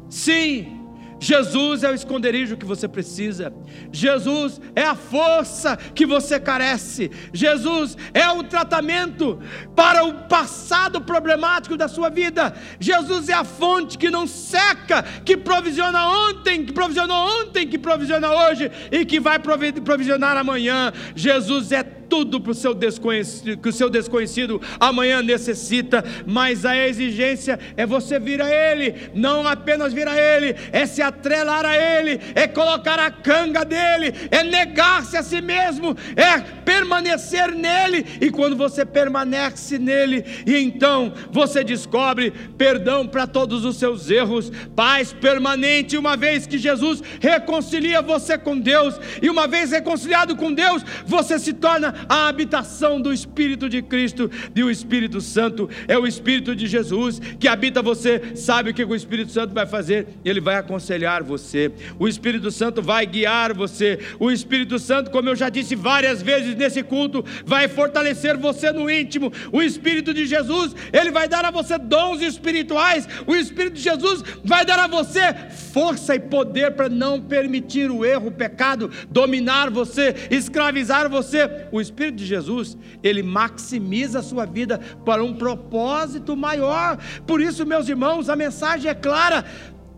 Sim, 0.09 0.80
Jesus 1.21 1.85
é 1.85 1.91
o 1.91 1.95
esconderijo 1.95 2.57
que 2.57 2.65
você 2.65 2.89
precisa. 2.89 3.53
Jesus 3.93 4.61
é 4.75 4.83
a 4.83 4.95
força 4.95 5.77
que 5.77 6.07
você 6.07 6.41
carece. 6.41 7.11
Jesus 7.33 7.97
é 8.15 8.29
o 8.31 8.43
tratamento 8.43 9.39
para 9.77 10.03
o 10.05 10.15
passado 10.27 11.01
problemático 11.03 11.77
da 11.77 11.87
sua 11.89 12.09
vida. 12.09 12.55
Jesus 12.81 13.29
é 13.29 13.35
a 13.35 13.45
fonte 13.45 13.99
que 13.99 14.11
não 14.11 14.27
seca, 14.27 15.03
que 15.25 15.37
provisiona 15.37 16.09
ontem, 16.09 16.65
que 16.65 16.73
provisionou 16.73 17.43
ontem, 17.43 17.69
que 17.69 17.79
provisiona 17.79 18.31
hoje 18.31 18.71
e 18.91 19.05
que 19.05 19.21
vai 19.21 19.39
provisionar 19.39 20.39
amanhã. 20.39 20.91
Jesus 21.15 21.71
é 21.71 22.00
tudo 22.11 22.41
para 22.41 22.51
o 22.51 22.55
seu 22.55 22.75
desconhecido, 22.75 23.57
que 23.57 23.69
o 23.69 23.73
seu 23.73 23.89
desconhecido 23.89 24.61
amanhã 24.81 25.23
necessita, 25.23 26.05
mas 26.27 26.67
a 26.67 26.77
exigência 26.77 27.59
é 27.77 27.87
você 27.87 28.19
vir 28.19 28.43
a 28.43 28.51
Ele, 28.51 29.11
não 29.15 29.47
apenas 29.47 29.93
vir 29.93 30.09
a 30.09 30.17
Ele, 30.17 30.57
é 30.73 30.85
se 30.85 31.01
atrelar 31.01 31.65
a 31.65 31.77
Ele, 31.77 32.21
é 32.35 32.49
colocar 32.49 32.99
a 32.99 33.11
canga 33.11 33.65
dele, 33.65 34.13
é 34.31 34.43
negar-se 34.43 35.17
a 35.17 35.23
si 35.23 35.41
mesmo, 35.41 35.97
é 36.17 36.41
permanecer 36.65 37.53
nele, 37.55 38.05
e 38.21 38.31
quando 38.31 38.57
você 38.57 38.85
permanece 38.85 39.79
nele, 39.79 40.25
e 40.45 40.57
então 40.57 41.13
você 41.31 41.63
descobre 41.63 42.33
perdão 42.59 43.07
para 43.07 43.27
todos 43.27 43.65
os 43.65 43.77
seus 43.77 44.11
erros, 44.11 44.51
paz 44.75 45.13
permanente, 45.13 45.97
uma 45.97 46.17
vez 46.17 46.47
que 46.47 46.59
Jesus 46.59 47.03
reconcilia 47.21 48.03
você 48.03 48.37
com 48.37 48.59
Deus, 48.59 48.99
e 49.23 49.31
uma 49.31 49.47
vez 49.47 49.71
reconciliado 49.71 50.35
com 50.35 50.53
Deus, 50.53 50.85
você 51.07 51.39
se 51.39 51.53
torna 51.53 52.00
a 52.09 52.29
habitação 52.29 53.01
do 53.01 53.13
Espírito 53.13 53.69
de 53.69 53.83
Cristo 53.83 54.31
e 54.55 54.63
o 54.63 54.71
Espírito 54.71 55.21
Santo 55.21 55.69
é 55.87 55.99
o 55.99 56.07
Espírito 56.07 56.55
de 56.55 56.67
Jesus 56.67 57.21
que 57.39 57.49
habita 57.49 57.83
você. 57.83 58.35
Sabe 58.35 58.71
o 58.71 58.75
que 58.75 58.85
o 58.85 58.95
Espírito 58.95 59.33
Santo 59.33 59.55
vai 59.55 59.67
fazer? 59.67 60.09
Ele 60.25 60.41
vai 60.41 60.57
aconselhar 60.57 61.23
você, 61.23 61.73
o 61.99 62.09
Espírito 62.09 62.51
Santo 62.51 62.83
vai 62.83 63.07
guiar 63.07 63.55
você, 63.55 63.99
o 64.19 64.31
Espírito 64.31 64.79
Santo, 64.79 65.11
como 65.11 65.29
eu 65.29 65.37
já 65.37 65.49
disse 65.49 65.75
várias 65.75 66.23
vezes 66.23 66.55
nesse 66.57 66.83
culto, 66.83 67.25
vai 67.45 67.69
fortalecer 67.69 68.37
você 68.37 68.73
no 68.73 68.91
íntimo. 68.91 69.33
O 69.53 69.63
Espírito 69.63 70.13
de 70.13 70.27
Jesus, 70.27 70.75
ele 70.93 71.11
vai 71.11 71.29
dar 71.29 71.45
a 71.45 71.51
você 71.51 71.79
dons 71.79 72.21
espirituais. 72.21 73.09
O 73.27 73.35
Espírito 73.35 73.75
de 73.75 73.83
Jesus 73.83 74.23
vai 74.45 74.65
dar 74.65 74.79
a 74.79 74.87
você 74.87 75.35
força 75.73 76.15
e 76.15 76.21
poder 76.21 76.73
para 76.73 76.89
não 76.89 77.21
permitir 77.21 77.91
o 77.91 78.05
erro, 78.05 78.29
o 78.29 78.33
pecado 78.33 78.91
dominar 79.09 79.71
você, 79.71 80.15
escravizar 80.31 81.09
você. 81.09 81.69
O 81.73 81.81
Espírito 81.91 82.17
de 82.17 82.27
Jesus, 82.27 82.79
ele 83.03 83.23
maximiza 83.23 84.21
a 84.21 84.23
sua 84.23 84.47
vida 84.47 84.81
para 85.05 85.23
um 85.23 85.35
propósito 85.35 86.37
maior. 86.37 86.99
Por 87.27 87.41
isso, 87.41 87.67
meus 87.67 87.89
irmãos, 87.89 88.29
a 88.29 88.37
mensagem 88.37 88.91
é 88.91 88.95
clara: 88.95 89.45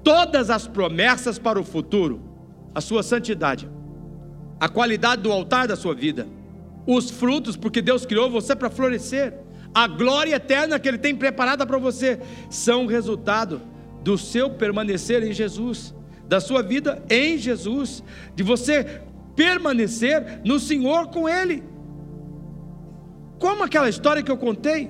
todas 0.03 0.51
as 0.51 0.67
promessas 0.67 1.39
para 1.39 1.61
o 1.61 1.65
futuro, 1.65 2.21
a 2.75 2.81
sua 2.81 3.03
santidade, 3.03 3.69
a 4.59 4.69
qualidade 4.69 5.23
do 5.23 5.31
altar 5.31 5.69
da 5.69 5.77
sua 5.77 5.95
vida, 5.95 6.27
os 6.87 7.11
frutos, 7.11 7.57
porque 7.57 7.83
Deus 7.83 8.07
criou 8.07 8.31
você 8.31 8.57
para 8.57 8.71
florescer, 8.71 9.35
a 9.75 9.87
glória 9.87 10.35
eterna 10.35 10.79
que 10.79 10.89
Ele 10.89 10.99
tem 10.99 11.15
preparada 11.15 11.67
para 11.67 11.79
você, 11.79 12.19
são 12.51 12.87
resultado 12.87 13.61
do 14.03 14.19
seu 14.19 14.51
permanecer 14.51 15.23
em 15.23 15.33
Jesus, 15.33 15.95
da 16.27 16.41
sua 16.41 16.63
vida 16.63 17.03
em 17.09 17.39
Jesus, 17.39 18.03
de 18.35 18.43
você 18.43 19.03
permanecer 19.37 20.41
no 20.45 20.59
Senhor 20.59 21.09
com 21.09 21.29
Ele. 21.29 21.63
Como 23.43 23.65
aquela 23.65 23.89
história 23.89 24.23
que 24.23 24.31
eu 24.31 24.37
contei 24.37 24.89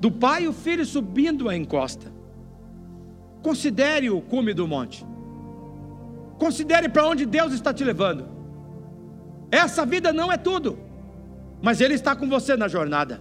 do 0.00 0.10
pai 0.10 0.44
e 0.44 0.48
o 0.48 0.52
filho 0.54 0.82
subindo 0.86 1.46
a 1.46 1.54
encosta. 1.54 2.10
Considere 3.42 4.08
o 4.08 4.18
cume 4.18 4.54
do 4.54 4.66
monte. 4.66 5.04
Considere 6.38 6.88
para 6.88 7.06
onde 7.06 7.26
Deus 7.26 7.52
está 7.52 7.74
te 7.74 7.84
levando. 7.84 8.28
Essa 9.50 9.84
vida 9.84 10.10
não 10.10 10.32
é 10.32 10.38
tudo, 10.38 10.78
mas 11.62 11.82
Ele 11.82 11.92
está 11.92 12.16
com 12.16 12.26
você 12.26 12.56
na 12.56 12.66
jornada. 12.66 13.20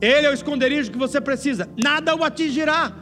Ele 0.00 0.26
é 0.26 0.30
o 0.30 0.34
esconderijo 0.34 0.90
que 0.90 0.98
você 0.98 1.20
precisa, 1.20 1.68
nada 1.80 2.16
o 2.16 2.24
atingirá. 2.24 2.92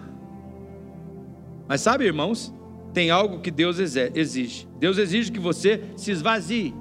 Mas 1.66 1.80
sabe, 1.80 2.04
irmãos, 2.04 2.52
tem 2.92 3.10
algo 3.10 3.40
que 3.40 3.50
Deus 3.50 3.78
exige. 3.78 4.68
Deus 4.78 4.98
exige 4.98 5.32
que 5.32 5.40
você 5.40 5.82
se 5.96 6.10
esvazie. 6.10 6.74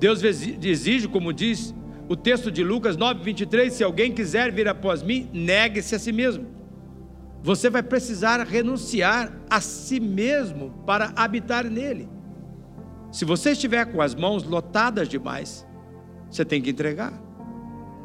Deus 0.00 0.20
exige, 0.24 1.06
como 1.06 1.32
diz 1.32 1.72
o 2.12 2.16
texto 2.16 2.52
de 2.52 2.62
Lucas 2.62 2.94
9, 2.94 3.24
23, 3.24 3.72
se 3.72 3.82
alguém 3.82 4.12
quiser 4.12 4.52
vir 4.52 4.68
após 4.68 5.02
mim, 5.02 5.30
negue-se 5.32 5.94
a 5.94 5.98
si 5.98 6.12
mesmo. 6.12 6.46
Você 7.42 7.70
vai 7.70 7.82
precisar 7.82 8.46
renunciar 8.46 9.32
a 9.48 9.62
si 9.62 9.98
mesmo 9.98 10.74
para 10.84 11.14
habitar 11.16 11.64
nele. 11.64 12.10
Se 13.10 13.24
você 13.24 13.52
estiver 13.52 13.86
com 13.86 14.02
as 14.02 14.14
mãos 14.14 14.44
lotadas 14.44 15.08
demais, 15.08 15.66
você 16.30 16.44
tem 16.44 16.60
que 16.60 16.68
entregar. 16.68 17.14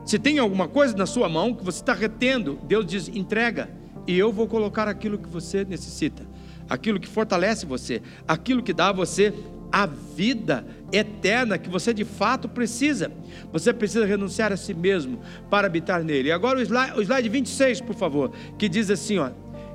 Se 0.05 0.17
tem 0.17 0.39
alguma 0.39 0.69
coisa 0.69 0.95
na 0.95 1.05
sua 1.05 1.27
mão 1.27 1.53
que 1.53 1.65
você 1.65 1.81
está 1.81 1.93
retendo, 1.93 2.57
Deus 2.63 2.85
diz: 2.85 3.09
entrega, 3.09 3.69
e 4.07 4.17
eu 4.17 4.31
vou 4.31 4.47
colocar 4.47 4.87
aquilo 4.87 5.17
que 5.17 5.27
você 5.27 5.65
necessita, 5.65 6.25
aquilo 6.69 6.97
que 6.97 7.09
fortalece 7.09 7.65
você, 7.65 8.01
aquilo 8.25 8.63
que 8.63 8.71
dá 8.71 8.87
a 8.87 8.93
você 8.93 9.33
a 9.69 9.85
vida 9.85 10.65
eterna 10.91 11.57
que 11.57 11.69
você 11.69 11.93
de 11.93 12.05
fato 12.05 12.47
precisa. 12.47 13.11
Você 13.51 13.73
precisa 13.73 14.05
renunciar 14.05 14.51
a 14.51 14.57
si 14.57 14.73
mesmo 14.73 15.19
para 15.49 15.67
habitar 15.67 16.03
nele. 16.03 16.29
E 16.29 16.31
agora 16.31 16.59
o 16.59 16.61
slide, 16.61 16.97
o 16.97 17.01
slide 17.01 17.29
26, 17.29 17.81
por 17.81 17.95
favor, 17.95 18.31
que 18.57 18.69
diz 18.69 18.89
assim: 18.89 19.17
ó, 19.17 19.31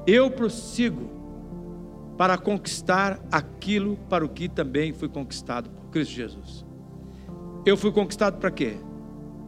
Eu 0.06 0.30
prossigo 0.30 1.10
para 2.16 2.38
conquistar 2.38 3.20
aquilo 3.30 3.96
para 4.08 4.24
o 4.24 4.28
que 4.28 4.48
também 4.48 4.92
fui 4.92 5.08
conquistado 5.08 5.70
por 5.70 5.90
Cristo 5.90 6.14
Jesus. 6.14 6.64
Eu 7.64 7.76
fui 7.76 7.92
conquistado 7.92 8.38
para 8.38 8.50
quê? 8.50 8.76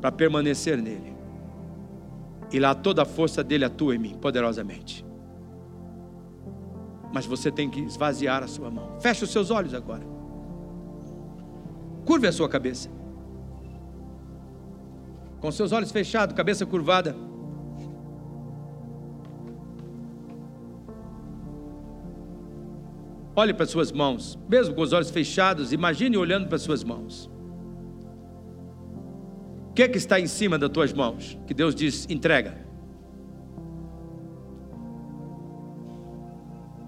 Para 0.01 0.13
permanecer 0.13 0.81
nele. 0.81 1.15
E 2.53 2.61
lá 2.61 2.75
toda 2.75 3.03
a 3.03 3.05
força 3.05 3.43
dele 3.43 3.65
atua 3.65 3.95
em 3.97 3.99
mim 3.99 4.17
poderosamente. 4.21 5.05
Mas 7.13 7.27
você 7.27 7.51
tem 7.51 7.71
que 7.71 7.81
esvaziar 7.81 8.43
a 8.43 8.49
sua 8.49 8.71
mão. 8.71 9.01
Feche 9.01 9.25
os 9.25 9.31
seus 9.31 9.51
olhos 9.51 9.75
agora. 9.75 10.14
Curve 12.05 12.27
a 12.27 12.33
sua 12.33 12.49
cabeça. 12.49 12.91
Com 15.41 15.51
seus 15.51 15.73
olhos 15.73 15.91
fechados, 15.91 16.35
cabeça 16.35 16.65
curvada. 16.65 17.15
Olhe 23.37 23.53
para 23.53 23.67
suas 23.67 23.91
mãos, 23.91 24.39
mesmo 24.49 24.75
com 24.75 24.83
os 24.83 24.93
olhos 24.93 25.11
fechados, 25.11 25.73
imagine 25.73 26.17
olhando 26.17 26.49
para 26.49 26.57
suas 26.57 26.85
mãos. 26.85 27.29
O 29.71 29.75
que, 29.75 29.83
é 29.83 29.89
que 29.89 29.99
está 29.99 30.21
em 30.21 30.27
cima 30.29 30.57
das 30.57 30.71
tuas 30.71 30.93
mãos? 30.93 31.37
Que 31.47 31.53
Deus 31.53 31.75
diz: 31.75 32.07
entrega. 32.09 32.57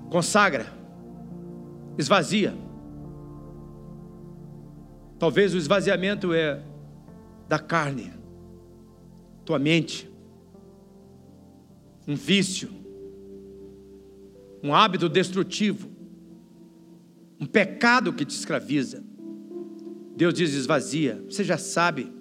Consagra. 0.08 0.66
Esvazia. 1.98 2.54
Talvez 5.18 5.54
o 5.54 5.56
esvaziamento 5.56 6.32
é 6.32 6.62
da 7.48 7.58
carne, 7.58 8.12
tua 9.44 9.58
mente, 9.58 10.10
um 12.06 12.14
vício, 12.14 12.68
um 14.62 14.74
hábito 14.74 15.08
destrutivo, 15.08 15.88
um 17.40 17.46
pecado 17.46 18.12
que 18.12 18.24
te 18.24 18.30
escraviza. 18.30 19.02
Deus 20.16 20.34
diz: 20.34 20.52
esvazia, 20.52 21.22
você 21.28 21.44
já 21.44 21.58
sabe. 21.58 22.12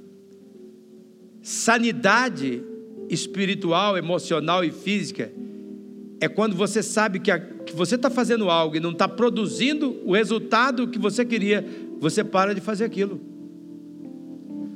Sanidade 1.42 2.64
espiritual, 3.10 3.98
emocional 3.98 4.64
e 4.64 4.72
física 4.72 5.32
é 6.20 6.28
quando 6.28 6.56
você 6.56 6.82
sabe 6.82 7.20
que, 7.20 7.30
a, 7.30 7.40
que 7.40 7.74
você 7.74 7.96
está 7.96 8.10
fazendo 8.10 8.50
algo 8.50 8.76
e 8.76 8.80
não 8.80 8.92
está 8.92 9.08
produzindo 9.08 10.02
o 10.06 10.14
resultado 10.14 10.88
que 10.88 10.98
você 10.98 11.26
queria, 11.26 11.66
você 12.00 12.24
para 12.24 12.54
de 12.54 12.62
fazer 12.62 12.86
aquilo. 12.86 13.20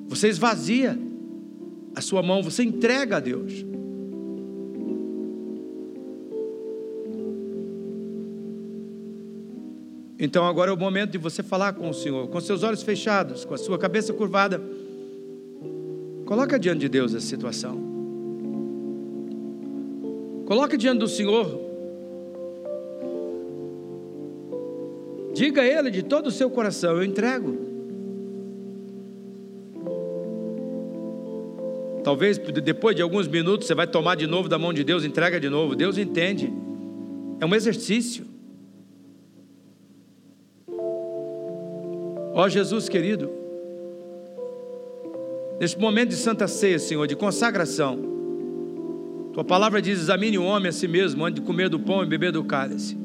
Você 0.07 0.27
esvazia 0.27 0.97
a 1.95 2.01
sua 2.01 2.23
mão, 2.23 2.41
você 2.41 2.63
entrega 2.63 3.17
a 3.17 3.19
Deus. 3.19 3.65
Então 10.19 10.45
agora 10.45 10.69
é 10.69 10.73
o 10.73 10.77
momento 10.77 11.11
de 11.11 11.17
você 11.17 11.41
falar 11.41 11.73
com 11.73 11.89
o 11.89 11.93
Senhor, 11.93 12.27
com 12.27 12.41
seus 12.41 12.61
olhos 12.61 12.83
fechados, 12.83 13.45
com 13.45 13.53
a 13.53 13.57
sua 13.57 13.77
cabeça 13.77 14.11
curvada. 14.11 14.61
Coloca 16.25 16.59
diante 16.59 16.79
de 16.79 16.89
Deus 16.89 17.13
essa 17.15 17.25
situação. 17.25 17.79
Coloca 20.45 20.77
diante 20.77 20.99
do 20.99 21.07
Senhor 21.07 21.68
Diga 25.39 25.61
a 25.61 25.65
Ele 25.65 25.89
de 25.89 26.03
todo 26.03 26.27
o 26.27 26.31
seu 26.31 26.49
coração: 26.49 26.97
Eu 26.97 27.01
entrego. 27.01 27.57
Talvez 32.03 32.37
depois 32.37 32.93
de 32.93 33.01
alguns 33.01 33.25
minutos 33.25 33.65
você 33.65 33.73
vai 33.73 33.87
tomar 33.87 34.15
de 34.15 34.27
novo 34.27 34.49
da 34.49 34.59
mão 34.59 34.73
de 34.73 34.83
Deus, 34.83 35.05
entrega 35.05 35.39
de 35.39 35.47
novo. 35.47 35.77
Deus 35.77 35.97
entende. 35.97 36.51
É 37.39 37.45
um 37.45 37.55
exercício. 37.55 38.25
Ó 42.33 42.49
Jesus 42.49 42.89
querido, 42.89 43.31
neste 45.57 45.79
momento 45.79 46.09
de 46.09 46.17
santa 46.17 46.49
ceia, 46.49 46.79
Senhor, 46.79 47.07
de 47.07 47.15
consagração, 47.15 47.97
tua 49.31 49.45
palavra 49.45 49.81
diz: 49.81 49.99
examine 49.99 50.37
o 50.37 50.43
homem 50.43 50.67
a 50.67 50.73
si 50.73 50.85
mesmo 50.85 51.23
antes 51.23 51.39
de 51.39 51.47
comer 51.47 51.69
do 51.69 51.79
pão 51.79 52.03
e 52.03 52.05
beber 52.05 52.33
do 52.33 52.43
cálice. 52.43 52.98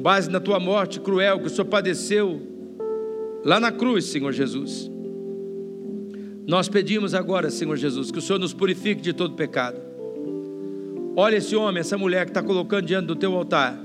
Com 0.00 0.02
base 0.02 0.30
na 0.30 0.40
tua 0.40 0.58
morte 0.58 0.98
cruel 0.98 1.40
que 1.40 1.46
o 1.46 1.50
Senhor 1.50 1.66
padeceu 1.66 2.40
lá 3.44 3.60
na 3.60 3.70
cruz, 3.70 4.06
Senhor 4.06 4.32
Jesus. 4.32 4.90
Nós 6.46 6.70
pedimos 6.70 7.12
agora, 7.12 7.50
Senhor 7.50 7.76
Jesus, 7.76 8.10
que 8.10 8.18
o 8.18 8.22
Senhor 8.22 8.38
nos 8.38 8.54
purifique 8.54 9.02
de 9.02 9.12
todo 9.12 9.34
pecado. 9.34 9.78
Olha 11.14 11.36
esse 11.36 11.54
homem, 11.54 11.80
essa 11.80 11.98
mulher 11.98 12.24
que 12.24 12.30
está 12.30 12.42
colocando 12.42 12.86
diante 12.86 13.08
do 13.08 13.14
teu 13.14 13.36
altar, 13.36 13.78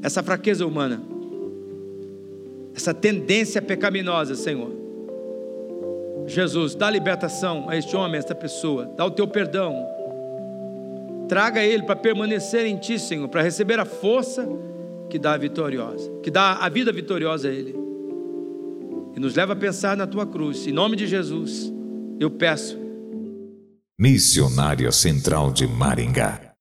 essa 0.00 0.22
fraqueza 0.22 0.64
humana, 0.64 1.02
essa 2.76 2.94
tendência 2.94 3.60
pecaminosa, 3.60 4.36
Senhor. 4.36 4.70
Jesus, 6.28 6.76
dá 6.76 6.88
libertação 6.88 7.68
a 7.68 7.76
este 7.76 7.96
homem, 7.96 8.14
a 8.14 8.18
esta 8.18 8.36
pessoa, 8.36 8.88
dá 8.96 9.04
o 9.04 9.10
teu 9.10 9.26
perdão. 9.26 9.74
Traga 11.28 11.62
ele 11.62 11.82
para 11.82 11.96
permanecer 11.96 12.66
em 12.66 12.76
ti, 12.76 12.98
Senhor, 12.98 13.28
para 13.28 13.42
receber 13.42 13.78
a 13.78 13.84
força 13.84 14.46
que 15.10 15.18
dá 15.18 15.34
a 15.34 15.38
vitoriosa, 15.38 16.10
que 16.22 16.30
dá 16.30 16.54
a 16.54 16.68
vida 16.68 16.92
vitoriosa 16.92 17.48
a 17.48 17.52
ele 17.52 17.74
e 19.16 19.20
nos 19.20 19.34
leva 19.34 19.52
a 19.52 19.56
pensar 19.56 19.96
na 19.96 20.06
tua 20.06 20.26
cruz. 20.26 20.66
Em 20.66 20.72
nome 20.72 20.96
de 20.96 21.06
Jesus, 21.06 21.72
eu 22.18 22.30
peço. 22.30 22.78
Missionária 23.98 24.90
Central 24.90 25.52
de 25.52 25.66
Maringá 25.66 26.53